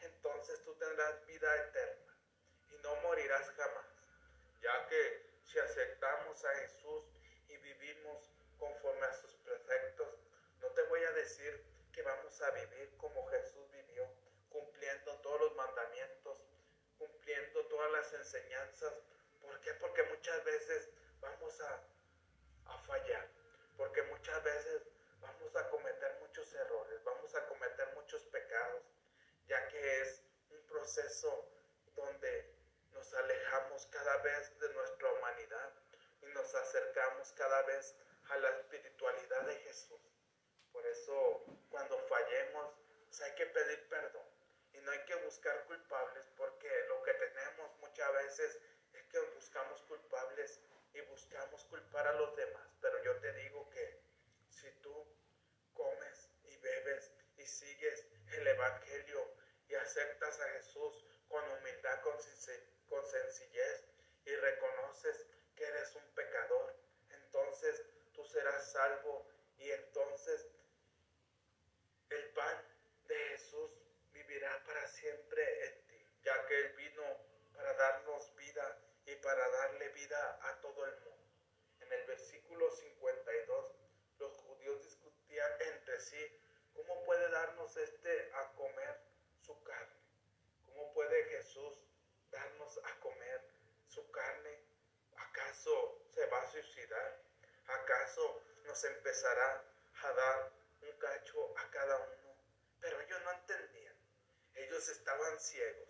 entonces 0.00 0.62
tú 0.62 0.74
tendrás 0.74 1.24
vida 1.24 1.56
eterna 1.56 2.14
y 2.70 2.78
no 2.82 2.94
morirás 2.96 3.48
jamás. 3.52 3.86
Ya 4.60 4.86
que 4.88 5.30
si 5.46 5.58
aceptamos 5.58 6.44
a 6.44 6.54
Jesús 6.56 7.04
y 7.48 7.56
vivimos 7.56 8.30
conforme 8.58 9.06
a 9.06 9.14
sus 9.14 9.34
preceptos, 9.36 10.08
no 10.60 10.68
te 10.72 10.82
voy 10.82 11.02
a 11.04 11.12
decir 11.12 11.64
que 11.90 12.02
vamos 12.02 12.38
a 12.42 12.50
vivir 12.50 12.94
como 12.98 13.26
Jesús 13.28 13.70
vivió, 13.72 14.06
cumpliendo 14.50 15.18
todos 15.22 15.40
los 15.40 15.56
mandamientos, 15.56 16.44
cumpliendo 16.98 17.66
todas 17.68 17.90
las 17.92 18.12
enseñanzas. 18.12 18.92
¿Por 19.40 19.58
qué? 19.60 19.72
Porque 19.72 20.02
muchas 20.02 20.44
veces 20.44 20.90
vamos 21.20 21.58
a, 21.62 21.82
a 22.66 22.78
fallar, 22.80 23.26
porque 23.78 24.02
muchas 24.02 24.44
veces 24.44 24.82
vamos 25.52 25.66
a 25.66 25.70
cometer 25.70 26.16
muchos 26.20 26.52
errores, 26.54 27.02
vamos 27.02 27.34
a 27.34 27.46
cometer 27.46 27.92
muchos 27.94 28.22
pecados, 28.26 28.82
ya 29.48 29.66
que 29.68 30.00
es 30.00 30.22
un 30.50 30.62
proceso 30.66 31.48
donde 31.96 32.54
nos 32.92 33.12
alejamos 33.14 33.86
cada 33.86 34.16
vez 34.18 34.58
de 34.60 34.72
nuestra 34.74 35.12
humanidad 35.12 35.72
y 36.22 36.26
nos 36.26 36.54
acercamos 36.54 37.32
cada 37.32 37.62
vez 37.62 37.96
a 38.28 38.36
la 38.36 38.50
espiritualidad 38.50 39.42
de 39.46 39.56
Jesús. 39.56 40.00
Por 40.72 40.86
eso 40.86 41.44
cuando 41.68 41.98
fallemos 42.06 42.72
pues 43.08 43.20
hay 43.22 43.34
que 43.34 43.46
pedir 43.46 43.88
perdón 43.88 44.26
y 44.72 44.78
no 44.82 44.92
hay 44.92 45.04
que 45.04 45.16
buscar 45.16 45.64
culpables 45.64 46.28
porque 46.36 46.68
lo 46.88 47.02
que 47.02 47.14
tenemos 47.14 47.76
muchas 47.80 48.12
veces 48.12 48.60
es 48.92 49.02
que 49.06 49.18
buscamos 49.34 49.82
culpables 49.82 50.60
y 50.94 51.00
buscamos 51.02 51.64
culpar 51.64 52.06
a 52.06 52.12
los 52.12 52.36
demás. 52.36 52.68
Pero 52.80 53.02
yo 53.02 53.16
te 53.16 53.32
digo 53.32 53.68
que 53.70 54.00
si 54.48 54.70
tú 54.82 55.06
comes 55.80 56.28
y 56.44 56.56
bebes 56.58 57.10
y 57.38 57.46
sigues 57.46 58.06
el 58.32 58.46
Evangelio 58.46 59.34
y 59.68 59.74
aceptas 59.74 60.40
a 60.40 60.48
Jesús 60.50 61.04
con 61.28 61.44
humildad, 61.52 62.00
con, 62.02 62.16
con 62.88 63.06
sencillez 63.06 63.84
y 64.24 64.34
reconoces 64.34 65.26
que 65.56 65.64
eres 65.64 65.94
un 65.94 66.14
pecador, 66.14 66.76
entonces 67.10 67.82
tú 68.12 68.24
serás 68.24 68.72
salvo 68.72 69.26
y 69.56 69.70
entonces 69.70 70.48
el 72.10 72.32
pan 72.32 72.64
de 73.04 73.16
Jesús 73.30 73.70
vivirá 74.12 74.62
para 74.64 74.86
siempre 74.88 75.66
en 75.66 75.86
ti, 75.86 76.06
ya 76.22 76.46
que 76.46 76.60
Él 76.60 76.72
vino 76.76 77.04
para 77.54 77.72
darnos 77.74 78.34
vida 78.36 78.78
y 79.06 79.14
para 79.16 79.48
darle 79.48 79.88
vida 79.90 80.38
a 80.42 80.60
todo 80.60 80.86
el 80.86 81.00
mundo. 81.00 81.10
En 81.80 81.92
el 81.92 82.06
versículo 82.06 82.70
52, 82.70 83.76
los 84.18 84.36
judíos 84.38 84.82
discutían 84.82 85.52
entre 85.60 86.00
sí 86.00 86.39
puede 87.10 87.28
darnos 87.28 87.76
este 87.76 88.30
a 88.34 88.52
comer 88.52 89.00
su 89.44 89.60
carne. 89.64 90.00
¿Cómo 90.64 90.92
puede 90.94 91.24
Jesús 91.24 91.82
darnos 92.30 92.78
a 92.84 93.00
comer 93.00 93.50
su 93.88 94.08
carne? 94.12 94.62
¿Acaso 95.16 96.04
se 96.14 96.24
va 96.26 96.40
a 96.40 96.46
suicidar? 96.52 97.20
¿Acaso 97.66 98.44
nos 98.62 98.84
empezará 98.84 99.64
a 100.04 100.12
dar 100.12 100.52
un 100.82 100.98
cacho 101.00 101.52
a 101.58 101.68
cada 101.72 101.96
uno? 101.98 102.36
Pero 102.80 103.00
ellos 103.00 103.20
no 103.24 103.32
entendían. 103.32 103.96
Ellos 104.54 104.88
estaban 104.88 105.40
ciegos. 105.40 105.88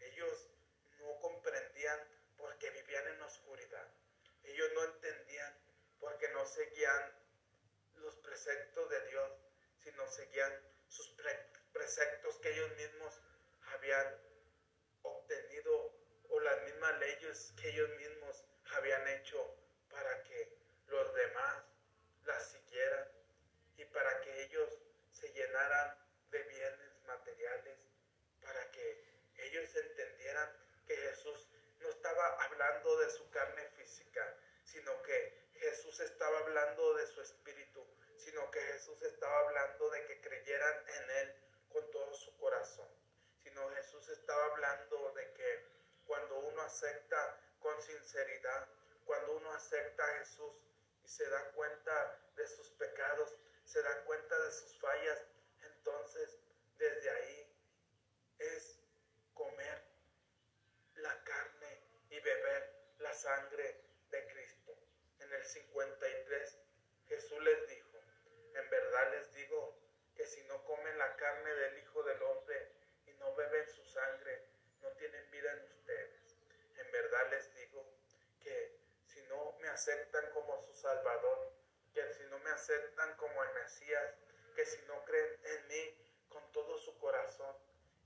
Ellos 0.00 0.48
no 0.98 1.16
comprendían 1.20 2.00
porque 2.36 2.70
vivían 2.70 3.06
en 3.06 3.22
oscuridad. 3.22 3.88
Ellos 4.42 4.72
no 4.74 4.82
entendían 4.82 5.60
porque 6.00 6.28
no 6.30 6.44
seguían 6.44 7.14
los 7.98 8.16
preceptos 8.16 8.90
de 8.90 9.06
Dios, 9.06 9.45
sino 9.86 10.04
seguían 10.08 10.52
sus 10.88 11.14
preceptos 11.72 12.36
que 12.38 12.50
ellos 12.50 12.76
mismos 12.76 13.22
habían 13.72 14.20
obtenido 15.02 15.94
o 16.28 16.40
las 16.40 16.60
mismas 16.64 16.98
leyes 16.98 17.54
que 17.56 17.68
ellos 17.68 17.90
mismos 17.90 18.44
habían 18.72 19.06
hecho 19.06 19.38
para 19.88 20.24
que 20.24 20.58
los 20.88 21.14
demás 21.14 21.62
las 22.24 22.50
siguieran 22.50 23.08
y 23.76 23.84
para 23.84 24.20
que 24.22 24.42
ellos 24.42 24.76
se 25.12 25.32
llenaran 25.32 25.96
de 26.32 26.42
bienes 26.42 27.02
materiales, 27.06 27.78
para 28.42 28.68
que 28.72 29.04
ellos 29.36 29.76
entendieran 29.76 30.50
que 30.84 30.96
Jesús 30.96 31.48
no 31.78 31.88
estaba 31.90 32.42
hablando 32.42 32.98
de 32.98 33.10
su 33.10 33.30
carne 33.30 33.68
física, 33.76 34.36
sino 34.64 35.00
que 35.02 35.46
Jesús 35.60 36.00
estaba 36.00 36.40
hablando 36.40 36.94
de 36.94 37.06
su 37.06 37.22
espíritu, 37.22 37.45
que 38.50 38.60
Jesús 38.60 39.00
estaba 39.02 39.38
hablando 39.40 39.90
de 39.90 40.04
que 40.04 40.20
creyeran 40.20 40.88
en 40.88 41.10
Él 41.10 41.34
con 41.72 41.90
todo 41.90 42.14
su 42.14 42.36
corazón, 42.36 42.88
sino 43.42 43.68
Jesús 43.70 44.08
estaba 44.10 44.44
hablando 44.46 45.12
de 45.12 45.32
que 45.32 45.64
cuando 46.06 46.38
uno 46.40 46.62
acepta 46.62 47.40
con 47.60 47.80
sinceridad, 47.80 48.68
cuando 49.04 49.36
uno 49.36 49.52
acepta 49.52 50.04
a 50.04 50.18
Jesús 50.18 50.54
y 51.02 51.08
se 51.08 51.28
da 51.30 51.50
cuenta 51.52 52.20
de 52.36 52.46
sus 52.46 52.70
pecados, 52.72 53.34
se 53.64 53.82
da 53.82 54.04
cuenta 54.04 54.38
de 54.38 54.52
sus 54.52 54.78
fallas, 54.78 55.24
entonces 55.62 56.38
desde 56.78 57.10
ahí 57.10 57.56
es 58.38 58.78
comer 59.34 59.82
la 60.96 61.24
carne 61.24 61.80
y 62.10 62.20
beber 62.20 62.74
la 62.98 63.14
sangre 63.14 63.80
de 64.10 64.26
Cristo. 64.28 64.76
En 65.20 65.32
el 65.32 65.44
53 65.44 66.58
Jesús 67.08 67.40
les 67.42 67.68
dijo, 67.68 67.75
en 68.66 68.70
verdad 68.70 69.12
les 69.12 69.32
digo 69.32 69.78
que 70.16 70.26
si 70.26 70.42
no 70.48 70.64
comen 70.64 70.98
la 70.98 71.14
carne 71.14 71.54
del 71.54 71.78
Hijo 71.78 72.02
del 72.02 72.20
Hombre 72.20 72.72
y 73.06 73.12
no 73.12 73.32
beben 73.36 73.68
su 73.68 73.84
sangre, 73.84 74.42
no 74.82 74.90
tienen 74.94 75.30
vida 75.30 75.52
en 75.52 75.62
ustedes. 75.66 76.36
En 76.76 76.90
verdad 76.90 77.30
les 77.30 77.54
digo 77.54 77.86
que 78.42 78.76
si 79.04 79.22
no 79.28 79.52
me 79.60 79.68
aceptan 79.68 80.28
como 80.32 80.60
su 80.62 80.74
Salvador, 80.74 81.52
que 81.94 82.12
si 82.14 82.24
no 82.24 82.40
me 82.40 82.50
aceptan 82.50 83.16
como 83.18 83.40
el 83.44 83.54
Mesías, 83.54 84.14
que 84.56 84.66
si 84.66 84.82
no 84.86 85.04
creen 85.04 85.38
en 85.44 85.68
mí 85.68 86.26
con 86.28 86.50
todo 86.50 86.76
su 86.78 86.98
corazón, 86.98 87.56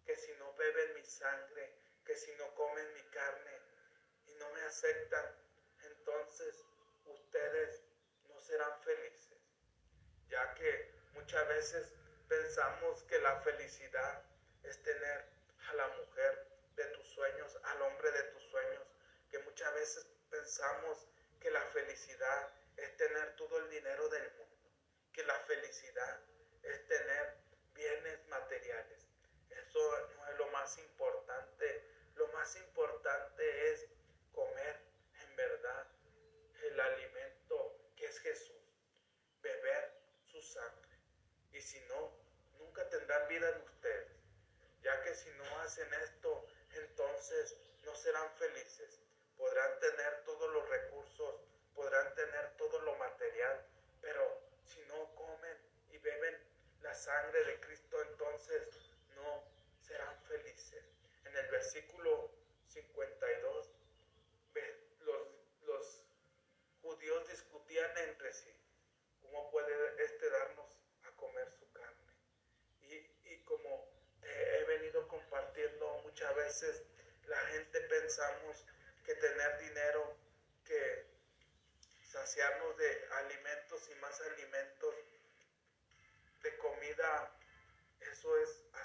que 0.04 0.14
si 0.14 0.30
no 0.34 0.52
beben 0.56 0.92
mi 0.94 1.04
sangre, 1.04 1.72
que 2.04 2.16
si 2.16 2.32
no 2.32 2.54
comen 2.54 2.92
mi 2.92 3.02
carne 3.04 3.58
y 4.26 4.34
no 4.34 4.50
me 4.50 4.60
aceptan, 4.60 5.24
entonces 5.84 6.62
ustedes 7.06 7.82
no 8.28 8.38
serán 8.40 8.78
felices, 8.82 9.19
ya 10.30 10.54
que 10.54 10.90
muchas 11.14 11.46
veces 11.48 11.92
pensamos 12.28 13.02
que 13.04 13.18
la 13.18 13.40
felicidad 13.40 14.22
es 14.62 14.82
tener 14.82 15.24
a 15.68 15.74
la 15.74 15.88
mujer 15.88 16.46
de 16.76 16.84
tus 16.86 17.08
sueños, 17.08 17.58
al 17.62 17.82
hombre 17.82 18.10
de 18.12 18.22
tus 18.24 18.42
sueños, 18.44 18.84
que 19.30 19.38
muchas 19.40 19.74
veces 19.74 20.06
pensamos 20.30 21.08
que 21.40 21.50
la 21.50 21.62
felicidad 21.66 22.52
es 22.76 22.96
tener 22.96 23.36
todo 23.36 23.58
el 23.58 23.70
dinero 23.70 24.08
del 24.08 24.30
mundo, 24.32 24.70
que 25.12 25.24
la 25.24 25.38
felicidad 25.40 26.20
es 26.62 26.86
tener 26.86 27.36
bienes 27.74 28.26
materiales. 28.28 29.06
Eso 29.50 30.08
no 30.16 30.28
es 30.28 30.38
lo 30.38 30.46
más 30.48 30.78
importante. 30.78 31.84
Lo 32.16 32.28
más 32.28 32.54
importante 32.56 33.72
es 33.72 33.86
comer 34.32 34.80
en 35.22 35.36
verdad 35.36 35.86
el 36.62 36.80
alimento 36.80 37.76
que 37.96 38.06
es 38.06 38.18
Jesús, 38.20 38.62
beber 39.40 39.94
su 40.26 40.40
sangre. 40.42 40.98
Y 41.52 41.60
si 41.60 41.80
no, 41.88 42.12
nunca 42.58 42.88
tendrán 42.88 43.26
vida 43.28 43.48
en 43.50 43.62
ustedes, 43.62 44.12
ya 44.82 45.02
que 45.02 45.14
si 45.14 45.30
no 45.30 45.60
hacen 45.80 45.94
esto, 46.02 46.46
entonces 46.72 47.56
no 47.84 47.94
serán 47.94 48.30
felices. 48.36 49.00
Podrán 49.36 49.78
tener 49.80 50.24
todos 50.24 50.52
los 50.52 50.68
recursos, 50.68 51.40
podrán 51.74 52.14
tener 52.14 52.56
todo 52.56 52.80
lo 52.80 52.94
material, 52.96 53.64
pero 54.02 54.42
si 54.64 54.80
no 54.82 55.14
comen 55.14 55.56
y 55.90 55.98
beben 55.98 56.36
la 56.82 56.94
sangre 56.94 57.44
de 57.44 57.60
Cristo, 57.60 57.89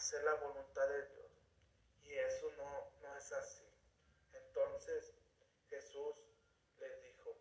hacer 0.05 0.23
la 0.23 0.35
voluntad 0.35 0.87
de 0.87 1.07
Dios. 1.07 1.31
Y 2.03 2.13
eso 2.13 2.51
no, 2.57 2.91
no 3.01 3.17
es 3.17 3.31
así. 3.31 3.65
Entonces 4.33 5.15
Jesús 5.67 6.15
les 6.79 7.01
dijo, 7.01 7.35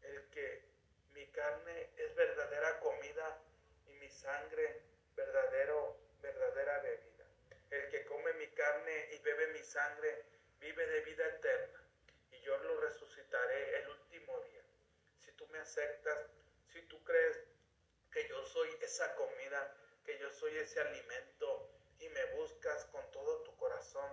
el 0.00 0.30
que 0.30 0.64
mi 1.12 1.26
carne 1.26 1.90
es 1.94 2.14
verdadera 2.14 2.80
comida 2.80 3.38
y 3.86 3.92
mi 3.96 4.08
sangre 4.08 4.80
verdadero, 5.14 5.98
verdadera 6.22 6.78
bebida. 6.80 7.26
El 7.68 7.90
que 7.90 8.06
come 8.06 8.32
mi 8.32 8.48
carne 8.52 9.10
y 9.12 9.18
bebe 9.18 9.48
mi 9.48 9.62
sangre 9.62 10.24
vive 10.58 10.86
de 10.86 11.00
vida 11.02 11.26
eterna 11.26 11.84
y 12.30 12.40
yo 12.40 12.56
lo 12.56 12.80
resucitaré 12.80 13.80
el 13.80 13.90
último 13.90 14.40
día. 14.40 14.62
Si 15.18 15.32
tú 15.32 15.46
me 15.48 15.58
aceptas, 15.58 16.30
si 16.72 16.80
tú 16.88 17.04
crees 17.04 17.44
que 18.10 18.26
yo 18.26 18.42
soy 18.46 18.70
esa 18.80 19.14
comida, 19.16 19.76
que 20.02 20.18
yo 20.18 20.30
soy 20.30 20.56
ese 20.56 20.80
alimento, 20.80 21.65
me 22.16 22.24
buscas 22.36 22.86
con 22.86 23.10
todo 23.10 23.42
tu 23.42 23.54
corazón, 23.56 24.10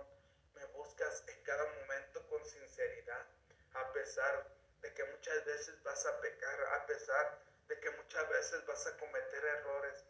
me 0.54 0.64
buscas 0.66 1.24
en 1.26 1.42
cada 1.42 1.64
momento 1.80 2.26
con 2.28 2.44
sinceridad, 2.44 3.26
a 3.72 3.92
pesar 3.92 4.46
de 4.82 4.92
que 4.92 5.04
muchas 5.04 5.42
veces 5.46 5.82
vas 5.82 6.04
a 6.04 6.20
pecar, 6.20 6.60
a 6.74 6.86
pesar 6.86 7.38
de 7.66 7.80
que 7.80 7.90
muchas 7.92 8.28
veces 8.28 8.66
vas 8.66 8.86
a 8.86 8.96
cometer 8.98 9.42
errores, 9.42 10.04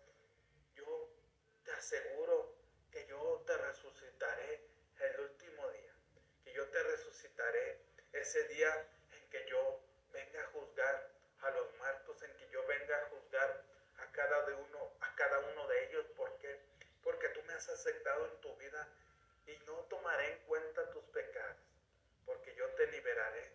yo 0.75 1.09
te 1.65 1.71
aseguro 1.71 2.57
que 2.91 3.07
yo 3.07 3.45
te 3.47 3.57
resucitaré 3.59 4.67
el 4.99 5.21
último 5.21 5.71
día, 5.71 5.95
que 6.43 6.53
yo 6.53 6.69
te 6.71 6.83
resucitaré 6.83 7.79
ese 8.13 8.43
día 8.49 8.89
en 9.13 9.31
que 9.31 9.47
yo 9.49 9.81
venga 10.13 10.43
a 10.43 10.47
juzgar 10.49 11.11
a 11.43 11.51
los 11.51 11.73
muertos, 11.77 12.21
en 12.23 12.37
que 12.39 12.49
yo 12.51 12.67
venga 12.67 12.97
a 12.97 13.09
juzgar 13.11 13.65
a 13.99 14.11
cada 14.11 14.47
de 14.47 14.55
uno, 14.55 14.93
a 15.01 15.15
cada 15.15 15.39
uno 15.39 15.69
de 15.69 15.85
ellos, 15.89 16.07
¿por 16.17 16.37
qué? 16.39 16.61
Porque 17.05 17.29
tú 17.29 17.43
me 17.45 17.54
aceptado 17.69 18.27
en 18.27 18.41
tu 18.41 18.55
vida 18.57 18.89
y 19.47 19.57
no 19.67 19.75
tomaré 19.85 20.33
en 20.33 20.39
cuenta 20.47 20.91
tus 20.91 21.05
pecados, 21.05 21.57
porque 22.25 22.55
yo 22.55 22.69
te 22.75 22.87
liberaré, 22.89 23.53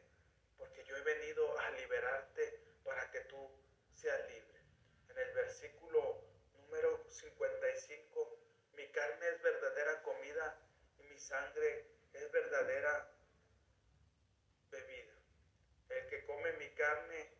porque 0.57 0.83
yo 0.83 0.95
he 0.97 1.01
venido 1.01 1.59
a 1.59 1.71
liberarte 1.71 2.59
para 2.83 3.09
que 3.11 3.21
tú 3.21 3.51
seas 3.93 4.19
libre. 4.29 4.59
En 5.09 5.17
el 5.17 5.33
versículo 5.33 6.23
número 6.53 7.03
55, 7.09 8.39
mi 8.73 8.87
carne 8.91 9.29
es 9.29 9.41
verdadera 9.41 10.01
comida 10.03 10.57
y 10.99 11.03
mi 11.03 11.19
sangre 11.19 11.85
es 12.13 12.31
verdadera 12.31 13.11
bebida. 14.69 15.13
El 15.89 16.07
que 16.07 16.25
come 16.25 16.53
mi 16.53 16.69
carne 16.75 17.31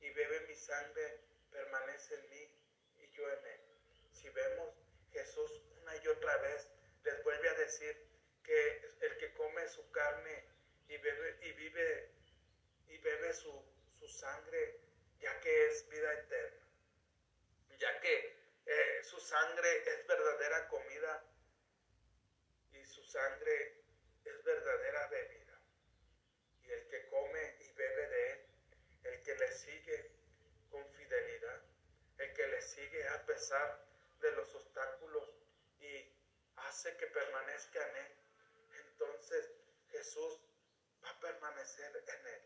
y 0.00 0.10
bebe 0.10 0.40
mi 0.46 0.54
sangre 0.54 1.20
permanece 1.50 2.14
en 2.14 2.30
mí 2.30 2.60
y 2.98 3.10
yo 3.10 3.28
en 3.28 3.46
él. 3.46 3.60
Si 4.12 4.28
vemos 4.30 4.74
Jesús 5.12 5.62
y 5.94 6.08
otra 6.08 6.36
vez 6.38 6.68
les 7.04 7.22
vuelve 7.22 7.48
a 7.48 7.54
decir 7.54 7.96
que 8.42 8.96
el 9.00 9.16
que 9.18 9.32
come 9.34 9.68
su 9.68 9.90
carne 9.90 10.44
y 10.88 10.96
bebe 10.98 11.38
y 11.42 11.52
vive 11.52 12.10
y 12.88 12.98
bebe 12.98 13.32
su, 13.32 13.64
su 13.98 14.08
sangre, 14.08 14.80
ya 15.20 15.38
que 15.40 15.66
es 15.66 15.88
vida 15.88 16.12
eterna, 16.12 16.66
ya 17.78 18.00
que 18.00 18.36
eh, 18.66 19.04
su 19.04 19.20
sangre 19.20 19.82
es 19.88 20.06
verdadera 20.06 20.68
comida 20.68 21.24
y 22.72 22.84
su 22.84 23.02
sangre 23.04 23.84
es 24.24 24.42
verdadera 24.42 25.06
bebida. 25.08 25.60
Y 26.62 26.70
el 26.72 26.88
que 26.88 27.06
come 27.08 27.56
y 27.60 27.72
bebe 27.72 28.08
de 28.08 28.32
él, 28.32 28.46
el 29.04 29.22
que 29.22 29.34
le 29.36 29.52
sigue 29.52 30.10
con 30.70 30.88
fidelidad, 30.94 31.62
el 32.18 32.32
que 32.32 32.46
le 32.48 32.60
sigue 32.62 33.08
a 33.08 33.24
pesar 33.24 33.86
de 34.20 34.32
los 34.32 34.54
obstáculos 34.54 35.35
que 36.82 37.06
permanezca 37.06 37.88
en 37.88 37.96
Él, 37.96 38.12
entonces 38.86 39.50
Jesús 39.88 40.40
va 41.02 41.10
a 41.10 41.20
permanecer 41.20 42.04
en 42.06 42.26
Él. 42.26 42.42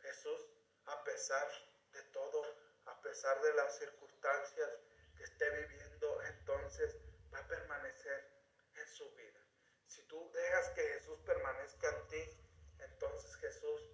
Jesús, 0.00 0.48
a 0.86 1.04
pesar 1.04 1.46
de 1.92 2.02
todo, 2.04 2.42
a 2.86 3.02
pesar 3.02 3.40
de 3.42 3.52
las 3.52 3.76
circunstancias 3.76 4.70
que 5.16 5.24
esté 5.24 5.50
viviendo, 5.50 6.22
entonces 6.22 6.96
va 7.32 7.38
a 7.38 7.48
permanecer 7.48 8.30
en 8.76 8.88
su 8.88 9.14
vida. 9.14 9.40
Si 9.86 10.02
tú 10.04 10.30
dejas 10.32 10.70
que 10.70 10.82
Jesús 10.94 11.20
permanezca 11.26 11.88
en 11.90 12.08
ti, 12.08 12.30
entonces 12.78 13.36
Jesús 13.36 13.90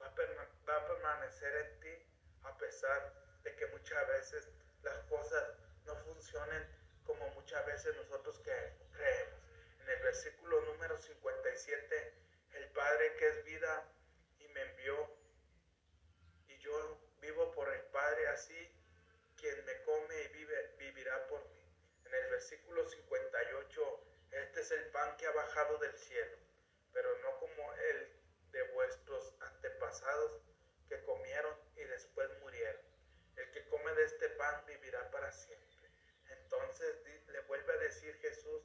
va 0.00 0.06
a, 0.06 0.14
va 0.68 0.76
a 0.76 0.86
permanecer 0.86 1.54
en 1.54 1.80
ti 1.80 2.12
a 2.44 2.56
pesar 2.56 3.12
de 3.42 3.54
que 3.56 3.66
muchas 3.66 4.08
veces 4.08 4.48
las 4.82 4.98
cosas 5.04 5.54
no 5.84 5.94
funcionen 5.96 6.66
como 7.04 7.26
muchas 7.34 7.64
veces 7.66 7.94
nosotros 7.96 8.38
En 9.00 9.88
el 9.88 10.02
versículo 10.02 10.60
número 10.62 10.98
57, 10.98 12.14
el 12.54 12.68
Padre 12.70 13.14
que 13.16 13.28
es 13.28 13.44
vida 13.44 13.84
y 14.40 14.48
me 14.48 14.60
envió, 14.62 15.16
y 16.48 16.58
yo 16.58 17.00
vivo 17.20 17.52
por 17.52 17.72
el 17.72 17.80
Padre, 17.92 18.26
así 18.28 18.70
quien 19.36 19.64
me 19.64 19.82
come 19.82 20.22
y 20.22 20.28
vive, 20.28 20.74
vivirá 20.78 21.26
por 21.28 21.48
mí. 21.50 21.64
En 22.06 22.14
el 22.14 22.30
versículo 22.30 22.88
58, 22.88 24.04
este 24.32 24.60
es 24.60 24.70
el 24.72 24.86
pan 24.90 25.16
que 25.16 25.26
ha 25.26 25.32
bajado 25.32 25.78
del 25.78 25.96
cielo, 25.96 26.36
pero 26.92 27.16
no 27.18 27.38
como 27.38 27.72
el 27.74 28.12
de 28.50 28.62
vuestros 28.72 29.34
antepasados 29.40 30.40
que 30.88 31.00
comieron 31.04 31.54
y 31.76 31.84
después 31.84 32.28
murieron. 32.40 32.82
El 33.36 33.48
que 33.52 33.68
come 33.68 33.94
de 33.94 34.04
este 34.04 34.28
pan 34.30 34.64
vivirá 34.66 35.08
para 35.12 35.30
siempre. 35.30 35.88
Entonces 36.30 36.96
le 37.28 37.40
vuelve 37.42 37.72
a 37.72 37.76
decir 37.76 38.14
Jesús, 38.16 38.62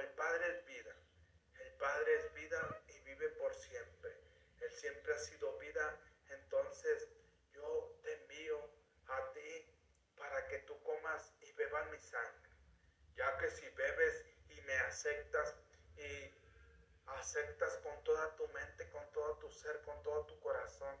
el 0.00 0.08
Padre 0.10 0.48
es 0.48 0.64
vida, 0.66 0.94
el 1.60 1.72
Padre 1.74 2.14
es 2.16 2.34
vida 2.34 2.82
y 2.88 2.98
vive 3.00 3.28
por 3.30 3.54
siempre. 3.54 4.10
Él 4.60 4.72
siempre 4.72 5.14
ha 5.14 5.18
sido 5.18 5.56
vida, 5.58 6.00
entonces 6.30 7.08
yo 7.52 7.98
te 8.02 8.12
envío 8.12 8.58
a 9.06 9.32
ti 9.32 9.74
para 10.16 10.46
que 10.48 10.58
tú 10.60 10.82
comas 10.82 11.32
y 11.40 11.52
bebas 11.52 11.90
mi 11.90 11.98
sangre. 11.98 12.50
Ya 13.14 13.36
que 13.38 13.50
si 13.50 13.68
bebes 13.70 14.24
y 14.48 14.60
me 14.62 14.74
aceptas 14.74 15.54
y 15.96 16.34
aceptas 17.06 17.76
con 17.78 18.04
toda 18.04 18.36
tu 18.36 18.46
mente, 18.48 18.88
con 18.90 19.10
todo 19.12 19.38
tu 19.38 19.50
ser, 19.50 19.80
con 19.82 20.02
todo 20.02 20.26
tu 20.26 20.38
corazón, 20.40 20.96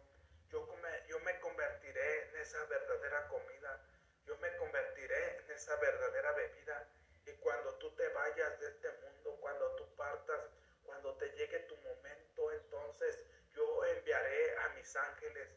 yo 0.50 1.20
me 1.20 1.40
convertiré 1.40 2.28
en 2.28 2.36
esa 2.36 2.64
verdadera 2.64 3.28
comida 3.28 3.84
yo 4.28 4.36
me 4.36 4.54
convertiré 4.56 5.38
en 5.38 5.50
esa 5.52 5.74
verdadera 5.76 6.32
bebida. 6.32 6.86
Y 7.28 7.36
cuando 7.40 7.74
tú 7.74 7.94
te 7.94 8.08
vayas 8.08 8.58
de 8.58 8.68
este 8.68 8.90
mundo, 9.02 9.36
cuando 9.40 9.76
tú 9.76 9.94
partas, 9.96 10.40
cuando 10.82 11.14
te 11.18 11.28
llegue 11.32 11.58
tu 11.60 11.76
momento, 11.76 12.52
entonces 12.52 13.18
yo 13.52 13.84
enviaré 13.84 14.56
a 14.58 14.68
mis 14.70 14.96
ángeles. 14.96 15.48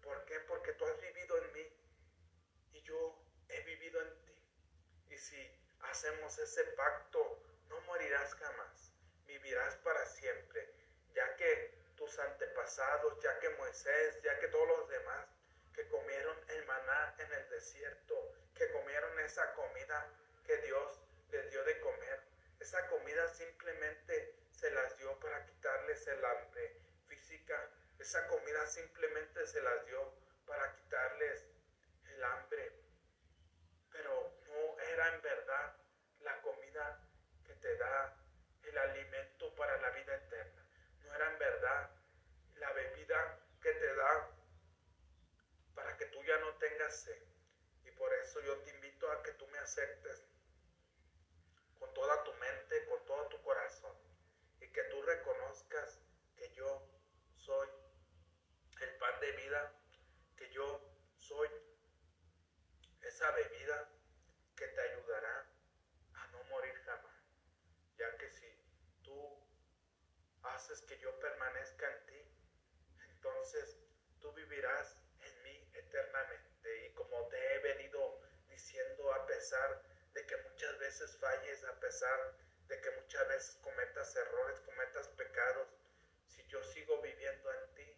¿Por 0.00 0.24
qué? 0.24 0.40
Porque 0.40 0.72
tú 0.72 0.86
has 0.86 0.98
vivido 1.00 1.36
en 1.36 1.52
mí 1.52 1.66
y 2.72 2.82
yo 2.82 3.22
he 3.48 3.60
vivido 3.60 4.00
en 4.00 4.24
ti. 4.24 4.42
Y 5.10 5.18
si 5.18 5.60
hacemos 5.80 6.38
ese 6.38 6.64
pacto, 6.64 7.42
no 7.68 7.78
morirás 7.82 8.34
jamás, 8.34 8.92
vivirás 9.26 9.76
para 9.76 10.06
siempre, 10.06 10.72
ya 11.12 11.36
que 11.36 11.74
tus 11.94 12.18
antepasados, 12.18 13.20
ya 13.22 13.38
que 13.40 13.50
Moisés, 13.50 14.22
ya 14.22 14.38
que 14.38 14.48
todos 14.48 14.66
los 14.68 14.88
demás 14.88 15.26
que 15.74 15.86
comieron 15.88 16.36
el 16.48 16.64
maná 16.64 17.14
en 17.18 17.32
el 17.32 17.50
desierto, 17.50 18.14
que 18.54 18.70
comieron 18.72 19.18
esa 19.20 19.52
comida 19.52 20.10
que 20.46 20.56
Dios 20.58 21.07
les 21.30 21.50
dio 21.50 21.62
de 21.64 21.80
comer. 21.80 22.22
Esa 22.60 22.86
comida 22.88 23.28
simplemente 23.28 24.34
se 24.50 24.70
las 24.70 24.96
dio 24.98 25.18
para 25.20 25.44
quitarles 25.44 26.06
el 26.06 26.24
hambre 26.24 26.80
física. 27.06 27.70
Esa 27.98 28.26
comida 28.28 28.66
simplemente 28.66 29.46
se 29.46 29.60
las 29.62 29.84
dio 29.86 30.12
para 30.46 30.74
quitarles 30.74 31.46
el 32.06 32.24
hambre. 32.24 32.72
Pero 33.92 34.32
no 34.48 34.80
era 34.80 35.14
en 35.14 35.22
verdad 35.22 35.76
la 36.20 36.40
comida 36.42 37.00
que 37.44 37.54
te 37.54 37.76
da 37.76 38.16
el 38.64 38.78
alimento 38.78 39.54
para 39.54 39.80
la 39.80 39.90
vida 39.90 40.14
eterna. 40.14 40.66
No 41.04 41.14
era 41.14 41.32
en 41.32 41.38
verdad 41.38 41.90
la 42.56 42.72
bebida 42.72 43.38
que 43.62 43.72
te 43.72 43.94
da 43.94 44.30
para 45.74 45.96
que 45.96 46.06
tú 46.06 46.22
ya 46.24 46.38
no 46.38 46.54
tengas 46.56 47.02
sed. 47.02 47.22
Y 47.84 47.90
por 47.92 48.12
eso 48.14 48.40
yo 48.40 48.58
te 48.58 48.70
invito 48.70 49.10
a 49.10 49.22
que 49.22 49.32
tú 49.32 49.46
me 49.48 49.58
aceptes 49.58 50.27
toda 51.98 52.22
tu 52.22 52.32
mente, 52.34 52.84
con 52.86 53.04
todo 53.06 53.26
tu 53.26 53.42
corazón, 53.42 53.96
y 54.60 54.68
que 54.68 54.84
tú 54.84 55.02
reconozcas 55.02 56.00
que 56.36 56.48
yo 56.54 56.88
soy 57.34 57.68
el 58.80 58.96
pan 58.98 59.18
de 59.20 59.32
vida, 59.32 59.72
que 60.36 60.48
yo 60.50 60.80
soy 61.16 61.48
esa 63.02 63.28
bebida 63.32 63.90
que 64.54 64.68
te 64.68 64.80
ayudará 64.80 65.46
a 66.14 66.26
no 66.28 66.44
morir 66.44 66.74
jamás, 66.86 67.20
ya 67.96 68.16
que 68.16 68.30
si 68.30 68.46
tú 69.02 69.44
haces 70.44 70.82
que 70.82 70.98
yo 70.98 71.18
permanezca 71.18 71.92
en 71.92 72.06
ti, 72.06 72.36
entonces 73.10 73.76
tú 74.20 74.32
vivirás 74.34 74.96
eternamente. 75.72 76.86
Y 76.86 76.94
como 76.94 77.26
te 77.28 77.54
he 77.54 77.58
venido 77.58 78.20
diciendo, 78.48 79.12
a 79.14 79.26
pesar 79.26 79.82
falles, 81.06 81.64
a 81.64 81.80
pesar 81.80 82.34
de 82.66 82.80
que 82.80 82.90
muchas 82.92 83.28
veces 83.28 83.56
cometas 83.62 84.14
errores, 84.16 84.60
cometas 84.60 85.08
pecados, 85.08 85.68
si 86.26 86.46
yo 86.48 86.62
sigo 86.64 87.00
viviendo 87.00 87.52
en 87.52 87.74
ti, 87.74 87.96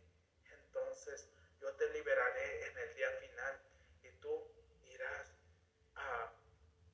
entonces 0.52 1.28
yo 1.60 1.72
te 1.76 1.88
liberaré 1.90 2.66
en 2.66 2.78
el 2.78 2.94
día 2.94 3.10
final 3.12 3.60
y 4.02 4.10
tú 4.20 4.52
irás 4.84 5.32
a, 5.94 6.32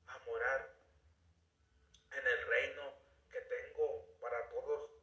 a 0.07 0.17
morar 0.19 0.73
en 2.11 2.27
el 2.27 2.47
reino 2.47 2.93
que 3.29 3.41
tengo 3.41 4.17
para 4.19 4.49
todos 4.49 4.97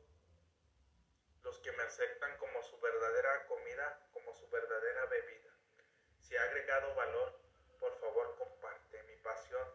aceptan 1.95 2.37
como 2.39 2.61
su 2.63 2.81
verdadera 2.81 3.47
comida, 3.47 4.01
como 4.13 4.35
su 4.35 4.49
verdadera 4.51 5.07
bebida. 5.07 5.51
Si 6.21 6.37
ha 6.37 6.43
agregado 6.43 6.93
valor, 6.97 7.39
por 7.79 7.97
favor 8.01 8.37
comparte. 8.37 9.03
Mi 9.05 9.17
pasión 9.17 9.69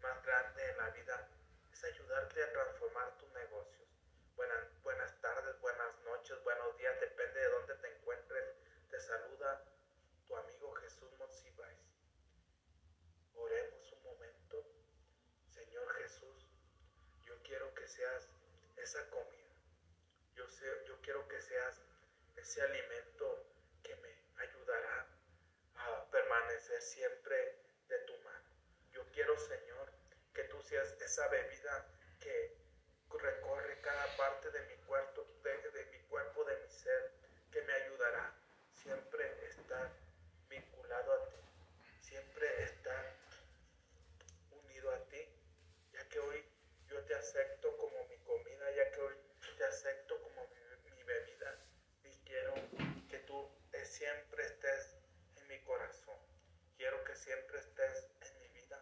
más 0.00 0.24
grande 0.24 0.70
en 0.70 0.71
vida 0.90 1.28
es 1.72 1.84
ayudarte 1.84 2.42
a 2.42 2.52
transformar 2.52 3.16
tus 3.18 3.32
negocios. 3.32 3.88
Buenas, 4.36 4.82
buenas 4.82 5.20
tardes, 5.20 5.60
buenas 5.60 6.00
noches, 6.04 6.42
buenos 6.44 6.76
días, 6.76 7.00
depende 7.00 7.40
de 7.40 7.48
dónde 7.48 7.74
te 7.76 7.96
encuentres. 7.96 8.56
Te 8.90 9.00
saluda 9.00 9.64
tu 10.26 10.36
amigo 10.36 10.72
Jesús 10.74 11.12
Monsiváis. 11.18 11.78
Oremos 13.34 13.92
un 13.92 14.02
momento. 14.02 14.64
Señor 15.48 15.88
Jesús, 15.94 16.46
yo 17.24 17.34
quiero 17.42 17.72
que 17.74 17.86
seas 17.86 18.28
esa 18.76 19.08
comida 19.10 19.42
yo, 20.34 20.48
sé, 20.48 20.66
yo 20.86 21.00
quiero 21.02 21.26
que 21.28 21.40
seas 21.40 21.80
ese 22.36 22.62
alimento 22.62 23.46
que 23.82 23.94
me 23.96 24.16
ayudará 24.36 25.06
a 25.76 26.10
permanecer 26.10 26.80
siempre 26.80 27.58
de 27.88 27.98
tu 28.00 28.16
mano. 28.18 28.48
Yo 28.92 29.04
quiero, 29.12 29.38
Señor, 29.38 29.71
esa 30.70 31.28
bebida 31.28 31.86
que 32.20 32.56
recorre 33.20 33.80
cada 33.80 34.16
parte 34.16 34.50
de 34.50 34.60
mi 34.66 34.76
cuerpo, 34.86 35.26
de, 35.42 35.70
de 35.70 35.84
mi 35.86 35.98
cuerpo, 36.08 36.44
de 36.44 36.56
mi 36.56 36.70
ser, 36.70 37.10
que 37.50 37.62
me 37.62 37.72
ayudará 37.72 38.32
siempre 38.72 39.24
estar 39.48 39.90
vinculado 40.48 41.12
a 41.12 41.28
ti, 41.28 41.36
siempre 42.00 42.64
estar 42.64 43.14
unido 44.50 44.90
a 44.92 44.98
ti, 45.08 45.28
ya 45.92 46.08
que 46.08 46.20
hoy 46.20 46.44
yo 46.88 47.02
te 47.04 47.14
acepto 47.14 47.76
como 47.76 48.06
mi 48.08 48.16
comida, 48.18 48.70
ya 48.70 48.90
que 48.92 49.00
hoy 49.00 49.14
te 49.58 49.64
acepto 49.64 50.20
como 50.22 50.46
mi, 50.46 51.02
bebida 51.02 51.58
y 52.04 52.16
quiero 52.24 52.54
que 53.10 53.18
tú 53.18 53.50
siempre 53.84 54.44
estés 54.44 54.94
en 55.36 55.48
mi 55.48 55.58
corazón. 55.64 56.16
Quiero 56.76 57.02
que 57.04 57.16
siempre 57.16 57.58
estés 57.58 58.06
en 58.20 58.40
mi 58.40 58.48
vida 58.48 58.80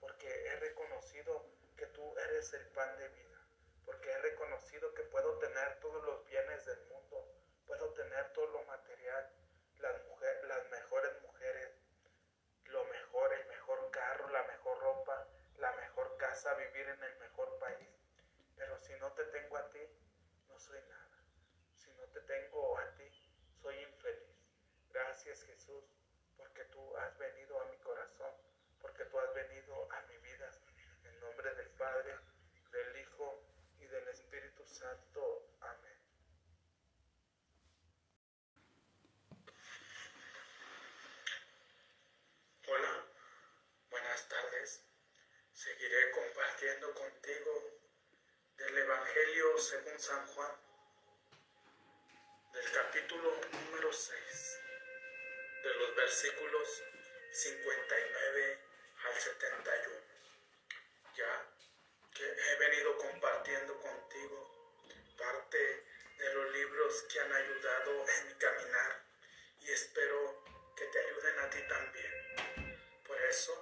porque 0.00 0.26
he 0.46 0.56
reconocido 0.56 1.46
que 1.76 1.86
tú 1.86 2.14
eres 2.40 2.54
el 2.54 2.66
pan 2.68 2.96
de 2.96 3.06
vida, 3.08 3.38
porque 3.84 4.10
he 4.10 4.18
reconocido 4.22 4.94
que 4.94 5.02
puedo 5.02 5.38
tener 5.40 5.78
todos 5.80 6.02
los 6.04 6.24
bienes 6.24 6.64
del 6.64 6.80
mundo, 6.86 7.34
puedo 7.66 7.92
tener 7.92 8.32
todo 8.32 8.46
lo 8.46 8.62
material, 8.62 9.30
las, 9.78 10.02
mujeres, 10.06 10.44
las 10.44 10.70
mejores 10.70 11.20
mujeres, 11.20 11.68
lo 12.64 12.82
mejor, 12.86 13.34
el 13.34 13.46
mejor 13.46 13.90
carro, 13.90 14.30
la 14.30 14.42
mejor 14.44 14.80
ropa, 14.80 15.28
la 15.58 15.70
mejor 15.72 16.16
casa, 16.16 16.54
vivir 16.54 16.88
en 16.88 17.02
el 17.02 17.18
mejor 17.18 17.58
país. 17.58 17.90
Pero 18.56 18.78
si 18.78 18.94
no 18.94 19.12
te 19.12 19.24
tengo 19.24 19.58
a 19.58 19.70
ti, 19.70 19.80
soy 20.56 20.80
nada. 20.88 21.18
Si 21.76 21.92
no 21.92 22.04
te 22.04 22.20
tengo 22.22 22.78
a 22.78 22.94
ti, 22.94 23.04
soy 23.60 23.82
infeliz. 23.82 24.40
Gracias 24.88 25.42
Jesús, 25.44 25.84
porque 26.38 26.64
tú 26.72 26.96
has 26.96 27.18
venido 27.18 27.60
a 27.60 27.66
mi 27.66 27.76
corazón, 27.80 28.32
porque 28.80 29.04
tú 29.04 29.18
has 29.18 29.34
venido 29.34 29.92
a 29.92 30.00
mi 30.06 30.16
vida. 30.16 30.50
En 31.04 31.20
nombre 31.20 31.54
del 31.54 31.68
Padre, 31.72 32.14
del 32.70 32.96
Hijo 32.96 33.42
y 33.78 33.86
del 33.86 34.08
Espíritu 34.08 34.64
Santo. 34.80 35.20
Amén. 35.60 35.98
Hola, 42.66 43.06
buenas 43.90 44.26
tardes. 44.26 44.82
Seguiré 45.52 46.10
compartiendo 46.12 46.94
contigo 46.94 47.52
del 48.56 48.78
Evangelio 48.78 49.58
según 49.58 50.00
San 50.00 50.26
Juan, 50.28 50.52
del 52.54 52.72
capítulo 52.72 53.38
número 53.52 53.92
6, 53.92 54.60
de 55.62 55.74
los 55.74 55.94
versículos 55.94 56.82
59 57.32 58.58
al 59.04 59.20
71. 59.20 59.96
Ya 61.16 61.54
que 62.14 62.24
he 62.24 62.56
venido 62.56 62.96
compartiendo 62.96 63.78
contigo 63.78 64.39
parte 65.20 65.84
de 66.18 66.34
los 66.34 66.52
libros 66.52 67.06
que 67.12 67.20
han 67.20 67.32
ayudado 67.32 68.08
en 68.08 68.28
mi 68.28 68.34
caminar 68.34 69.04
y 69.60 69.70
espero 69.70 70.44
que 70.76 70.86
te 70.86 70.98
ayuden 70.98 71.38
a 71.38 71.50
ti 71.50 71.58
también. 71.68 72.74
Por 73.06 73.20
eso, 73.22 73.52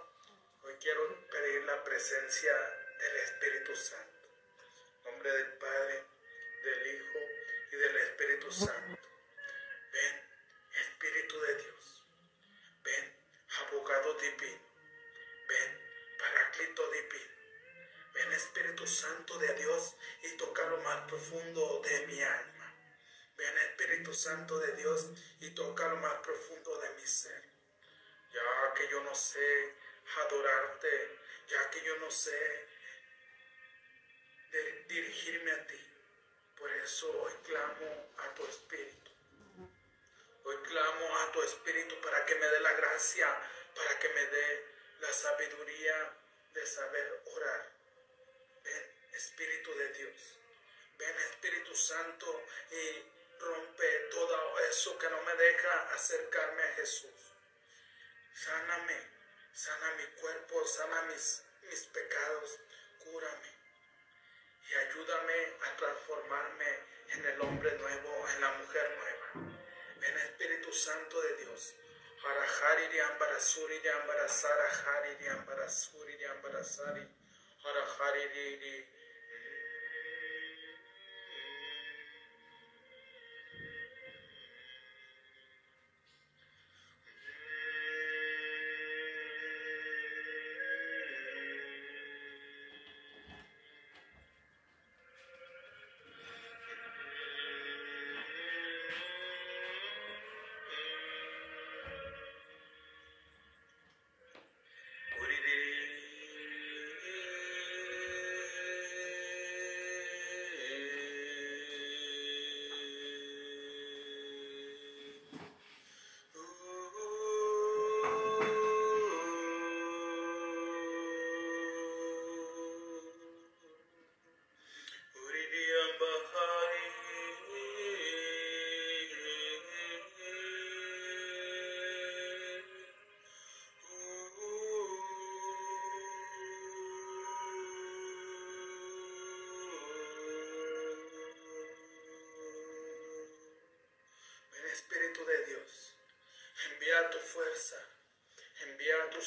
hoy 0.63 0.75
quiero 0.81 1.29
pedir 1.29 1.65
la 1.65 1.85
presencia 1.85 2.55
del 2.99 3.17
Espíritu 3.17 3.77
Santo 3.77 4.19
nombre 5.11 5.33
del 5.33 5.53
Padre, 5.55 6.05
del 6.65 6.87
Hijo 6.95 7.19
y 7.73 7.77
del 7.77 7.97
Espíritu 7.97 8.51
Santo. 8.53 9.03
Ven, 9.93 10.23
Espíritu 10.81 11.41
de 11.41 11.55
Dios. 11.57 12.05
Ven, 12.85 13.17
abogado 13.67 14.15
divino. 14.15 14.61
Ven, 15.49 15.81
paraclito 16.19 16.91
divino. 16.91 17.28
Ven, 18.19 18.33
Espíritu 18.33 18.85
Santo 18.85 19.39
de 19.39 19.55
Dios 19.55 19.95
y 20.25 20.37
toca 20.37 20.67
lo 20.67 20.79
más 20.79 21.09
profundo 21.09 21.81
de 21.85 22.07
mi 22.09 22.21
alma. 22.21 22.75
Ven, 23.37 23.59
Espíritu 23.59 24.13
Santo 24.13 24.59
de 24.59 24.73
Dios 24.73 25.11
y 25.39 25.51
toca 25.51 25.87
lo 25.87 25.97
más 25.99 26.15
profundo 26.15 26.81
de 26.81 26.91
mi 26.95 27.07
ser. 27.07 27.45
Ya 28.33 28.75
que 28.75 28.89
yo 28.89 29.05
no 29.05 29.15
sé 29.15 29.75
adorarte, 30.25 31.19
ya 31.47 31.71
que 31.71 31.81
yo 31.85 31.97
no 31.99 32.11
sé 32.11 32.67
dirigirme 34.89 35.53
a 35.53 35.67
ti. 35.69 35.81
Por 36.59 36.73
eso 36.73 37.23
hoy 37.23 37.33
clamo 37.45 38.11
a 38.19 38.35
tu 38.35 38.45
Espíritu. 38.47 39.13
Hoy 40.43 40.57
clamo 40.65 41.19
a 41.19 41.33
tu 41.33 41.43
Espíritu 41.43 42.01
para 42.01 42.27
que 42.27 42.35
me 42.35 42.49
dé 42.49 42.61
la 42.61 42.73
gracia, 42.73 43.29
para 43.77 43.97
que 44.01 44.09
me 44.09 44.27
dé 44.27 44.67
la 44.99 45.13
sabiduría 45.13 46.13
de 46.55 46.67
saber 46.67 47.23
orar. 47.37 47.78
Ven, 49.19 49.25
Espíritu 49.25 49.75
de 49.75 49.93
Dios. 49.95 50.39
Ven, 50.97 51.17
Espíritu 51.31 51.75
Santo, 51.75 52.45
y 52.71 53.41
rompe 53.41 53.87
todo 54.13 54.59
eso 54.71 54.97
que 54.97 55.11
no 55.11 55.21
me 55.23 55.35
deja 55.35 55.93
acercarme 55.93 56.63
a 56.63 56.75
Jesús. 56.75 57.35
Sáname, 58.33 58.97
sana 59.53 59.93
mi 59.97 60.05
cuerpo, 60.21 60.65
sana 60.67 61.03
mis, 61.03 61.43
mis 61.63 61.81
pecados, 61.87 62.61
cúrame 62.99 63.59
y 64.71 64.75
ayúdame 64.75 65.53
a 65.63 65.77
transformarme 65.77 66.79
en 67.09 67.27
el 67.27 67.41
hombre 67.41 67.73
nuevo, 67.73 68.29
en 68.29 68.41
la 68.41 68.53
mujer 68.53 68.99
nueva. 68.99 69.49
En 69.97 70.05
el 70.05 70.17
Espíritu 70.17 70.73
Santo 70.73 71.21
de 71.23 71.37
Dios. 71.39 71.75
Harahari 72.25 73.01
ambarasuri 73.01 73.79
de 73.81 73.91
ambarasara, 73.91 74.69
hari 74.85 75.15
de 75.17 75.31
ambarasuri 75.31 76.17
de 76.17 76.27
ambarasari, 76.27 77.09
harahari 77.65 78.29
de 78.29 78.98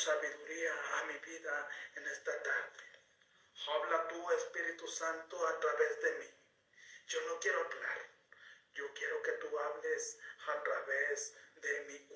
sabiduría 0.02 0.74
a 0.98 1.04
mi 1.04 1.18
vida 1.20 1.70
en 1.96 2.08
esta 2.08 2.42
tarde. 2.42 2.84
Habla 3.68 4.08
tu 4.08 4.32
Espíritu 4.32 4.88
Santo 4.88 5.48
a 5.48 5.60
través 5.60 6.02
de 6.02 6.12
mí. 6.14 6.30
Yo 7.06 7.22
no 7.28 7.40
quiero 7.40 7.60
hablar, 7.60 8.10
Yo 8.74 8.92
quiero 8.96 9.22
que 9.22 9.34
tú 9.34 9.60
hables 9.60 10.18
a 10.48 10.64
través 10.64 11.36
de 11.56 11.82
mi 11.82 12.11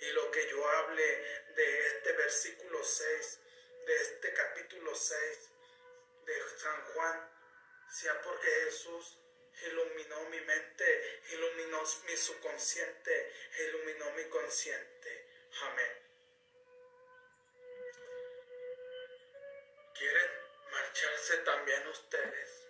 Y 0.00 0.12
lo 0.12 0.30
que 0.30 0.48
yo 0.48 0.68
hable 0.68 1.04
de 1.54 1.86
este 1.88 2.12
versículo 2.12 2.82
6, 2.82 3.40
de 3.86 3.96
este 3.96 4.32
capítulo 4.32 4.94
6 4.94 5.50
de 6.24 6.58
San 6.58 6.84
Juan, 6.86 7.30
sea 7.90 8.20
porque 8.22 8.48
Jesús 8.64 9.18
iluminó 9.66 10.20
mi 10.30 10.40
mente, 10.40 11.22
iluminó 11.32 11.82
mi 12.06 12.16
subconsciente, 12.16 13.32
iluminó 13.68 14.10
mi 14.12 14.24
consciente. 14.24 15.28
Amén. 15.62 15.92
¿Quieren 19.94 20.30
marcharse 20.70 21.36
también 21.38 21.86
ustedes? 21.88 22.60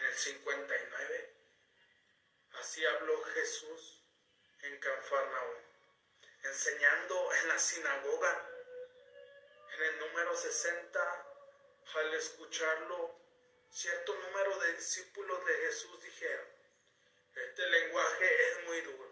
en 0.00 0.06
el 0.06 0.14
59. 0.14 1.34
Así 2.52 2.84
habló 2.84 3.22
Jesús 3.22 3.99
en 4.62 4.78
Canfarnaúm, 4.78 5.56
enseñando 6.42 7.34
en 7.34 7.48
la 7.48 7.58
sinagoga. 7.58 8.46
En 9.74 9.82
el 9.82 9.98
número 10.00 10.36
60, 10.36 11.26
al 11.94 12.14
escucharlo, 12.14 13.16
cierto 13.70 14.14
número 14.14 14.58
de 14.58 14.74
discípulos 14.74 15.44
de 15.46 15.54
Jesús 15.54 16.02
dijeron, 16.02 16.46
este 17.34 17.66
lenguaje 17.66 18.48
es 18.48 18.64
muy 18.66 18.80
duro. 18.82 19.10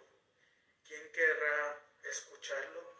¿Quién 0.86 1.12
querrá 1.12 1.80
escucharlo? 2.02 2.98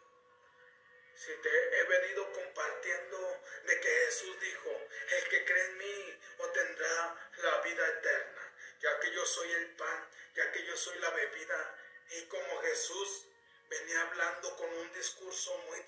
Si 1.14 1.32
te 1.42 1.80
he 1.80 1.84
venido 1.84 2.32
compartiendo 2.32 3.42
de 3.64 3.80
que 3.80 3.88
Jesús 3.88 4.40
dijo, 4.40 4.70
el 5.10 5.28
que 5.28 5.44
cree 5.44 5.64
en 5.64 5.78
mí 5.78 6.18
obtendrá 6.38 7.30
la 7.38 7.60
vida 7.62 7.88
eterna, 7.88 8.54
ya 8.80 9.00
que 9.00 9.10
yo 9.12 9.26
soy 9.26 9.50
el 9.52 9.76
pan, 9.76 10.08
ya 10.34 10.52
que 10.52 10.64
yo 10.64 10.76
soy 10.76 10.98
la 11.00 11.10
bebida. 11.10 11.87
Y 12.10 12.22
como 12.26 12.60
Jesús 12.62 13.26
venía 13.68 14.02
hablando 14.02 14.56
con 14.56 14.72
un 14.72 14.92
discurso 14.92 15.56
muy, 15.68 15.80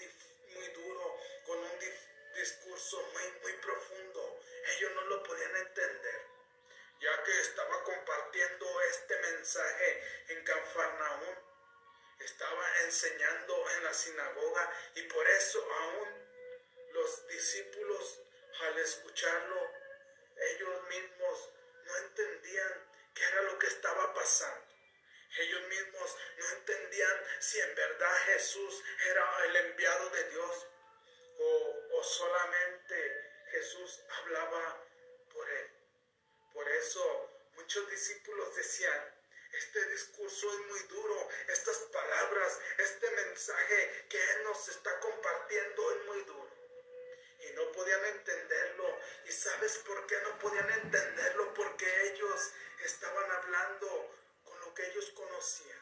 muy 0.54 0.66
duro, 0.68 1.16
con 1.46 1.58
un 1.58 1.78
discurso 2.34 3.02
muy, 3.12 3.40
muy 3.42 3.52
profundo, 3.54 4.40
ellos 4.76 4.92
no 4.94 5.02
lo 5.02 5.22
podían 5.22 5.56
entender 5.56 6.30
ya 7.00 7.22
que 7.22 7.40
estaba 7.40 7.82
compartiendo 7.82 8.80
este 8.82 9.18
mensaje 9.20 10.02
en 10.28 10.44
Canfarnaún 10.44 11.38
estaba 12.20 12.80
enseñando 12.84 13.70
en 13.70 13.84
la 13.84 13.94
sinagoga 13.94 14.70
y 14.94 15.02
por 15.04 15.26
eso 15.26 15.66
aún 15.72 16.08
los 16.92 17.26
discípulos 17.28 18.20
al 18.60 18.78
escucharlo, 18.78 19.70
ellos 20.36 20.82
mismos 20.88 21.50
no 21.84 21.96
entendían 21.96 22.90
qué 23.14 23.24
era 23.24 23.42
lo 23.42 23.58
que 23.58 23.68
estaba 23.68 24.12
pasando. 24.12 24.69
Ellos 25.38 25.62
mismos 25.68 26.16
no 26.38 26.48
entendían 26.50 27.24
si 27.38 27.60
en 27.60 27.74
verdad 27.74 28.16
Jesús 28.26 28.82
era 29.06 29.44
el 29.46 29.56
enviado 29.56 30.10
de 30.10 30.30
Dios 30.30 30.66
o, 31.38 31.78
o 31.92 32.04
solamente 32.04 33.44
Jesús 33.50 34.00
hablaba 34.18 34.84
por 35.32 35.48
él. 35.48 35.70
Por 36.52 36.68
eso 36.68 37.30
muchos 37.54 37.88
discípulos 37.90 38.54
decían, 38.56 39.20
este 39.52 39.84
discurso 39.86 40.48
es 40.52 40.66
muy 40.66 40.80
duro, 40.84 41.28
estas 41.48 41.76
palabras, 41.92 42.60
este 42.78 43.10
mensaje 43.10 44.06
que 44.08 44.22
Él 44.22 44.44
nos 44.44 44.68
está 44.68 44.98
compartiendo 45.00 45.90
es 45.92 46.06
muy 46.06 46.22
duro. 46.22 46.50
Y 47.40 47.52
no 47.54 47.72
podían 47.72 48.04
entenderlo. 48.04 48.98
¿Y 49.24 49.32
sabes 49.32 49.78
por 49.78 50.06
qué 50.06 50.20
no 50.20 50.38
podían 50.38 50.70
entenderlo? 50.70 51.52
Porque 51.54 52.12
ellos 52.12 52.52
estaban 52.84 53.30
hablando 53.30 54.14
que 54.74 54.86
ellos 54.86 55.10
conocían. 55.10 55.80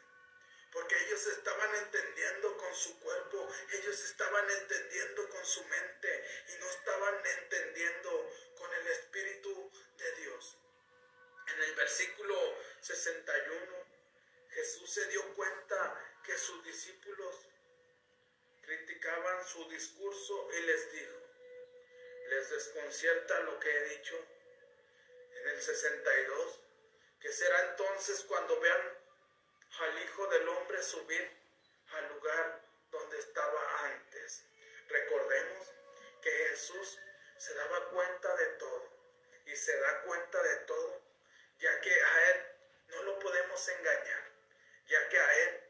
Porque 0.73 0.97
ellos 1.07 1.27
estaban 1.27 1.75
entendiendo 1.77 2.57
con 2.59 2.75
su 2.75 2.99
cuerpo, 3.01 3.49
ellos 3.73 4.05
estaban 4.05 4.51
entendiendo 4.51 5.29
con 5.31 5.45
su 5.45 5.65
mente 5.65 6.25
y 6.49 6.59
no 6.61 6.71
estaban 6.71 7.27
entendiendo 7.27 8.31
con 8.57 8.75
el 8.75 8.87
Espíritu 8.89 9.73
de 9.97 10.13
Dios. 10.17 10.59
En 11.47 11.63
el 11.63 11.75
versículo 11.75 12.37
61, 12.83 13.87
Jesús 14.51 14.91
se 14.93 15.07
dio 15.07 15.35
cuenta 15.35 16.21
que 16.25 16.37
sus 16.37 16.63
discípulos 16.65 17.35
criticaban 18.61 19.47
su 19.47 19.67
discurso 19.71 20.51
y 20.53 20.61
les 20.63 20.93
dijo, 20.93 21.19
les 22.29 22.51
desconcierta 22.51 23.41
lo 23.41 23.59
que 23.59 23.71
he 23.71 23.85
dicho. 23.97 24.17
En 25.33 25.49
el 25.49 25.63
62, 25.63 26.61
que 27.21 27.33
será 27.33 27.71
entonces 27.71 28.25
cuando 28.25 28.59
vean 28.61 28.99
al 29.81 30.03
Hijo 30.03 30.27
del 30.29 30.49
Hombre 30.49 30.83
subir 30.83 31.31
al 31.93 32.09
lugar 32.15 32.63
donde 32.91 33.19
estaba 33.19 33.85
antes. 33.85 34.45
Recordemos 34.89 35.69
que 36.23 36.31
Jesús 36.31 36.99
se 37.39 37.55
daba 37.55 37.91
cuenta 37.91 38.37
de 38.37 38.47
todo 38.59 38.89
y 39.47 39.57
se 39.57 39.79
da 39.79 40.03
cuenta 40.03 40.43
de 40.43 40.57
todo 40.67 41.09
ya 41.59 41.81
que 41.81 41.91
a 41.91 42.31
Él 42.31 42.47
no 42.89 43.03
lo 43.03 43.19
podemos 43.19 43.69
engañar, 43.69 44.33
ya 44.87 45.09
que 45.09 45.19
a 45.19 45.35
Él 45.45 45.61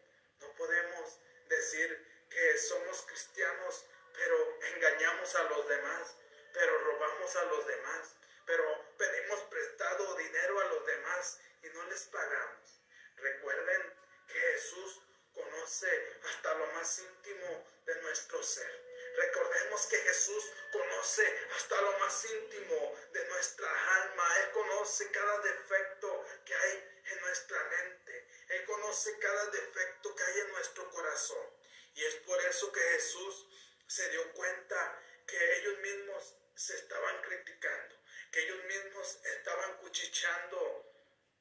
no 0.41 0.53
podemos 0.55 1.21
decir 1.49 2.27
que 2.31 2.59
somos 2.59 3.03
cristianos, 3.03 3.87
pero 4.13 4.59
engañamos 4.75 5.35
a 5.35 5.43
los 5.45 5.69
demás, 5.69 6.15
pero 6.53 6.79
robamos 6.79 7.37
a 7.37 7.45
los 7.45 7.67
demás, 7.67 8.17
pero 8.49 8.97
pedimos 8.97 9.41
prestado 9.51 10.15
dinero 10.15 10.59
a 10.59 10.65
los 10.65 10.87
demás 10.87 11.39
y 11.63 11.69
no 11.69 11.85
les 11.85 12.03
pagamos. 12.05 12.81
Recuerden 13.17 13.95
que 14.27 14.41
Jesús 14.41 15.03
conoce 15.35 16.19
hasta 16.25 16.55
lo 16.55 16.67
más 16.69 16.99
íntimo 16.99 17.67
de 17.85 17.95
nuestro 18.01 18.43
ser. 18.43 18.89
Recordemos 19.17 19.87
que 19.89 19.99
Jesús 19.99 20.45
conoce 20.73 21.49
hasta 21.57 21.81
lo 21.83 21.99
más 21.99 22.25
íntimo 22.25 22.97
de 23.13 23.25
nuestra 23.27 23.69
alma. 24.03 24.39
Él 24.39 24.51
conoce 24.53 25.11
cada 25.11 25.41
defecto 25.41 26.25
que 26.47 26.55
hay 26.55 27.03
en 27.05 27.21
nuestra 27.21 27.63
mente. 27.65 28.29
Él 28.49 28.65
conoce 28.65 29.19
cada 29.19 29.47
defecto 29.51 30.17
que 30.17 30.25
hay 30.25 30.39
en 30.41 30.53
nuestro 30.53 30.91
corazón. 30.91 31.47
Y 31.95 32.05
es 32.05 32.15
por 32.17 32.41
eso 32.47 32.73
que 32.73 32.81
Jesús 32.81 33.47
se 33.87 34.09
dio 34.09 34.33
cuenta 34.33 35.03
que 35.27 35.59
ellos 35.59 35.79
mismos 35.81 36.35
se 36.59 36.75
estaban 36.75 37.23
criticando, 37.23 37.95
que 38.31 38.41
ellos 38.41 38.65
mismos 38.65 39.19
estaban 39.25 39.77
cuchicheando 39.79 40.85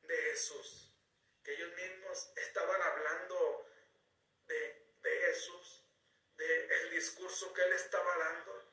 de 0.03 0.17
Jesús, 0.17 0.91
que 1.43 1.53
ellos 1.53 1.73
mismos 1.73 2.29
estaban 2.35 2.81
hablando 2.81 3.65
de, 4.47 4.85
de 5.01 5.19
Jesús 5.27 5.83
del 6.37 6.91
discurso 6.91 7.53
que 7.53 7.63
él 7.63 7.73
estaba 7.73 8.17
dando. 8.17 8.63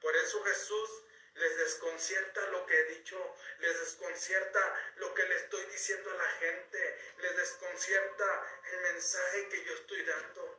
Por 0.00 0.16
eso 0.16 0.42
Jesús 0.44 0.90
les 1.34 1.56
desconcierta 1.56 2.46
lo 2.48 2.66
que 2.66 2.78
he 2.78 2.84
dicho, 2.96 3.34
les 3.58 3.78
desconcierta 3.78 4.92
lo 4.96 5.14
que 5.14 5.24
le 5.24 5.36
estoy 5.36 5.64
diciendo 5.66 6.10
a 6.10 6.14
la 6.14 6.30
gente, 6.32 6.98
les 7.18 7.36
desconcierta 7.36 8.60
el 8.72 8.80
mensaje 8.80 9.48
que 9.48 9.64
yo 9.64 9.74
estoy 9.74 10.02
dando. 10.04 10.58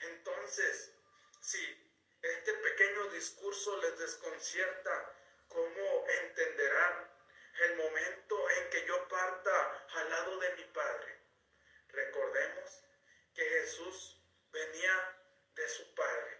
Entonces, 0.00 0.92
si 1.40 1.90
este 2.22 2.54
pequeño 2.54 3.10
discurso 3.10 3.76
les 3.82 3.98
desconcierta, 3.98 5.14
¿cómo 5.48 6.06
entenderán 6.08 7.10
el 7.60 7.76
momento 7.76 8.50
en 8.50 8.70
que 8.70 8.86
yo 8.86 9.08
parta 9.08 9.86
al 9.94 10.10
lado 10.10 10.38
de 10.38 10.54
mi 10.56 10.64
Padre? 10.64 11.18
Recordemos 11.88 12.84
que 13.34 13.44
Jesús 13.44 14.20
venía 14.52 15.16
de 15.54 15.68
su 15.68 15.94
Padre. 15.94 16.38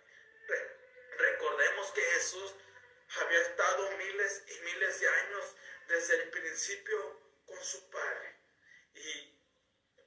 recordemos 1.18 1.90
que 1.90 2.00
Jesús 2.00 2.54
había 3.20 3.40
estado 3.40 3.90
miles 3.96 4.44
y 4.46 4.60
miles 4.60 5.00
de 5.00 5.08
años 5.08 5.56
desde 5.88 6.22
el 6.22 6.30
principio 6.30 7.20
con 7.46 7.64
su 7.64 7.90
Padre. 7.90 8.36
Y 8.94 9.38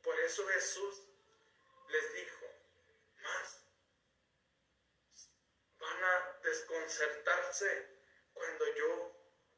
por 0.02 0.18
eso 0.22 0.48
Jesús 0.48 1.02
les 1.90 2.14
dijo, 2.14 2.46
más 3.22 3.62
van 5.80 6.04
a 6.04 6.40
desconcertarse 6.44 8.01
cuando 8.34 8.76
yo 8.76 9.16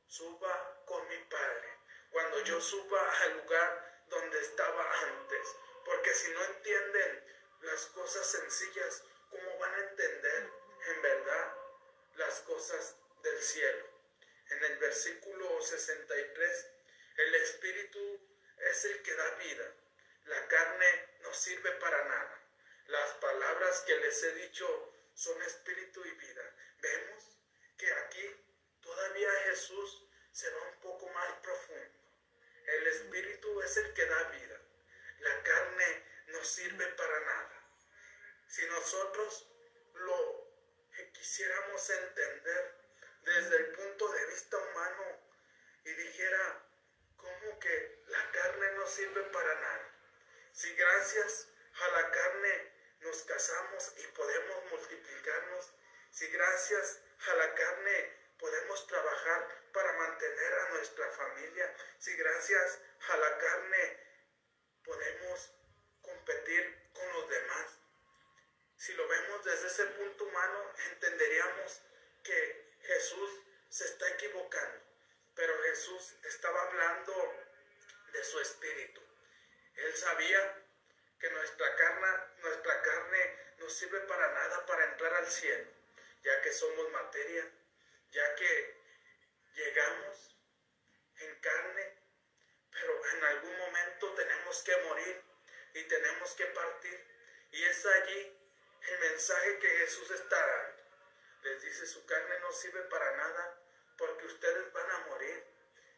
suba 0.08 0.84
con 0.86 1.08
mi 1.08 1.18
Padre, 1.26 1.80
cuando 2.12 2.44
yo 2.44 2.62
suba 2.62 3.12
al 3.22 3.38
lugar 3.38 4.04
donde 4.08 4.40
estaba 4.42 5.00
antes. 5.08 5.56
Porque 5.86 6.14
si 6.14 6.32
no 6.32 6.44
entienden 6.44 7.24
las 7.62 7.86
cosas 7.88 8.26
sencillas, 8.26 9.04
¿cómo 9.30 9.58
van 9.60 9.74
a 9.74 9.90
entender 9.90 10.50
en 10.88 11.02
verdad 11.02 11.56
las 12.16 12.40
cosas 12.42 12.96
del 13.22 13.42
cielo? 13.42 13.86
En 14.50 14.64
el 14.64 14.78
versículo 14.78 15.62
63, 15.62 16.68
el 17.18 17.36
Espíritu 17.36 18.20
es 18.58 18.86
el 18.86 19.02
que 19.02 19.16
da 19.16 19.30
vida. 19.36 19.74
La 20.26 20.48
carne 20.48 21.10
no 21.22 21.34
sirve 21.34 21.72
para 21.74 22.04
nada. 22.06 22.40
Las 22.88 23.10
palabras 23.16 23.82
que 23.82 23.96
les 23.98 24.24
he 24.24 24.34
dicho 24.36 24.94
son 25.16 25.42
espíritu 25.44 26.04
y 26.06 26.12
vida. 26.12 26.56
Vemos 26.82 27.24
que 27.78 27.94
aquí 27.94 28.43
todavía 28.84 29.32
Jesús 29.46 30.06
se 30.32 30.50
va 30.50 30.62
un 30.68 30.80
poco 30.82 31.08
más 31.10 31.34
profundo. 31.42 32.00
El 32.66 32.88
espíritu 32.88 33.62
es 33.62 33.78
el 33.78 33.94
que 33.94 34.06
da 34.06 34.24
vida. 34.30 34.62
La 35.20 35.44
carne 35.44 36.06
no 36.28 36.44
sirve 36.44 36.86
para 36.88 37.20
nada. 37.20 37.68
Si 38.48 38.66
nosotros 38.68 39.48
lo 39.94 40.44
quisiéramos 41.14 41.90
entender 41.90 42.76
desde 43.22 43.56
el 43.58 43.72
punto 43.72 44.12
de 44.12 44.26
vista 44.28 44.58
humano 44.58 45.04
y 45.86 45.92
dijera, 45.94 46.66
¿cómo 47.18 47.60
que 47.60 48.04
la 48.08 48.32
carne 48.32 48.72
no 48.74 48.88
sirve 48.88 49.24
para 49.24 49.56
nada? 49.56 49.90
Si 50.52 50.74
gracias 50.76 51.48
a 51.82 51.88
la 51.90 52.12
carne 52.12 52.74
nos 53.00 53.24
casamos 53.24 53.94
y 53.98 54.08
podemos 54.08 54.72
multiplicarnos, 54.72 55.74
si 56.12 56.28
gracias 56.28 57.02
a 57.28 57.34
la 57.36 57.56
carne 57.56 58.23
podemos 58.44 58.86
trabajar 58.88 59.48
para 59.72 59.94
mantener 59.94 60.54
a 60.54 60.70
nuestra 60.72 61.10
familia, 61.12 61.74
si 61.98 62.14
gracias 62.18 62.82
a 63.08 63.16
la 63.16 63.38
carne 63.38 64.00
podemos 64.84 65.50
competir 66.02 66.92
con 66.92 67.14
los 67.14 67.30
demás. 67.30 67.80
Si 68.76 68.94
lo 68.96 69.08
vemos 69.08 69.46
desde 69.46 69.68
ese 69.68 69.86
punto 69.86 70.26
humano, 70.26 70.74
entenderíamos 70.92 71.82
que 72.22 72.76
Jesús 72.82 73.30
se 73.70 73.86
está 73.86 74.10
equivocando, 74.10 74.84
pero 75.36 75.64
Jesús 75.64 76.14
estaba 76.24 76.64
hablando 76.64 77.14
de 78.12 78.24
su 78.26 78.42
espíritu. 78.42 79.02
Él 79.76 79.96
sabía 79.96 80.66
que 81.18 81.30
nuestra 81.30 81.76
carne, 81.78 82.08
nuestra 82.40 82.82
carne 82.82 83.40
no 83.60 83.70
sirve 83.70 84.02
para 84.02 84.34
nada 84.34 84.66
para 84.66 84.84
entrar 84.84 85.14
al 85.14 85.28
cielo, 85.28 85.72
ya 86.24 86.42
que 86.42 86.52
somos 86.52 86.92
materia, 86.92 87.50
ya 88.14 88.36
que 88.36 88.84
llegamos 89.56 90.38
en 91.18 91.40
carne, 91.42 91.98
pero 92.72 93.10
en 93.14 93.24
algún 93.24 93.58
momento 93.58 94.14
tenemos 94.14 94.64
que 94.64 94.78
morir 94.78 95.24
y 95.74 95.84
tenemos 95.84 96.32
que 96.34 96.46
partir. 96.46 97.08
Y 97.52 97.64
es 97.64 97.86
allí 97.86 98.38
el 98.82 99.00
mensaje 99.00 99.60
que 99.60 99.70
Jesús 99.70 100.12
está 100.12 100.48
dando. 100.48 100.84
Les 101.42 101.62
dice, 101.62 101.88
su 101.88 102.06
carne 102.06 102.40
no 102.40 102.52
sirve 102.52 102.82
para 102.84 103.18
nada 103.18 103.60
porque 103.98 104.26
ustedes 104.26 104.72
van 104.74 104.92
a 104.92 105.00
morir 105.08 105.44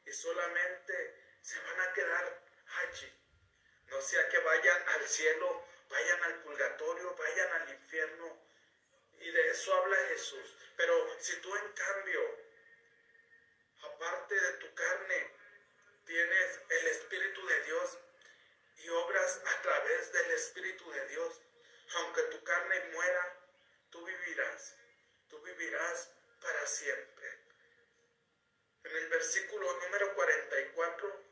y 0.06 0.12
solamente 0.14 1.38
se 1.42 1.60
van 1.60 1.82
a 1.82 1.94
quedar 1.94 2.42
allí. 2.84 3.14
No 3.88 4.02
sea 4.02 4.28
que 4.30 4.40
vayan 4.40 4.90
al 4.90 5.08
cielo, 5.08 5.66
vayan 5.90 6.24
al 6.24 6.42
purgatorio, 6.44 7.16
vayan 7.16 7.52
al 7.62 7.70
infierno. 7.70 8.42
Y 9.20 9.32
de 9.32 9.50
eso 9.52 9.74
habla 9.74 9.98
Jesús. 10.10 10.56
Pero 10.78 11.20
si 11.20 11.36
tú 11.42 11.56
en 11.56 11.72
cambio, 11.74 12.22
aparte 13.82 14.36
de 14.36 14.54
tu 14.54 14.74
carne, 14.74 15.32
tienes 16.06 16.62
el 16.70 16.88
Espíritu 16.88 17.46
de 17.48 17.64
Dios 17.64 17.98
y 18.78 18.90
obras 18.90 19.42
a 19.46 19.62
través 19.62 20.12
del 20.12 20.32
Espíritu 20.32 20.92
de 20.92 21.08
Dios, 21.08 21.42
aunque 21.96 22.22
tu 22.24 22.44
carne 22.44 22.80
muera, 22.92 23.38
tú 23.90 24.06
vivirás. 24.06 24.76
Tú 25.30 25.40
vivirás 25.42 26.12
para 26.42 26.68
siempre. 26.68 27.40
En 28.84 28.96
el 28.96 29.10
versículo 29.10 29.74
número 29.82 30.14
44 30.14 31.26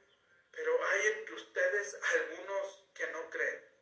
pero 0.54 0.88
hay 0.88 1.08
entre 1.08 1.36
ustedes 1.36 1.98
algunos 2.14 2.86
que 2.94 3.08
no 3.08 3.30
creen, 3.30 3.73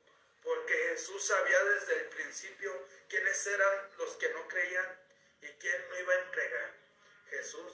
porque 0.44 0.74
Jesús 0.90 1.26
sabía 1.26 1.64
desde 1.64 1.94
el 2.00 2.06
principio 2.10 2.88
quiénes 3.10 3.48
eran 3.48 3.90
los 3.98 4.16
que 4.18 4.30
no 4.30 4.48
creían 4.48 5.00
y 5.42 5.48
quién 5.60 5.90
no 5.90 6.00
iba 6.00 6.14
a 6.14 6.22
entregar. 6.22 6.74
Jesús 7.30 7.74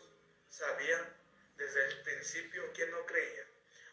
sabía 0.50 1.16
desde 1.56 1.86
el 1.86 2.02
principio 2.02 2.72
quién 2.74 2.92
no 2.92 3.06
creía. 3.06 3.46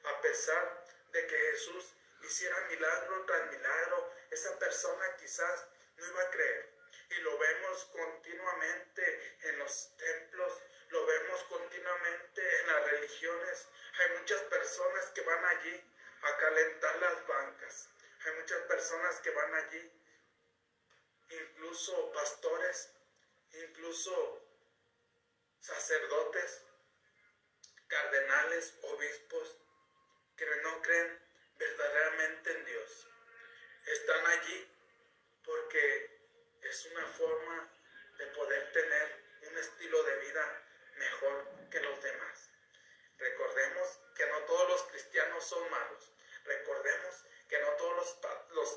A 0.05 0.20
pesar 0.20 0.84
de 1.12 1.26
que 1.26 1.36
Jesús 1.36 1.94
hiciera 2.22 2.60
milagro 2.68 3.24
tras 3.26 3.51
milagro, 3.51 4.12
esa 4.30 4.59
persona 4.59 5.16
quizás 5.16 5.66
no 5.96 6.06
iba 6.06 6.22
a 6.22 6.30
creer. 6.30 6.68
Y 7.10 7.14
lo 7.20 7.38
vemos 7.38 7.84
continuamente 7.86 9.36
en 9.42 9.59
los 9.59 9.96
templos, 9.96 10.52
lo 10.90 11.06
vemos 11.06 11.44
continuamente 11.44 12.60
en 12.60 12.66
las 12.66 12.90
religiones. 12.90 13.68
Hay 13.98 14.18
muchas 14.18 14.40
personas 14.42 15.06
que 15.14 15.20
van 15.20 15.44
allí 15.44 15.84
a 16.22 16.36
calentar 16.38 16.96
las 16.96 17.26
bancas. 17.26 17.88
Hay 18.24 18.32
muchas 18.32 18.62
personas 18.62 19.20
que 19.20 19.30
van 19.30 19.55
allí, 19.55 19.92
incluso 21.28 22.10
pastores, 22.12 22.90
incluso 23.52 24.42
sacerdotes, 25.60 26.62
cardenales, 27.86 28.74
obispos, 28.82 29.56
que 30.36 30.46
no 30.62 30.80
creen 30.80 31.20
verdaderamente 31.59 32.51
en 32.52 32.64
Dios. 32.64 33.09
Están 33.86 34.26
allí 34.26 34.70
porque 35.44 36.18
es 36.62 36.86
una 36.86 37.06
forma 37.09 37.70
de 38.16 38.26
poder 38.28 38.72
tener 38.72 39.22
un 39.51 39.59
estilo 39.59 40.02
de 40.02 40.16
vida 40.20 40.62
mejor 40.96 41.68
que 41.70 41.80
los 41.80 42.02
demás. 42.02 42.51
Recordemos 43.18 44.01
que 44.16 44.26
no 44.28 44.38
todos 44.44 44.68
los 44.70 44.82
cristianos 44.84 45.44
son 45.44 45.70
malos. 45.70 46.12
Recordemos 46.44 47.24
que 47.55 47.60
no 47.60 47.70
todos 47.76 48.18
los, 48.51 48.68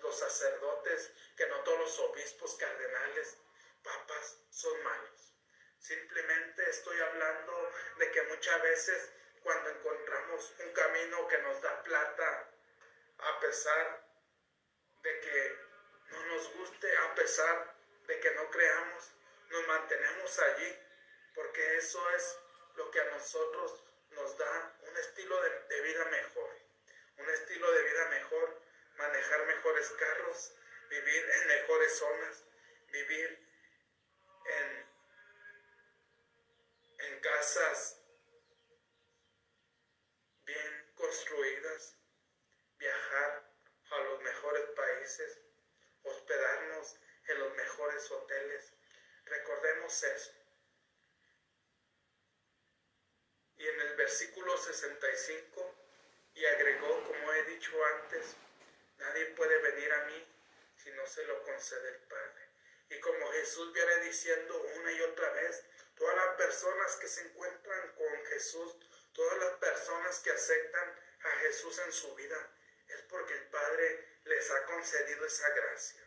los, 0.00 0.18
sacerdotes, 0.18 1.12
que 1.36 1.46
no 1.46 1.60
todos 1.60 1.78
los 1.78 1.98
obispos, 1.98 2.54
cardenales, 2.54 3.36
papas 3.82 4.38
son 4.48 4.82
malos. 4.82 5.34
Simplemente 5.78 6.70
estoy 6.70 6.98
hablando 7.02 7.70
de 7.98 8.10
que 8.10 8.22
muchas 8.22 8.62
veces 8.62 9.10
cuando 9.42 9.68
encontramos 9.68 10.54
un 10.58 10.72
camino 10.72 11.28
que 11.28 11.36
nos 11.38 11.60
da 11.60 11.82
plata, 11.82 12.50
a 13.18 13.40
pesar 13.40 14.08
de 15.02 15.20
que 15.20 15.58
no 16.08 16.24
nos 16.24 16.54
guste, 16.54 16.96
a 16.96 17.14
pesar 17.14 17.76
de 18.06 18.20
que 18.20 18.30
no 18.30 18.50
creamos, 18.50 19.12
nos 19.50 19.66
mantenemos 19.66 20.38
allí 20.38 20.78
porque 21.34 21.76
eso 21.76 22.10
es 22.12 22.38
lo 22.76 22.90
que 22.90 23.00
a 23.02 23.10
nosotros 23.10 23.84
nos 24.12 24.38
da 24.38 24.76
un 24.80 24.96
estilo 24.96 25.38
de, 25.42 25.80
vida 25.82 26.04
mejor, 26.06 26.63
un 27.18 27.30
estilo 27.30 27.72
de 27.72 27.82
vida 27.82 28.08
mejor, 28.10 28.62
manejar 28.96 29.46
mejores 29.46 29.88
carros, 29.90 30.54
vivir 30.90 31.30
en 31.30 31.48
mejores 31.48 31.98
zonas, 31.98 32.44
vivir 32.90 33.48
en, 34.46 34.86
en 36.98 37.20
casas 37.20 38.00
bien 40.44 40.92
construidas, 40.94 41.96
viajar 42.78 43.50
a 43.90 43.98
los 43.98 44.20
mejores 44.22 44.64
países, 44.76 45.40
hospedarnos 46.02 46.96
en 47.28 47.38
los 47.38 47.54
mejores 47.54 48.10
hoteles. 48.10 48.72
Recordemos 49.24 50.02
eso. 50.02 50.32
Y 53.56 53.66
en 53.66 53.80
el 53.80 53.96
versículo 53.96 54.56
65, 54.56 55.73
y 56.34 56.44
agregó, 56.46 57.04
como 57.04 57.32
he 57.32 57.44
dicho 57.44 57.72
antes, 57.84 58.36
nadie 58.98 59.26
puede 59.26 59.56
venir 59.58 59.92
a 59.92 60.04
mí 60.06 60.26
si 60.76 60.90
no 60.92 61.06
se 61.06 61.24
lo 61.26 61.42
concede 61.42 61.88
el 61.88 62.00
Padre. 62.08 62.48
Y 62.90 63.00
como 63.00 63.30
Jesús 63.32 63.72
viene 63.72 63.98
diciendo 64.00 64.60
una 64.76 64.92
y 64.92 65.00
otra 65.02 65.30
vez, 65.30 65.64
todas 65.96 66.16
las 66.16 66.36
personas 66.36 66.96
que 66.96 67.08
se 67.08 67.22
encuentran 67.22 67.92
con 67.92 68.26
Jesús, 68.26 68.76
todas 69.12 69.38
las 69.38 69.52
personas 69.58 70.18
que 70.20 70.30
aceptan 70.30 71.00
a 71.22 71.30
Jesús 71.38 71.78
en 71.78 71.92
su 71.92 72.14
vida, 72.14 72.50
es 72.88 73.02
porque 73.02 73.34
el 73.34 73.46
Padre 73.48 74.08
les 74.24 74.50
ha 74.50 74.64
concedido 74.66 75.24
esa 75.26 75.48
gracia. 75.50 76.02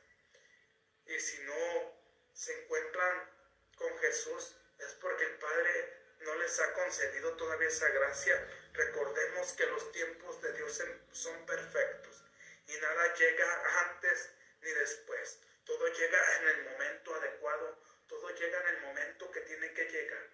Y 1.05 1.19
si 1.19 1.41
no 1.43 1.95
se 2.33 2.53
encuentran 2.61 3.31
con 3.75 3.97
Jesús, 3.99 4.55
es 4.79 4.93
porque 4.95 5.23
el 5.23 5.37
Padre 5.37 5.97
no 6.19 6.35
les 6.35 6.59
ha 6.59 6.73
concedido 6.73 7.33
todavía 7.33 7.67
esa 7.67 7.89
gracia, 7.89 8.47
recordemos 8.77 9.53
que 9.53 9.65
los 9.65 9.91
tiempos 9.91 10.41
de 10.41 10.53
Dios 10.53 10.81
son 11.11 11.45
perfectos 11.45 12.23
y 12.67 12.73
nada 12.77 13.13
llega 13.15 13.81
antes 13.89 14.29
ni 14.61 14.71
después. 14.71 15.39
Todo 15.65 15.87
llega 15.87 16.37
en 16.37 16.47
el 16.47 16.63
momento 16.69 17.15
adecuado, 17.15 17.77
todo 18.07 18.29
llega 18.29 18.61
en 18.61 18.67
el 18.75 18.81
momento 18.81 19.31
que 19.31 19.41
tiene 19.41 19.73
que 19.73 19.85
llegar. 19.85 20.29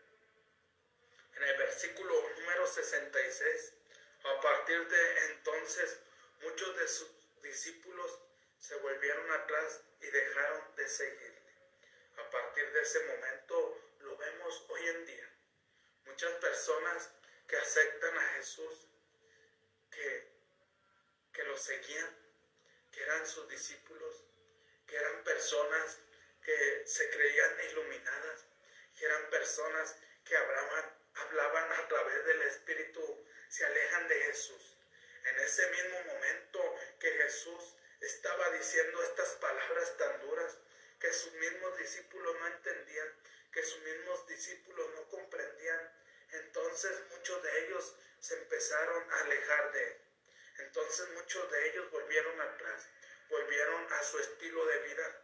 En 1.35 1.43
el 1.43 1.57
versículo 1.57 2.29
número 2.37 2.67
66, 2.67 3.73
A 4.25 4.39
partir 4.39 4.87
de 4.87 5.25
entonces, 5.31 5.99
muchos 6.41 6.77
de 6.77 6.87
sus 6.87 7.09
discípulos 7.41 8.19
se 8.59 8.75
volvieron 8.75 9.29
atrás 9.31 9.81
y 9.99 10.07
dejaron 10.07 10.75
de 10.75 10.87
seguirle. 10.87 11.53
A 12.17 12.29
partir 12.29 12.71
de 12.71 12.81
ese 12.81 13.03
momento 13.05 13.81
lo 13.99 14.17
vemos 14.17 14.65
hoy 14.69 14.87
en 14.87 15.05
día. 15.05 15.29
Muchas 16.05 16.31
personas 16.35 17.09
que 17.47 17.57
aceptan 17.57 18.17
a 18.17 18.29
Jesús, 18.35 18.87
que, 19.91 20.27
que 21.33 21.43
lo 21.43 21.57
seguían, 21.57 22.17
que 22.91 23.03
eran 23.03 23.25
sus 23.25 23.47
discípulos, 23.49 24.23
que 24.87 24.95
eran 24.95 25.23
personas 25.23 25.99
que 26.43 26.83
se 26.85 27.09
creían 27.09 27.59
iluminadas, 27.71 28.45
que 28.97 29.05
eran 29.05 29.29
personas 29.29 29.95
que 30.25 30.35
hablaban, 30.35 30.97
hablaban 31.15 31.71
a 31.71 31.87
través 31.87 32.25
del 32.25 32.41
Espíritu, 32.43 33.25
se 33.49 33.65
alejan 33.65 34.07
de 34.07 34.21
Jesús. 34.21 34.77
En 35.25 35.39
ese 35.39 35.67
mismo 35.71 36.03
momento 36.03 36.75
que 36.99 37.11
Jesús 37.11 37.75
estaba 38.01 38.49
diciendo 38.51 39.01
estas 39.03 39.29
palabras 39.35 39.97
tan 39.97 40.19
duras, 40.21 40.57
que 40.99 41.11
sus 41.13 41.33
mismos 41.33 41.77
discípulos 41.77 42.35
no 42.39 42.47
entendían, 42.47 43.07
que 43.51 43.63
sus 43.63 43.79
mismos 43.81 44.27
discípulos 44.27 44.89
no 44.95 45.09
comprendían, 45.09 46.02
entonces 46.33 46.91
muchos 47.11 47.41
de 47.43 47.65
ellos 47.65 47.95
se 48.19 48.35
empezaron 48.35 49.11
a 49.11 49.19
alejar 49.21 49.71
de 49.71 49.83
él. 49.83 50.01
Entonces 50.59 51.09
muchos 51.09 51.51
de 51.51 51.69
ellos 51.69 51.91
volvieron 51.91 52.39
atrás, 52.41 52.87
volvieron 53.29 53.93
a 53.93 54.03
su 54.03 54.19
estilo 54.19 54.65
de 54.65 54.79
vida. 54.79 55.21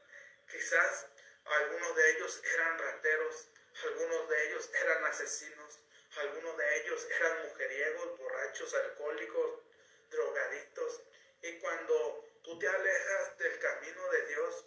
Quizás 0.49 1.07
algunos 1.45 1.95
de 1.95 2.11
ellos 2.11 2.41
eran 2.53 2.77
rateros, 2.77 3.47
algunos 3.83 4.29
de 4.29 4.47
ellos 4.47 4.69
eran 4.73 5.05
asesinos, 5.05 5.79
algunos 6.17 6.57
de 6.57 6.81
ellos 6.81 7.07
eran 7.11 7.47
mujeriegos, 7.47 8.17
borrachos, 8.17 8.73
alcohólicos, 8.73 9.61
drogadictos. 10.09 11.01
Y 11.41 11.59
cuando 11.59 12.25
tú 12.43 12.59
te 12.59 12.67
alejas 12.67 13.37
del 13.37 13.59
camino 13.59 14.09
de 14.09 14.25
Dios, 14.27 14.65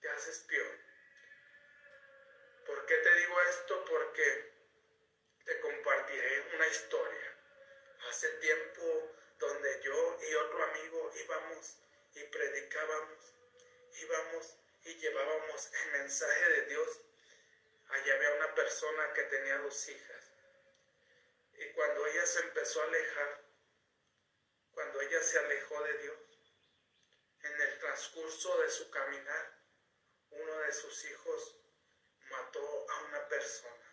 te 0.00 0.08
haces 0.10 0.38
peor. 0.40 0.78
¿Por 2.66 2.86
qué 2.86 2.96
te 2.96 3.14
digo 3.16 3.40
esto? 3.42 3.84
Porque 3.84 4.51
te 5.44 5.60
compartiré 5.60 6.54
una 6.54 6.66
historia. 6.68 7.36
Hace 8.08 8.28
tiempo 8.38 9.12
donde 9.38 9.82
yo 9.82 10.18
y 10.28 10.34
otro 10.34 10.64
amigo 10.64 11.12
íbamos 11.24 11.76
y 12.14 12.24
predicábamos, 12.24 13.34
íbamos 14.00 14.56
y 14.84 14.94
llevábamos 14.96 15.72
el 15.72 15.92
mensaje 15.92 16.48
de 16.50 16.66
Dios. 16.66 17.00
Allí 17.88 18.10
había 18.10 18.34
una 18.34 18.54
persona 18.54 19.12
que 19.12 19.22
tenía 19.24 19.58
dos 19.58 19.88
hijas. 19.88 20.30
Y 21.54 21.72
cuando 21.72 22.06
ella 22.06 22.26
se 22.26 22.40
empezó 22.40 22.80
a 22.82 22.86
alejar, 22.86 23.42
cuando 24.72 25.00
ella 25.00 25.22
se 25.22 25.38
alejó 25.38 25.82
de 25.82 25.98
Dios, 25.98 26.18
en 27.42 27.60
el 27.60 27.78
transcurso 27.78 28.60
de 28.62 28.70
su 28.70 28.90
caminar, 28.90 29.58
uno 30.30 30.58
de 30.60 30.72
sus 30.72 31.04
hijos 31.04 31.56
mató 32.30 32.86
a 32.90 33.02
una 33.04 33.28
persona. 33.28 33.91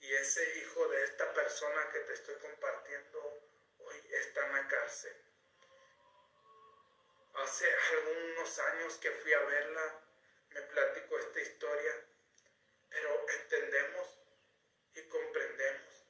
Y 0.00 0.14
ese 0.14 0.58
hijo 0.58 0.88
de 0.88 1.04
esta 1.04 1.32
persona 1.34 1.90
que 1.90 2.00
te 2.00 2.12
estoy 2.14 2.34
compartiendo 2.36 3.42
hoy 3.78 3.96
está 4.10 4.46
en 4.46 4.52
la 4.52 4.68
cárcel. 4.68 5.16
Hace 7.34 7.66
algunos 7.92 8.58
años 8.58 8.98
que 8.98 9.10
fui 9.10 9.32
a 9.32 9.40
verla, 9.40 10.00
me 10.50 10.62
platico 10.62 11.18
esta 11.18 11.40
historia, 11.40 12.04
pero 12.88 13.26
entendemos 13.28 14.08
y 14.94 15.02
comprendemos 15.08 16.04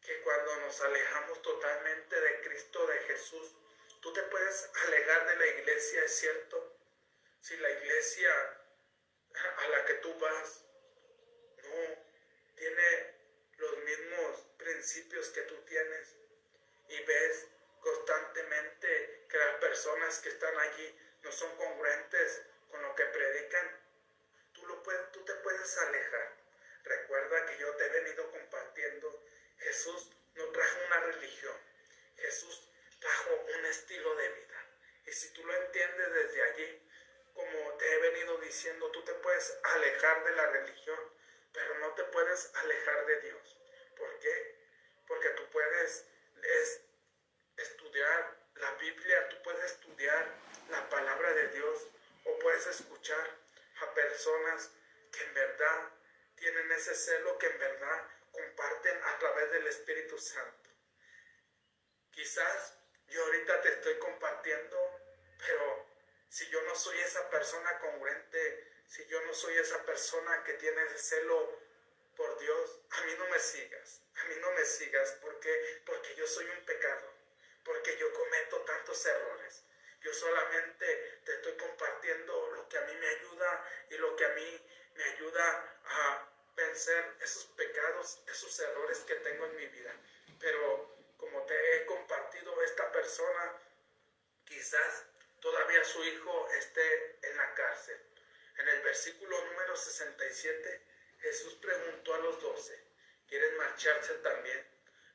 que 0.00 0.20
cuando 0.20 0.56
nos 0.60 0.80
alejamos 0.80 1.42
totalmente 1.42 2.20
de 2.20 2.40
Cristo, 2.42 2.86
de 2.86 2.98
Jesús, 3.00 3.54
tú 4.00 4.12
te 4.12 4.22
puedes 4.24 4.70
alejar 4.86 5.26
de 5.28 5.36
la 5.36 5.46
iglesia, 5.46 6.04
es 6.04 6.18
cierto. 6.18 6.78
Si 7.40 7.56
la 7.56 7.70
iglesia 7.70 8.60
a 9.56 9.68
la 9.68 9.84
que 9.86 9.94
tú 9.94 10.18
vas 10.18 10.64
no 11.62 12.04
tiene 12.54 13.13
los 13.64 13.78
mismos 13.84 14.46
principios 14.58 15.28
que 15.28 15.42
tú 15.42 15.56
tienes 15.66 16.14
y 16.88 17.00
ves 17.04 17.46
constantemente 17.80 19.26
que 19.28 19.38
las 19.38 19.56
personas 19.56 20.18
que 20.20 20.28
están 20.28 20.56
allí 20.58 20.98
no 21.22 21.32
son 21.32 21.56
congruentes 21.56 22.42
con 22.70 22.82
lo 22.82 22.94
que 22.94 23.04
predican, 23.06 23.80
tú, 24.52 24.66
lo 24.66 24.82
puedes, 24.82 25.12
tú 25.12 25.24
te 25.24 25.34
puedes 25.34 25.78
alejar. 25.78 26.36
Recuerda 26.84 27.46
que 27.46 27.58
yo 27.58 27.74
te 27.76 27.86
he 27.86 27.88
venido 27.88 28.30
compartiendo, 28.30 29.24
Jesús 29.58 30.10
no 30.34 30.48
trajo 30.50 30.78
una 30.86 31.00
religión, 31.00 31.56
Jesús 32.16 32.68
trajo 33.00 33.44
un 33.56 33.64
estilo 33.66 34.14
de 34.16 34.28
vida. 34.28 34.66
Y 35.06 35.12
si 35.12 35.32
tú 35.32 35.44
lo 35.44 35.54
entiendes 35.54 36.12
desde 36.12 36.42
allí, 36.42 36.88
como 37.34 37.76
te 37.76 37.92
he 37.92 37.98
venido 37.98 38.38
diciendo, 38.38 38.90
tú 38.90 39.02
te 39.04 39.14
puedes 39.14 39.58
alejar 39.62 40.24
de 40.24 40.32
la 40.32 40.46
religión, 40.50 40.98
pero 41.54 41.78
no 41.78 41.94
te 41.94 42.04
puedes 42.04 42.54
alejar 42.54 43.06
de 43.06 43.20
Dios. 43.22 43.56
¿Por 43.96 44.18
qué? 44.18 44.58
Porque 45.06 45.30
tú 45.30 45.48
puedes 45.50 46.04
estudiar 47.56 48.36
la 48.56 48.72
Biblia, 48.72 49.28
tú 49.30 49.42
puedes 49.42 49.72
estudiar 49.72 50.26
la 50.68 50.88
palabra 50.90 51.32
de 51.32 51.48
Dios 51.48 51.86
o 52.24 52.38
puedes 52.40 52.66
escuchar 52.66 53.30
a 53.80 53.94
personas 53.94 54.70
que 55.12 55.22
en 55.22 55.34
verdad 55.34 55.90
tienen 56.36 56.72
ese 56.72 56.94
celo, 56.94 57.38
que 57.38 57.46
en 57.46 57.58
verdad 57.58 58.08
comparten 58.32 59.02
a 59.04 59.18
través 59.18 59.50
del 59.52 59.66
Espíritu 59.68 60.18
Santo. 60.18 60.70
Quizás 62.10 62.76
yo 63.08 63.24
ahorita 63.24 63.60
te 63.60 63.68
estoy 63.68 63.98
compartiendo, 63.98 65.00
pero 65.38 65.86
si 66.28 66.48
yo 66.48 66.60
no 66.62 66.74
soy 66.74 66.98
esa 66.98 67.30
persona 67.30 67.78
congruente, 67.78 68.73
si 68.88 69.06
yo 69.06 69.20
no 69.22 69.34
soy 69.34 69.56
esa 69.56 69.82
persona 69.84 70.44
que 70.44 70.54
tiene 70.54 70.82
celo 70.96 71.58
por 72.16 72.38
Dios, 72.38 72.80
a 72.90 73.02
mí 73.04 73.14
no 73.18 73.26
me 73.28 73.38
sigas, 73.38 74.00
a 74.14 74.24
mí 74.24 74.34
no 74.40 74.52
me 74.52 74.64
sigas, 74.64 75.18
porque 75.20 75.82
porque 75.84 76.14
yo 76.14 76.26
soy 76.26 76.46
un 76.46 76.64
pecado, 76.64 77.12
porque 77.64 77.96
yo 77.96 78.12
cometo 78.12 78.60
tantos 78.62 79.04
errores. 79.06 79.64
Yo 80.00 80.12
solamente 80.12 81.20
te 81.24 81.34
estoy 81.34 81.56
compartiendo 81.56 82.50
lo 82.50 82.68
que 82.68 82.78
a 82.78 82.82
mí 82.82 82.94
me 82.94 83.08
ayuda 83.08 83.70
y 83.90 83.96
lo 83.96 84.14
que 84.16 84.24
a 84.26 84.28
mí 84.30 84.66
me 84.94 85.04
ayuda 85.04 85.78
a 85.86 86.28
vencer 86.54 87.16
esos 87.20 87.44
pecados, 87.56 88.20
esos 88.28 88.58
errores 88.60 88.98
que 89.00 89.14
tengo 89.16 89.46
en 89.46 89.56
mi 89.56 89.66
vida. 89.66 89.92
Pero 90.38 90.94
como 91.16 91.44
te 91.46 91.76
he 91.76 91.86
compartido 91.86 92.62
esta 92.62 92.92
persona, 92.92 93.58
quizás 94.44 95.04
todavía 95.40 95.82
su 95.84 96.04
hijo 96.04 96.48
esté 96.50 97.18
en 97.22 97.36
la 97.36 97.54
cárcel. 97.54 97.98
En 98.56 98.68
el 98.68 98.82
versículo 98.82 99.44
número 99.46 99.76
67, 99.76 100.82
Jesús 101.20 101.54
preguntó 101.54 102.14
a 102.14 102.18
los 102.18 102.40
doce, 102.40 102.78
¿quieren 103.26 103.56
marcharse 103.56 104.14
también? 104.14 104.64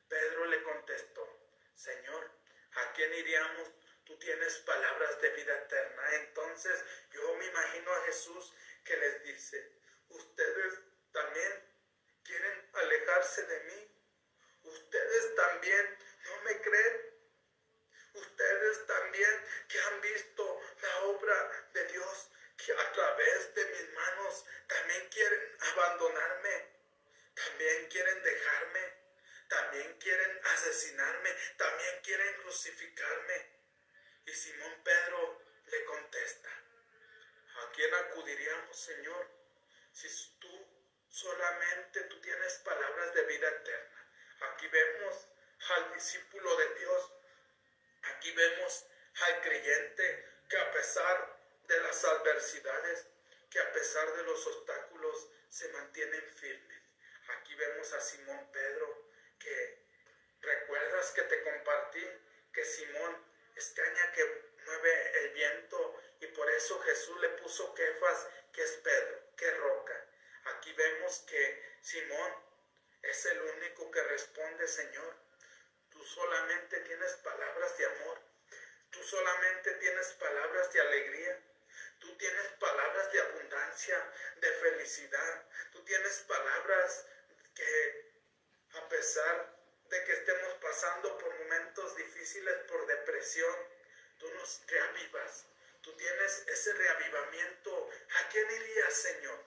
Pedro 0.08 0.44
le 0.46 0.62
contestó, 0.62 1.40
Señor, 1.74 2.30
¿a 2.72 2.92
quién 2.92 3.14
iríamos? 3.14 3.70
Tú 4.04 4.18
tienes 4.18 4.58
palabras 4.58 5.20
de 5.20 5.30
vida 5.30 5.56
eterna. 5.56 6.14
Entonces 6.16 6.84
yo 7.12 7.34
me 7.36 7.46
imagino 7.46 7.92
a 7.92 8.02
Jesús 8.06 8.52
que 8.84 8.96
les 8.96 9.22
dice, 9.22 9.72
ustedes 10.08 10.80
también 11.12 11.70
quieren 12.24 12.70
alejarse 12.74 13.46
de 13.46 13.60
mí. 13.60 13.96
Ustedes 14.64 15.34
también 15.36 15.98
no 16.24 16.42
me 16.42 16.60
creen. 16.60 17.10
Ustedes 18.14 18.86
también 18.86 19.46
que 19.68 19.80
han 19.80 20.00
visto 20.00 20.60
la 20.82 21.04
obra 21.04 21.68
de 21.72 21.84
Dios, 21.86 22.29
a 22.68 22.92
través 22.92 23.54
de 23.54 23.64
mis 23.64 23.92
manos 23.94 24.44
también 24.66 25.08
quieren 25.08 25.56
abandonarme, 25.72 26.66
también 27.34 27.88
quieren 27.88 28.22
dejarme, 28.22 28.94
también 29.48 29.98
quieren 29.98 30.40
asesinarme, 30.44 31.30
también 31.56 32.00
quieren 32.02 32.34
crucificarme. 32.42 33.60
Y 34.26 34.32
Simón 34.32 34.82
Pedro 34.84 35.42
le 35.66 35.84
contesta, 35.84 36.50
¿a 37.56 37.72
quién 37.72 37.94
acudiríamos, 37.94 38.78
Señor? 38.78 39.28
Si 39.92 40.08
tú 40.38 40.80
solamente 41.08 42.02
tú 42.04 42.20
tienes 42.20 42.54
palabras 42.58 43.14
de 43.14 43.22
vida 43.24 43.48
eterna. 43.48 44.06
Aquí 44.52 44.68
vemos 44.68 45.28
al 45.76 45.92
discípulo 45.94 46.56
de 46.56 46.74
Dios, 46.74 47.12
aquí 48.14 48.32
vemos 48.32 48.86
al 49.22 49.40
creyente 49.42 50.28
que 50.48 50.56
a 50.56 50.72
pesar 50.72 51.39
de 51.70 51.80
las 51.82 52.04
adversidades, 52.04 53.06
que 53.48 53.60
a 53.60 53.72
pesar 53.72 54.12
de 54.16 54.24
los 54.24 54.44
obstáculos 54.44 55.28
se 55.48 55.68
mantienen 55.68 56.28
firmes. 56.34 56.82
Aquí 57.28 57.54
vemos 57.54 57.92
a 57.92 58.00
Simón 58.00 58.50
Pedro 58.52 59.08
que 59.38 59.78
recuerdas 60.40 61.12
que 61.12 61.22
te 61.22 61.42
compartí 61.44 62.04
que 62.52 62.64
Simón 62.64 63.24
es 63.54 63.68
caña 63.70 64.12
que 64.12 64.24
mueve 64.66 65.20
el 65.20 65.30
viento 65.30 66.02
y 66.20 66.26
por 66.26 66.50
eso 66.50 66.80
Jesús 66.80 67.20
le 67.20 67.28
puso 67.40 67.72
Kefas, 67.72 68.26
que 68.52 68.62
es 68.64 68.72
Pedro, 68.82 69.20
que 69.36 69.50
roca. 69.52 70.06
Aquí 70.46 70.72
vemos 70.72 71.20
que 71.20 71.76
Simón 71.82 72.34
es 73.02 73.26
el 73.26 73.40
único 73.42 73.90
que 73.92 74.02
responde, 74.02 74.66
Señor, 74.66 75.14
tú 75.90 76.02
solamente 76.04 76.80
tienes 76.80 77.12
palabras 77.18 77.78
de 77.78 77.86
amor. 77.86 78.18
Tú 78.90 79.00
solamente 79.04 79.72
tienes 79.74 80.08
palabras 80.14 80.72
de 80.72 80.80
alegría. 80.80 81.40
Tú 82.00 82.16
tienes 82.16 82.46
palabras 82.58 83.12
de 83.12 83.20
abundancia, 83.20 84.12
de 84.36 84.52
felicidad. 84.52 85.48
Tú 85.72 85.84
tienes 85.84 86.18
palabras 86.20 87.06
que 87.54 88.10
a 88.72 88.88
pesar 88.88 89.60
de 89.84 90.04
que 90.04 90.12
estemos 90.12 90.54
pasando 90.54 91.18
por 91.18 91.38
momentos 91.38 91.96
difíciles, 91.96 92.54
por 92.68 92.86
depresión, 92.86 93.54
tú 94.18 94.32
nos 94.34 94.62
reavivas. 94.66 95.46
Tú 95.82 95.92
tienes 95.96 96.44
ese 96.48 96.72
reavivamiento. 96.74 97.90
¿A 98.16 98.28
quién 98.28 98.50
irías, 98.50 98.94
Señor? 98.94 99.44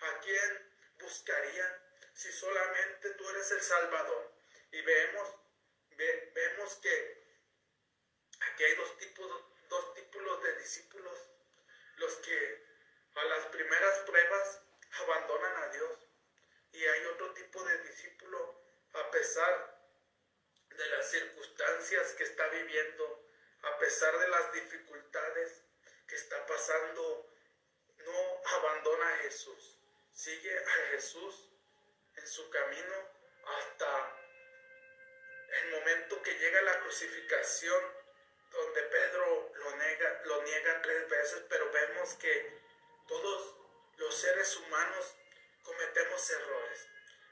¿A 0.00 0.20
quién 0.20 0.72
buscaría 0.98 1.82
si 2.14 2.32
solamente 2.32 3.10
tú 3.10 3.28
eres 3.30 3.50
el 3.50 3.60
Salvador? 3.60 4.32
Y 4.72 4.80
vemos, 4.82 5.34
vemos 5.96 6.74
que 6.76 7.24
aquí 8.40 8.64
hay 8.64 8.74
dos 8.76 8.96
tipos, 8.98 9.44
dos 9.68 9.94
tipos 9.94 10.42
de 10.42 10.56
discípulos. 10.56 11.29
Los 12.00 12.14
que 12.16 12.64
a 13.14 13.24
las 13.24 13.44
primeras 13.48 13.98
pruebas 14.00 14.62
abandonan 15.02 15.62
a 15.64 15.68
Dios. 15.68 15.98
Y 16.72 16.82
hay 16.82 17.04
otro 17.06 17.34
tipo 17.34 17.62
de 17.62 17.78
discípulo 17.82 18.62
a 18.94 19.10
pesar 19.10 19.78
de 20.70 20.86
las 20.86 21.10
circunstancias 21.10 22.14
que 22.14 22.24
está 22.24 22.48
viviendo, 22.48 23.28
a 23.62 23.78
pesar 23.78 24.18
de 24.18 24.28
las 24.28 24.52
dificultades 24.54 25.62
que 26.08 26.16
está 26.16 26.46
pasando, 26.46 27.30
no 27.98 28.42
abandona 28.56 29.14
a 29.14 29.18
Jesús. 29.18 29.76
Sigue 30.14 30.58
a 30.58 30.70
Jesús 30.92 31.50
en 32.16 32.26
su 32.26 32.48
camino 32.48 32.94
hasta 33.58 34.16
el 35.48 35.70
momento 35.72 36.22
que 36.22 36.38
llega 36.38 36.62
la 36.62 36.80
crucificación, 36.80 37.84
donde 38.52 38.82
Pedro 38.84 39.52
lo 40.24 40.42
niega, 40.42 40.82
tres 40.82 41.08
veces, 41.08 41.42
pero 41.48 41.70
vemos 41.70 42.14
que 42.14 42.60
todos 43.06 43.54
los 43.96 44.14
seres 44.14 44.56
humanos 44.56 45.16
cometemos 45.62 46.30
errores. 46.30 46.88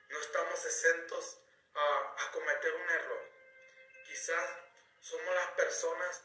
No 0.08 0.20
estamos 0.20 0.64
exentos 0.64 1.38
a, 1.74 2.30
cometer 2.32 2.74
un 2.74 2.90
error. 2.90 3.30
Quizás 4.06 4.50
somos 5.00 5.34
las 5.34 5.48
personas 5.52 6.22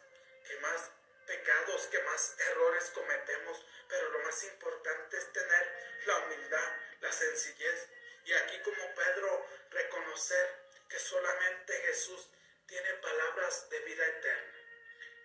que 0.47 0.57
más 0.57 0.91
pecados, 1.25 1.87
que 1.87 2.01
más 2.03 2.35
errores 2.39 2.89
cometemos, 2.93 3.65
pero 3.87 4.09
lo 4.09 4.19
más 4.19 4.43
importante 4.43 5.17
es 5.17 5.31
tener 5.31 6.01
la 6.05 6.17
humildad, 6.19 6.71
la 7.01 7.11
sencillez 7.11 7.89
y 8.25 8.33
aquí 8.33 8.59
como 8.61 8.95
Pedro 8.95 9.47
reconocer 9.69 10.63
que 10.89 10.99
solamente 10.99 11.73
Jesús 11.81 12.29
tiene 12.67 12.93
palabras 12.95 13.69
de 13.69 13.79
vida 13.79 14.05
eterna. 14.05 14.59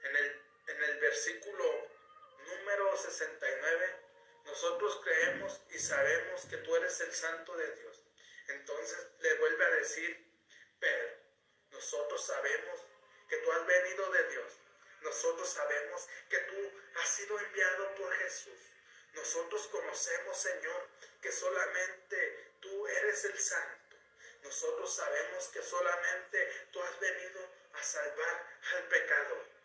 En 0.05 0.17
el, 0.17 0.48
en 0.69 0.83
el 0.83 0.99
versículo 0.99 1.89
número 2.47 2.97
69, 2.97 3.97
nosotros 4.45 5.01
creemos 5.03 5.61
y 5.71 5.79
sabemos 5.79 6.45
que 6.47 6.59
tú 6.59 6.77
eres 6.77 7.01
el 7.01 7.13
santo 7.13 7.57
de 7.57 7.75
Dios. 7.77 8.05
Entonces 8.49 9.09
le 9.21 9.35
vuelve 9.35 9.65
a 9.65 9.71
decir, 9.71 10.27
Pedro, 10.79 11.17
nosotros 11.71 12.25
sabemos 12.25 12.81
que 13.29 13.37
tú 13.39 13.53
has 13.53 13.67
venido 13.67 14.11
de 14.11 14.29
Dios. 14.29 14.53
Nosotros 15.03 15.49
sabemos 15.49 16.09
que 16.29 16.39
tú 16.39 16.81
has 16.97 17.09
sido 17.09 17.39
enviado 17.39 17.95
por 17.95 18.13
Jesús. 18.17 18.59
Nosotros 19.13 19.69
conocemos, 19.69 20.37
Señor, 20.37 20.89
que 21.21 21.33
solamente 21.33 22.53
tú 22.61 22.87
eres 22.87 23.25
el 23.25 23.39
santo. 23.39 23.97
Nosotros 24.43 24.95
sabemos 24.95 25.49
que 25.49 25.63
solamente 25.63 26.69
tú 26.73 26.83
has 26.83 27.01
venido 27.01 27.41
a 27.75 27.83
salvar 27.83 28.47
al 28.75 28.89
pecador. 28.89 29.58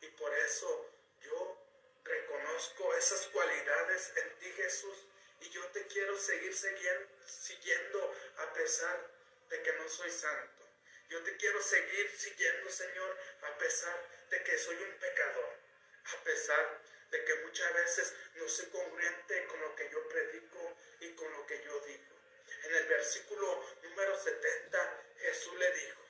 Y 0.00 0.08
por 0.08 0.32
eso 0.34 0.90
yo 1.22 1.58
reconozco 2.04 2.94
esas 2.94 3.26
cualidades 3.28 4.12
en 4.16 4.38
ti, 4.38 4.52
Jesús, 4.52 5.06
y 5.40 5.50
yo 5.50 5.64
te 5.68 5.86
quiero 5.86 6.18
seguir 6.18 6.54
siguiendo 6.54 8.14
a 8.36 8.52
pesar 8.52 9.10
de 9.48 9.62
que 9.62 9.72
no 9.74 9.88
soy 9.88 10.10
santo. 10.10 10.64
Yo 11.08 11.22
te 11.22 11.36
quiero 11.36 11.60
seguir 11.62 12.10
siguiendo, 12.16 12.70
Señor, 12.70 13.18
a 13.42 13.58
pesar 13.58 13.98
de 14.30 14.42
que 14.44 14.58
soy 14.58 14.76
un 14.76 14.98
pecador, 14.98 15.56
a 16.04 16.24
pesar 16.24 16.80
de 17.10 17.24
que 17.24 17.34
muchas 17.36 17.74
veces 17.74 18.14
no 18.36 18.48
soy 18.48 18.66
congruente 18.66 19.46
con 19.46 19.60
lo 19.60 19.74
que 19.74 19.90
yo 19.90 20.08
predico 20.08 20.76
y 21.00 21.10
con 21.14 21.32
lo 21.32 21.46
que 21.46 21.62
yo 21.64 21.80
digo. 21.80 22.16
En 22.64 22.74
el 22.74 22.86
versículo 22.86 23.64
número 23.82 24.16
70, 24.16 25.02
Jesús 25.18 25.54
le 25.56 25.72
dijo, 25.72 26.00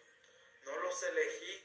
no 0.65 0.77
los 0.81 1.03
elegí 1.03 1.65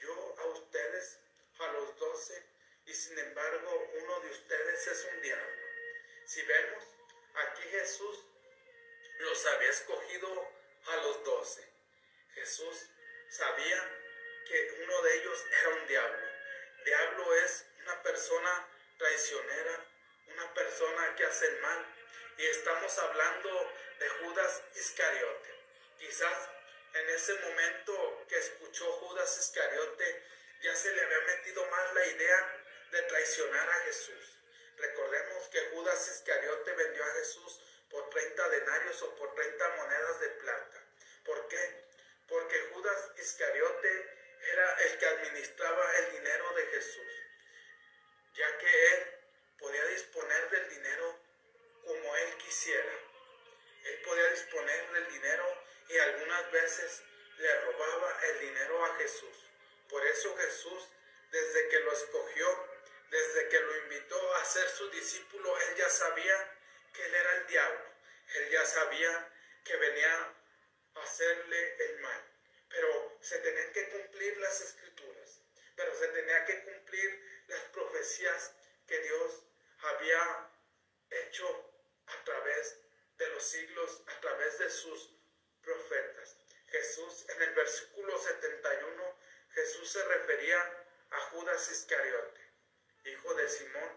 yo 0.00 0.34
a 0.38 0.46
ustedes, 0.46 1.18
a 1.58 1.72
los 1.72 1.96
doce, 1.98 2.42
y 2.86 2.94
sin 2.94 3.18
embargo 3.18 3.90
uno 4.02 4.20
de 4.20 4.30
ustedes 4.30 4.86
es 4.86 5.08
un 5.12 5.20
diablo. 5.22 5.66
Si 6.26 6.42
vemos, 6.42 6.84
Aquí 7.36 7.62
Jesús 7.68 8.24
los 9.18 9.46
había 9.46 9.68
escogido 9.68 10.50
a 10.86 10.96
los 10.96 11.22
doce. 11.22 11.68
Jesús 12.34 12.88
sabía 13.28 13.90
que 14.48 14.80
uno 14.82 15.02
de 15.02 15.16
ellos 15.18 15.44
era 15.60 15.68
un 15.68 15.86
diablo. 15.86 16.26
Diablo 16.82 17.34
es 17.34 17.66
una 17.82 18.02
persona 18.02 18.68
traicionera, 18.96 19.84
una 20.28 20.54
persona 20.54 21.14
que 21.16 21.26
hace 21.26 21.46
el 21.46 21.60
mal. 21.60 21.94
Y 22.38 22.46
estamos 22.46 22.98
hablando 23.00 23.72
de 23.98 24.08
Judas 24.08 24.62
Iscariote. 24.74 25.54
Quizás 25.98 26.48
en 26.94 27.08
ese 27.10 27.34
momento 27.34 28.24
que 28.30 28.38
escuchó 28.38 28.92
Judas 28.92 29.38
Iscariote 29.38 30.24
ya 30.62 30.74
se 30.74 30.92
le 30.92 31.02
había 31.02 31.20
metido 31.20 31.66
más 31.66 31.94
la 31.94 32.06
idea 32.06 32.62
de 32.92 33.02
traicionar 33.02 33.68
a 33.68 33.80
Jesús. 33.84 34.38
Recordemos 34.76 35.48
que 35.48 35.60
Judas 35.72 36.08
Iscariote 36.08 36.72
vendió 36.72 37.04
a 37.04 37.12
Jesús 37.14 37.60
por 37.90 38.08
30 38.10 38.48
denarios 38.48 39.02
o 39.02 39.14
por 39.16 39.34
30 39.34 39.68
monedas 39.76 40.20
de 40.20 40.28
plata. 40.28 40.84
¿Por 41.24 41.48
qué? 41.48 41.84
Porque 42.28 42.60
Judas 42.72 43.10
Iscariote 43.16 44.16
era 44.52 44.72
el 44.82 44.98
que 44.98 45.06
administraba 45.06 45.96
el 45.98 46.12
dinero 46.12 46.54
de 46.54 46.66
Jesús, 46.66 47.12
ya 48.34 48.58
que 48.58 48.86
él 48.88 49.16
podía 49.58 49.84
disponer 49.86 50.50
del 50.50 50.68
dinero 50.68 51.18
como 51.84 52.16
él 52.16 52.36
quisiera. 52.38 52.92
Él 53.84 54.02
podía 54.02 54.28
disponer 54.30 54.92
del 54.92 55.08
dinero 55.12 55.62
y 55.88 55.98
algunas 55.98 56.50
veces 56.50 57.02
le 57.38 57.60
robaba 57.62 58.20
el 58.24 58.40
dinero 58.40 58.84
a 58.84 58.96
Jesús. 58.96 59.45
Por 59.88 60.04
eso 60.06 60.36
Jesús, 60.36 60.88
desde 61.30 61.68
que 61.68 61.80
lo 61.80 61.92
escogió, 61.92 62.68
desde 63.10 63.48
que 63.48 63.60
lo 63.60 63.76
invitó 63.78 64.34
a 64.36 64.44
ser 64.44 64.68
su 64.68 64.90
discípulo, 64.90 65.58
él 65.60 65.76
ya 65.76 65.88
sabía 65.88 66.52
que 66.92 67.06
él 67.06 67.14
era 67.14 67.32
el 67.36 67.46
diablo. 67.46 67.84
Él 68.34 68.50
ya 68.50 68.64
sabía 68.66 69.32
que 69.64 69.76
venía 69.76 70.34
a 70.94 71.02
hacerle 71.02 71.76
el 71.84 71.98
mal. 72.00 72.24
Pero 72.68 73.18
se 73.20 73.38
tenían 73.38 73.72
que 73.72 73.88
cumplir 73.90 74.36
las 74.38 74.60
escrituras. 74.60 75.40
Pero 75.76 75.96
se 75.96 76.08
tenía 76.08 76.44
que 76.44 76.64
cumplir 76.64 77.44
las 77.48 77.62
profecías 77.64 78.52
que 78.86 78.98
Dios 79.00 79.42
había 79.78 80.50
hecho 81.10 81.70
a 82.06 82.24
través 82.24 82.78
de 83.18 83.28
los 83.28 83.42
siglos, 83.42 84.02
a 84.06 84.20
través 84.20 84.58
de 84.58 84.70
sus 84.70 85.10
profetas. 85.62 86.36
Jesús, 86.68 87.26
en 87.28 87.42
el 87.42 87.54
versículo 87.54 88.18
71, 88.18 89.15
Jesús 89.56 89.90
se 89.90 90.04
refería 90.04 90.60
a 91.10 91.20
Judas 91.30 91.70
Iscariote 91.72 92.46
hijo 93.06 93.34
de 93.34 93.48
Simón, 93.48 93.90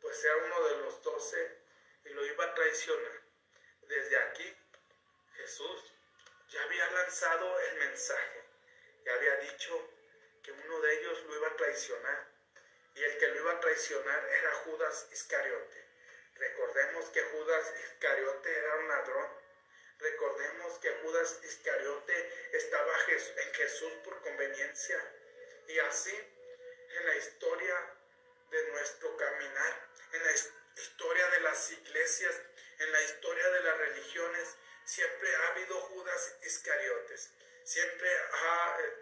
pues 0.00 0.24
era 0.24 0.36
uno 0.36 0.68
de 0.68 0.76
los 0.82 1.02
doce 1.02 1.58
y 2.04 2.10
lo 2.10 2.24
iba 2.24 2.44
a 2.44 2.54
traicionar. 2.54 3.20
Desde 3.82 4.16
aquí 4.16 4.56
Jesús 5.36 5.92
ya 6.50 6.62
había 6.62 6.88
lanzado 6.90 7.60
el 7.60 7.78
mensaje, 7.78 8.44
ya 9.04 9.14
había 9.14 9.36
dicho 9.36 9.90
que 10.42 10.52
uno 10.52 10.80
de 10.80 11.00
ellos 11.00 11.24
lo 11.24 11.36
iba 11.36 11.48
a 11.48 11.56
traicionar 11.56 12.28
y 12.94 13.02
el 13.02 13.18
que 13.18 13.28
lo 13.28 13.40
iba 13.40 13.52
a 13.54 13.60
traicionar 13.60 14.28
era 14.28 14.54
Judas 14.64 15.08
Iscariote. 15.10 15.84
Recordemos 16.36 17.06
que 17.06 17.22
Judas 17.22 17.74
Iscariote 17.84 18.56
era 18.56 18.76
un 18.76 18.88
ladrón. 18.88 19.41
Recordemos 20.02 20.78
que 20.80 20.90
Judas 21.02 21.38
Iscariote 21.44 22.48
estaba 22.52 22.92
en 23.08 23.54
Jesús 23.54 23.92
por 24.02 24.20
conveniencia. 24.22 24.98
Y 25.68 25.78
así, 25.78 26.10
en 26.10 27.06
la 27.06 27.14
historia 27.14 27.94
de 28.50 28.68
nuestro 28.72 29.16
caminar, 29.16 29.88
en 30.12 30.24
la 30.24 30.32
historia 30.76 31.30
de 31.30 31.40
las 31.42 31.70
iglesias, 31.70 32.34
en 32.80 32.90
la 32.90 33.02
historia 33.02 33.48
de 33.48 33.62
las 33.62 33.78
religiones, 33.78 34.56
siempre 34.84 35.36
ha 35.36 35.48
habido 35.48 35.80
Judas 35.82 36.36
Iscariotes, 36.42 37.30
siempre 37.62 38.10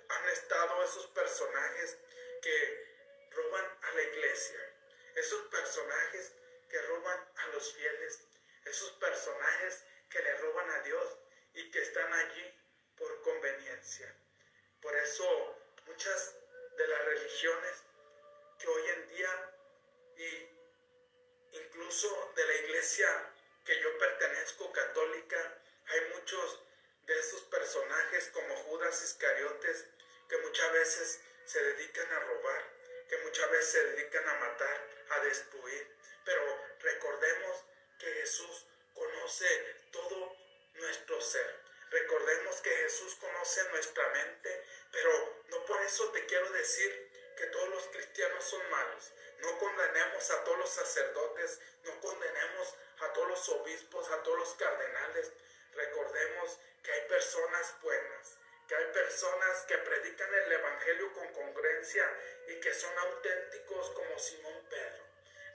han 0.09 0.29
estado 0.29 0.85
esos 0.85 1.07
personajes 1.07 1.97
que 2.43 3.31
roban 3.31 3.79
a 3.83 3.93
la 3.93 4.03
iglesia, 4.03 4.61
esos 5.15 5.49
personajes 5.49 6.33
que 6.69 6.83
roban 6.83 7.33
a 7.37 7.47
los 7.49 7.73
fieles, 7.73 8.21
esos 8.67 8.91
personajes 8.93 9.83
que 10.11 10.21
le 10.23 10.37
roban 10.39 10.71
a 10.71 10.81
Dios 10.81 11.17
y 11.55 11.71
que 11.71 11.81
están 11.81 12.13
allí 12.13 12.55
por 12.97 13.23
conveniencia. 13.23 14.15
Por 14.83 14.95
eso 14.97 15.57
muchas 15.87 16.35
de 16.77 16.87
las 16.87 17.05
religiones 17.05 17.85
que 18.59 18.69
hoy 18.69 18.89
en 18.89 19.09
día 19.09 19.55
y 20.17 21.59
incluso 21.59 22.33
de 22.37 22.47
la 22.47 22.55
iglesia 22.55 23.33
que 23.65 23.81
yo 23.81 23.99
pertenezco, 23.99 24.73
católica, 24.73 25.59
hay 25.87 26.01
muchos 26.15 26.63
de 27.07 27.19
esos 27.19 27.43
personajes 27.43 28.31
como 28.33 28.55
Judas 28.65 29.03
Iscariotes 29.03 29.87
que 30.29 30.39
muchas 30.39 30.73
veces 30.73 31.21
se 31.45 31.63
dedican 31.63 32.13
a 32.13 32.21
robar, 32.21 32.65
que 33.09 33.19
muchas 33.19 33.51
veces 33.51 33.73
se 33.73 33.85
dedican 33.85 34.29
a 34.29 34.35
matar, 34.35 34.89
a 35.11 35.21
destruir. 35.21 35.97
Pero 36.25 36.43
recordemos 36.81 37.65
que 37.99 38.07
Jesús 38.13 38.67
conoce 38.95 39.47
todo 39.93 40.37
nuestro 40.75 41.21
ser. 41.21 41.61
Recordemos 41.91 42.61
que 42.61 42.71
Jesús 42.71 43.15
conoce 43.17 43.65
nuestra 43.71 44.09
mente, 44.11 44.65
pero 44.93 45.43
no 45.49 45.65
por 45.67 45.81
eso 45.83 46.11
te 46.11 46.25
quiero 46.27 46.51
decir 46.51 47.11
que 47.37 47.47
todos 47.47 47.69
los 47.69 47.85
cristianos 47.89 48.45
son 48.45 48.71
malos. 48.71 49.13
No 49.39 49.59
condenemos 49.59 50.31
a 50.31 50.45
todos 50.45 50.59
los 50.59 50.71
sacerdotes, 50.71 51.61
no 51.85 52.01
condenemos 52.01 52.75
a 53.01 53.13
todos 53.13 53.29
los 53.29 53.49
obispos, 53.49 54.09
a 54.11 54.23
todos 54.23 54.39
los 54.39 54.55
cardenales. 54.55 55.33
Recordemos 55.73 56.59
que 56.83 56.93
hay 56.93 57.09
personas 57.09 57.75
buenas, 57.83 58.37
que 58.69 58.77
hay 58.77 58.87
personas 58.93 59.63
que 59.63 59.79
predican 59.79 60.33
el 60.35 60.53
Evangelio 60.53 61.13
con 61.13 61.33
congruencia 61.33 62.09
y 62.49 62.61
que 62.61 62.75
son 62.75 62.97
auténticos 62.99 63.91
como 63.91 64.19
Simón 64.19 64.67
Pedro. 64.69 65.05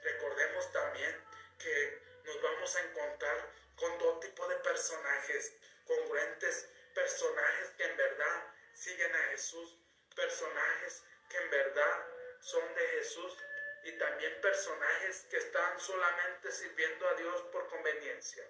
Recordemos 0.02 0.72
también 0.72 1.24
que 1.58 2.05
nos 2.26 2.42
vamos 2.42 2.76
a 2.76 2.80
encontrar 2.82 3.52
con 3.76 3.98
todo 3.98 4.20
tipo 4.20 4.46
de 4.48 4.56
personajes 4.56 5.52
congruentes, 5.84 6.68
personajes 6.94 7.70
que 7.76 7.84
en 7.84 7.96
verdad 7.96 8.54
siguen 8.74 9.14
a 9.14 9.22
Jesús, 9.30 9.78
personajes 10.14 11.04
que 11.30 11.36
en 11.38 11.50
verdad 11.50 12.06
son 12.40 12.74
de 12.74 12.88
Jesús 12.88 13.36
y 13.84 13.92
también 13.92 14.40
personajes 14.40 15.26
que 15.30 15.36
están 15.36 15.78
solamente 15.78 16.50
sirviendo 16.50 17.08
a 17.08 17.14
Dios 17.14 17.42
por 17.52 17.68
conveniencia. 17.68 18.44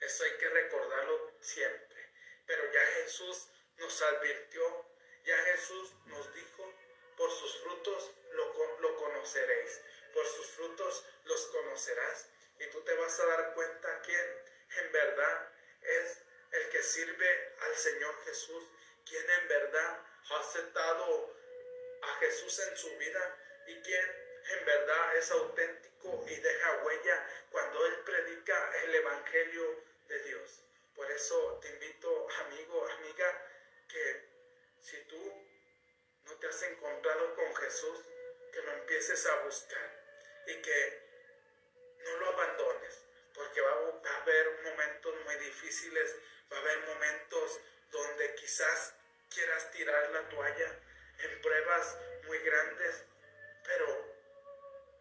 Eso 0.00 0.24
hay 0.24 0.36
que 0.38 0.48
recordarlo 0.48 1.32
siempre. 1.40 2.10
Pero 2.46 2.72
ya 2.72 2.80
Jesús 3.02 3.48
nos 3.76 4.02
advirtió, 4.02 4.86
ya 5.24 5.36
Jesús 5.44 5.92
nos 6.06 6.34
dijo, 6.34 6.74
por 7.16 7.30
sus 7.30 7.60
frutos 7.62 8.10
lo, 8.32 8.78
lo 8.80 8.96
conoceréis, 8.96 9.80
por 10.12 10.26
sus 10.26 10.46
frutos 10.48 11.04
los 11.24 11.46
conocerás. 11.46 12.28
Y 12.60 12.66
tú 12.68 12.80
te 12.82 12.94
vas 12.94 13.18
a 13.20 13.26
dar 13.26 13.54
cuenta 13.54 14.00
quién 14.02 14.44
en 14.78 14.92
verdad 14.92 15.48
es 15.82 16.22
el 16.52 16.68
que 16.68 16.82
sirve 16.82 17.54
al 17.60 17.74
Señor 17.74 18.14
Jesús, 18.24 18.64
quien 19.08 19.30
en 19.30 19.48
verdad 19.48 19.98
ha 20.30 20.40
aceptado 20.40 21.36
a 22.02 22.14
Jesús 22.18 22.58
en 22.68 22.76
su 22.76 22.96
vida 22.98 23.36
y 23.66 23.80
quien 23.82 24.30
en 24.50 24.64
verdad 24.64 25.16
es 25.16 25.30
auténtico 25.30 26.24
y 26.28 26.36
deja 26.36 26.82
huella 26.84 27.26
cuando 27.50 27.86
Él 27.86 27.94
predica 28.04 28.76
el 28.84 28.94
Evangelio 28.94 29.84
de 30.08 30.22
Dios. 30.24 30.62
Por 30.94 31.10
eso 31.10 31.58
te 31.62 31.68
invito, 31.68 32.28
amigo, 32.46 32.86
amiga, 32.88 33.46
que 33.88 34.28
si 34.80 34.96
tú 35.04 35.46
no 36.24 36.34
te 36.36 36.46
has 36.48 36.62
encontrado 36.62 37.34
con 37.34 37.54
Jesús, 37.56 38.00
que 38.52 38.62
lo 38.62 38.72
empieces 38.72 39.26
a 39.26 39.36
buscar 39.44 40.04
y 40.46 40.62
que 40.62 41.09
no 42.04 42.16
lo 42.16 42.28
abandones, 42.28 43.02
porque 43.34 43.60
va 43.60 43.70
a 43.70 44.16
haber 44.22 44.62
momentos 44.62 45.14
muy 45.24 45.36
difíciles, 45.36 46.16
va 46.52 46.56
a 46.56 46.60
haber 46.60 46.78
momentos 46.86 47.60
donde 47.90 48.34
quizás 48.34 48.94
quieras 49.32 49.70
tirar 49.70 50.10
la 50.10 50.28
toalla 50.28 50.78
en 51.18 51.40
pruebas 51.40 51.98
muy 52.26 52.38
grandes, 52.38 53.04
pero 53.64 53.86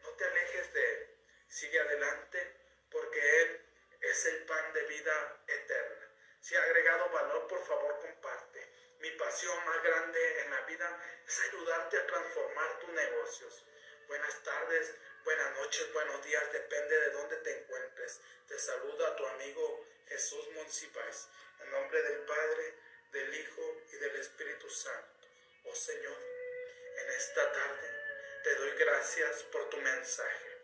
no 0.03 0.09
te 0.09 0.25
alejes 0.25 0.73
de 0.73 0.91
Él, 0.91 1.09
sigue 1.47 1.79
adelante, 1.79 2.55
porque 2.91 3.41
Él 3.41 3.65
es 4.01 4.25
el 4.25 4.45
pan 4.45 4.73
de 4.73 4.83
vida 4.83 5.43
eterna. 5.47 6.09
Si 6.41 6.55
ha 6.55 6.63
agregado 6.63 7.09
valor, 7.09 7.47
por 7.47 7.63
favor 7.65 7.99
comparte. 7.99 8.67
Mi 8.99 9.11
pasión 9.11 9.65
más 9.65 9.83
grande 9.83 10.41
en 10.41 10.51
la 10.51 10.61
vida 10.61 11.03
es 11.25 11.39
ayudarte 11.41 11.97
a 11.97 12.07
transformar 12.07 12.79
tus 12.79 12.89
negocios. 12.89 13.65
Buenas 14.07 14.43
tardes, 14.43 14.95
buenas 15.23 15.55
noches, 15.57 15.93
buenos 15.93 16.23
días, 16.25 16.51
depende 16.51 16.99
de 16.99 17.09
dónde 17.11 17.37
te 17.37 17.59
encuentres. 17.59 18.21
Te 18.47 18.57
saluda 18.57 19.15
tu 19.15 19.25
amigo 19.25 19.85
Jesús 20.07 20.49
Monsiváis, 20.55 21.27
en 21.61 21.71
nombre 21.71 22.01
del 22.01 22.19
Padre, 22.21 22.73
del 23.11 23.33
Hijo 23.33 23.81
y 23.91 23.95
del 23.97 24.15
Espíritu 24.17 24.69
Santo. 24.69 25.27
Oh 25.65 25.75
Señor, 25.75 26.17
en 26.97 27.09
esta 27.11 27.51
tarde 27.51 27.89
te 28.43 28.55
doy 28.55 28.71
gracias 28.71 29.43
por 29.43 29.69
tu 29.69 29.77
mensaje. 29.77 30.57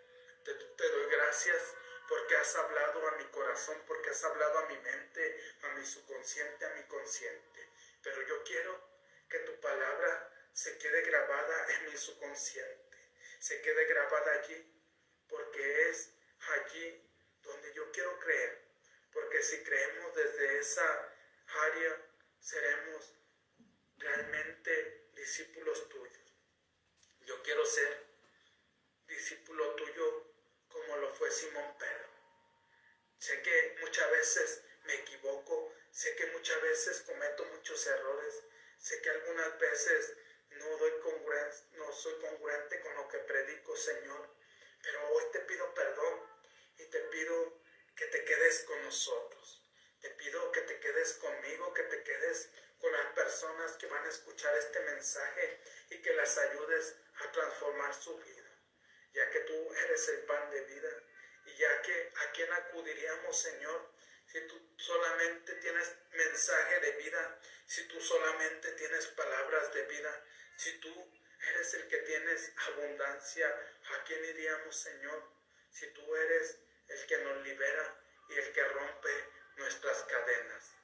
Te, 0.44 0.53
te 0.53 0.90
doy 0.90 1.11
gracias 1.11 1.61
porque 2.07 2.38
has 2.38 2.56
hablado 2.56 3.07
a 3.07 3.11
mi 3.18 3.26
corazón, 3.26 3.82
porque 3.88 4.10
has 4.10 4.23
hablado 4.23 4.60
a 4.60 4.65
mi 4.68 4.77
mente, 4.77 5.44
a 5.64 5.69
mi 5.69 5.86
subconsciente, 5.86 6.65
a 6.65 6.69
mi 6.69 6.84
consciente. 6.84 7.69
Pero 8.03 8.22
yo 8.27 8.44
quiero 8.44 8.80
que 9.30 9.40
tu 9.40 9.60
palabra 9.60 10.32
se 10.53 10.77
quede 10.77 11.02
grabada 11.02 11.68
en 11.73 11.86
mi 11.86 11.98
subconsciente, 11.98 12.85
se 13.46 13.62
quede 13.62 13.86
grabada 13.86 14.42
allí, 14.42 14.58
porque 15.30 15.90
es 15.90 16.10
allí 16.40 17.08
donde 17.44 17.72
yo 17.76 17.92
quiero 17.92 18.18
creer. 18.18 18.66
Porque 19.14 19.40
si 19.44 19.64
creemos 19.64 20.16
desde 20.16 20.58
esa 20.58 21.16
área, 21.46 22.10
seremos 22.40 23.14
realmente 23.98 25.12
discípulos 25.14 25.88
tuyos. 25.90 26.34
Yo 27.22 27.44
quiero 27.44 27.64
ser 27.68 28.08
discípulo 29.06 29.76
tuyo 29.76 30.34
como 30.68 30.98
lo 30.98 31.14
fue 31.14 31.30
Simón 31.30 31.78
Pedro. 31.78 32.10
Sé 33.20 33.44
que 33.44 33.78
muchas 33.80 34.10
veces 34.10 34.64
me 34.86 34.96
equivoco, 34.96 35.72
sé 35.92 36.16
que 36.16 36.26
muchas 36.32 36.60
veces 36.64 37.02
cometo 37.02 37.46
muchos 37.46 37.86
errores, 37.86 38.44
sé 38.80 39.00
que 39.04 39.10
algunas 39.12 39.60
veces 39.60 40.18
no, 40.57 40.77
doy 40.77 40.94
no 41.73 41.91
soy 41.94 42.19
congruente 42.19 42.80
con 42.82 42.95
lo 42.95 43.07
que 43.07 43.19
predico, 43.19 43.76
Señor, 43.76 44.30
pero 44.82 45.10
hoy 45.10 45.23
te 45.32 45.40
pido 45.41 45.73
perdón 45.73 46.22
y 46.77 46.86
te 46.86 46.99
pido 46.99 47.61
que 47.95 48.06
te 48.07 48.26
quedes 48.26 48.64
con 48.64 48.82
nosotros. 48.84 49.61
Te 50.02 50.10
pido 50.11 50.52
que 50.52 50.61
te 50.61 50.80
quedes 50.80 51.14
conmigo, 51.14 51.73
que 51.73 51.84
te 51.84 52.03
quedes 52.03 52.49
con 52.80 52.91
las 52.91 53.14
personas 53.14 53.72
que 53.73 53.88
van 53.88 54.06
a 54.06 54.10
escuchar 54.10 54.56
este 54.57 54.80
mensaje 54.82 55.60
y 55.90 56.02
que 56.02 56.14
las 56.14 56.38
ayudes 56.38 56.95
a 57.22 57.32
transformar 57.32 57.94
su 57.94 58.18
vida 58.18 58.45
ya 59.15 59.30
que 59.32 59.40
tú 59.40 59.73
eres 59.73 60.10
el 60.10 60.19
pan 60.26 60.52
de 60.52 60.61
vida, 60.61 60.90
y 61.45 61.53
ya 61.56 61.82
que 61.82 62.11
a 62.15 62.32
quién 62.32 62.52
acudiríamos, 62.52 63.40
Señor, 63.40 63.90
si 64.26 64.41
tú 64.41 64.60
solamente 64.77 65.53
tienes 65.56 65.95
mensaje 66.11 66.80
de 66.82 66.91
vida, 66.91 67.40
si 67.65 67.88
tú 67.88 68.02
solamente 68.02 68.72
tienes 68.73 69.07
palabras 69.07 69.73
de 69.73 69.84
vida, 69.84 70.23
si 70.57 70.80
tú 70.80 71.11
eres 71.49 71.73
el 71.73 71.88
que 71.88 71.98
tienes 71.98 72.53
abundancia, 72.69 73.48
¿a 73.48 74.03
quién 74.06 74.23
iríamos, 74.26 74.76
Señor? 74.76 75.23
Si 75.69 75.88
tú 75.94 76.15
eres 76.15 76.57
el 76.88 77.06
que 77.07 77.18
nos 77.19 77.44
libera 77.44 77.95
y 78.30 78.34
el 78.34 78.53
que 78.53 78.64
rompe 78.64 79.30
nuestras 79.57 80.03
cadenas. 80.03 80.76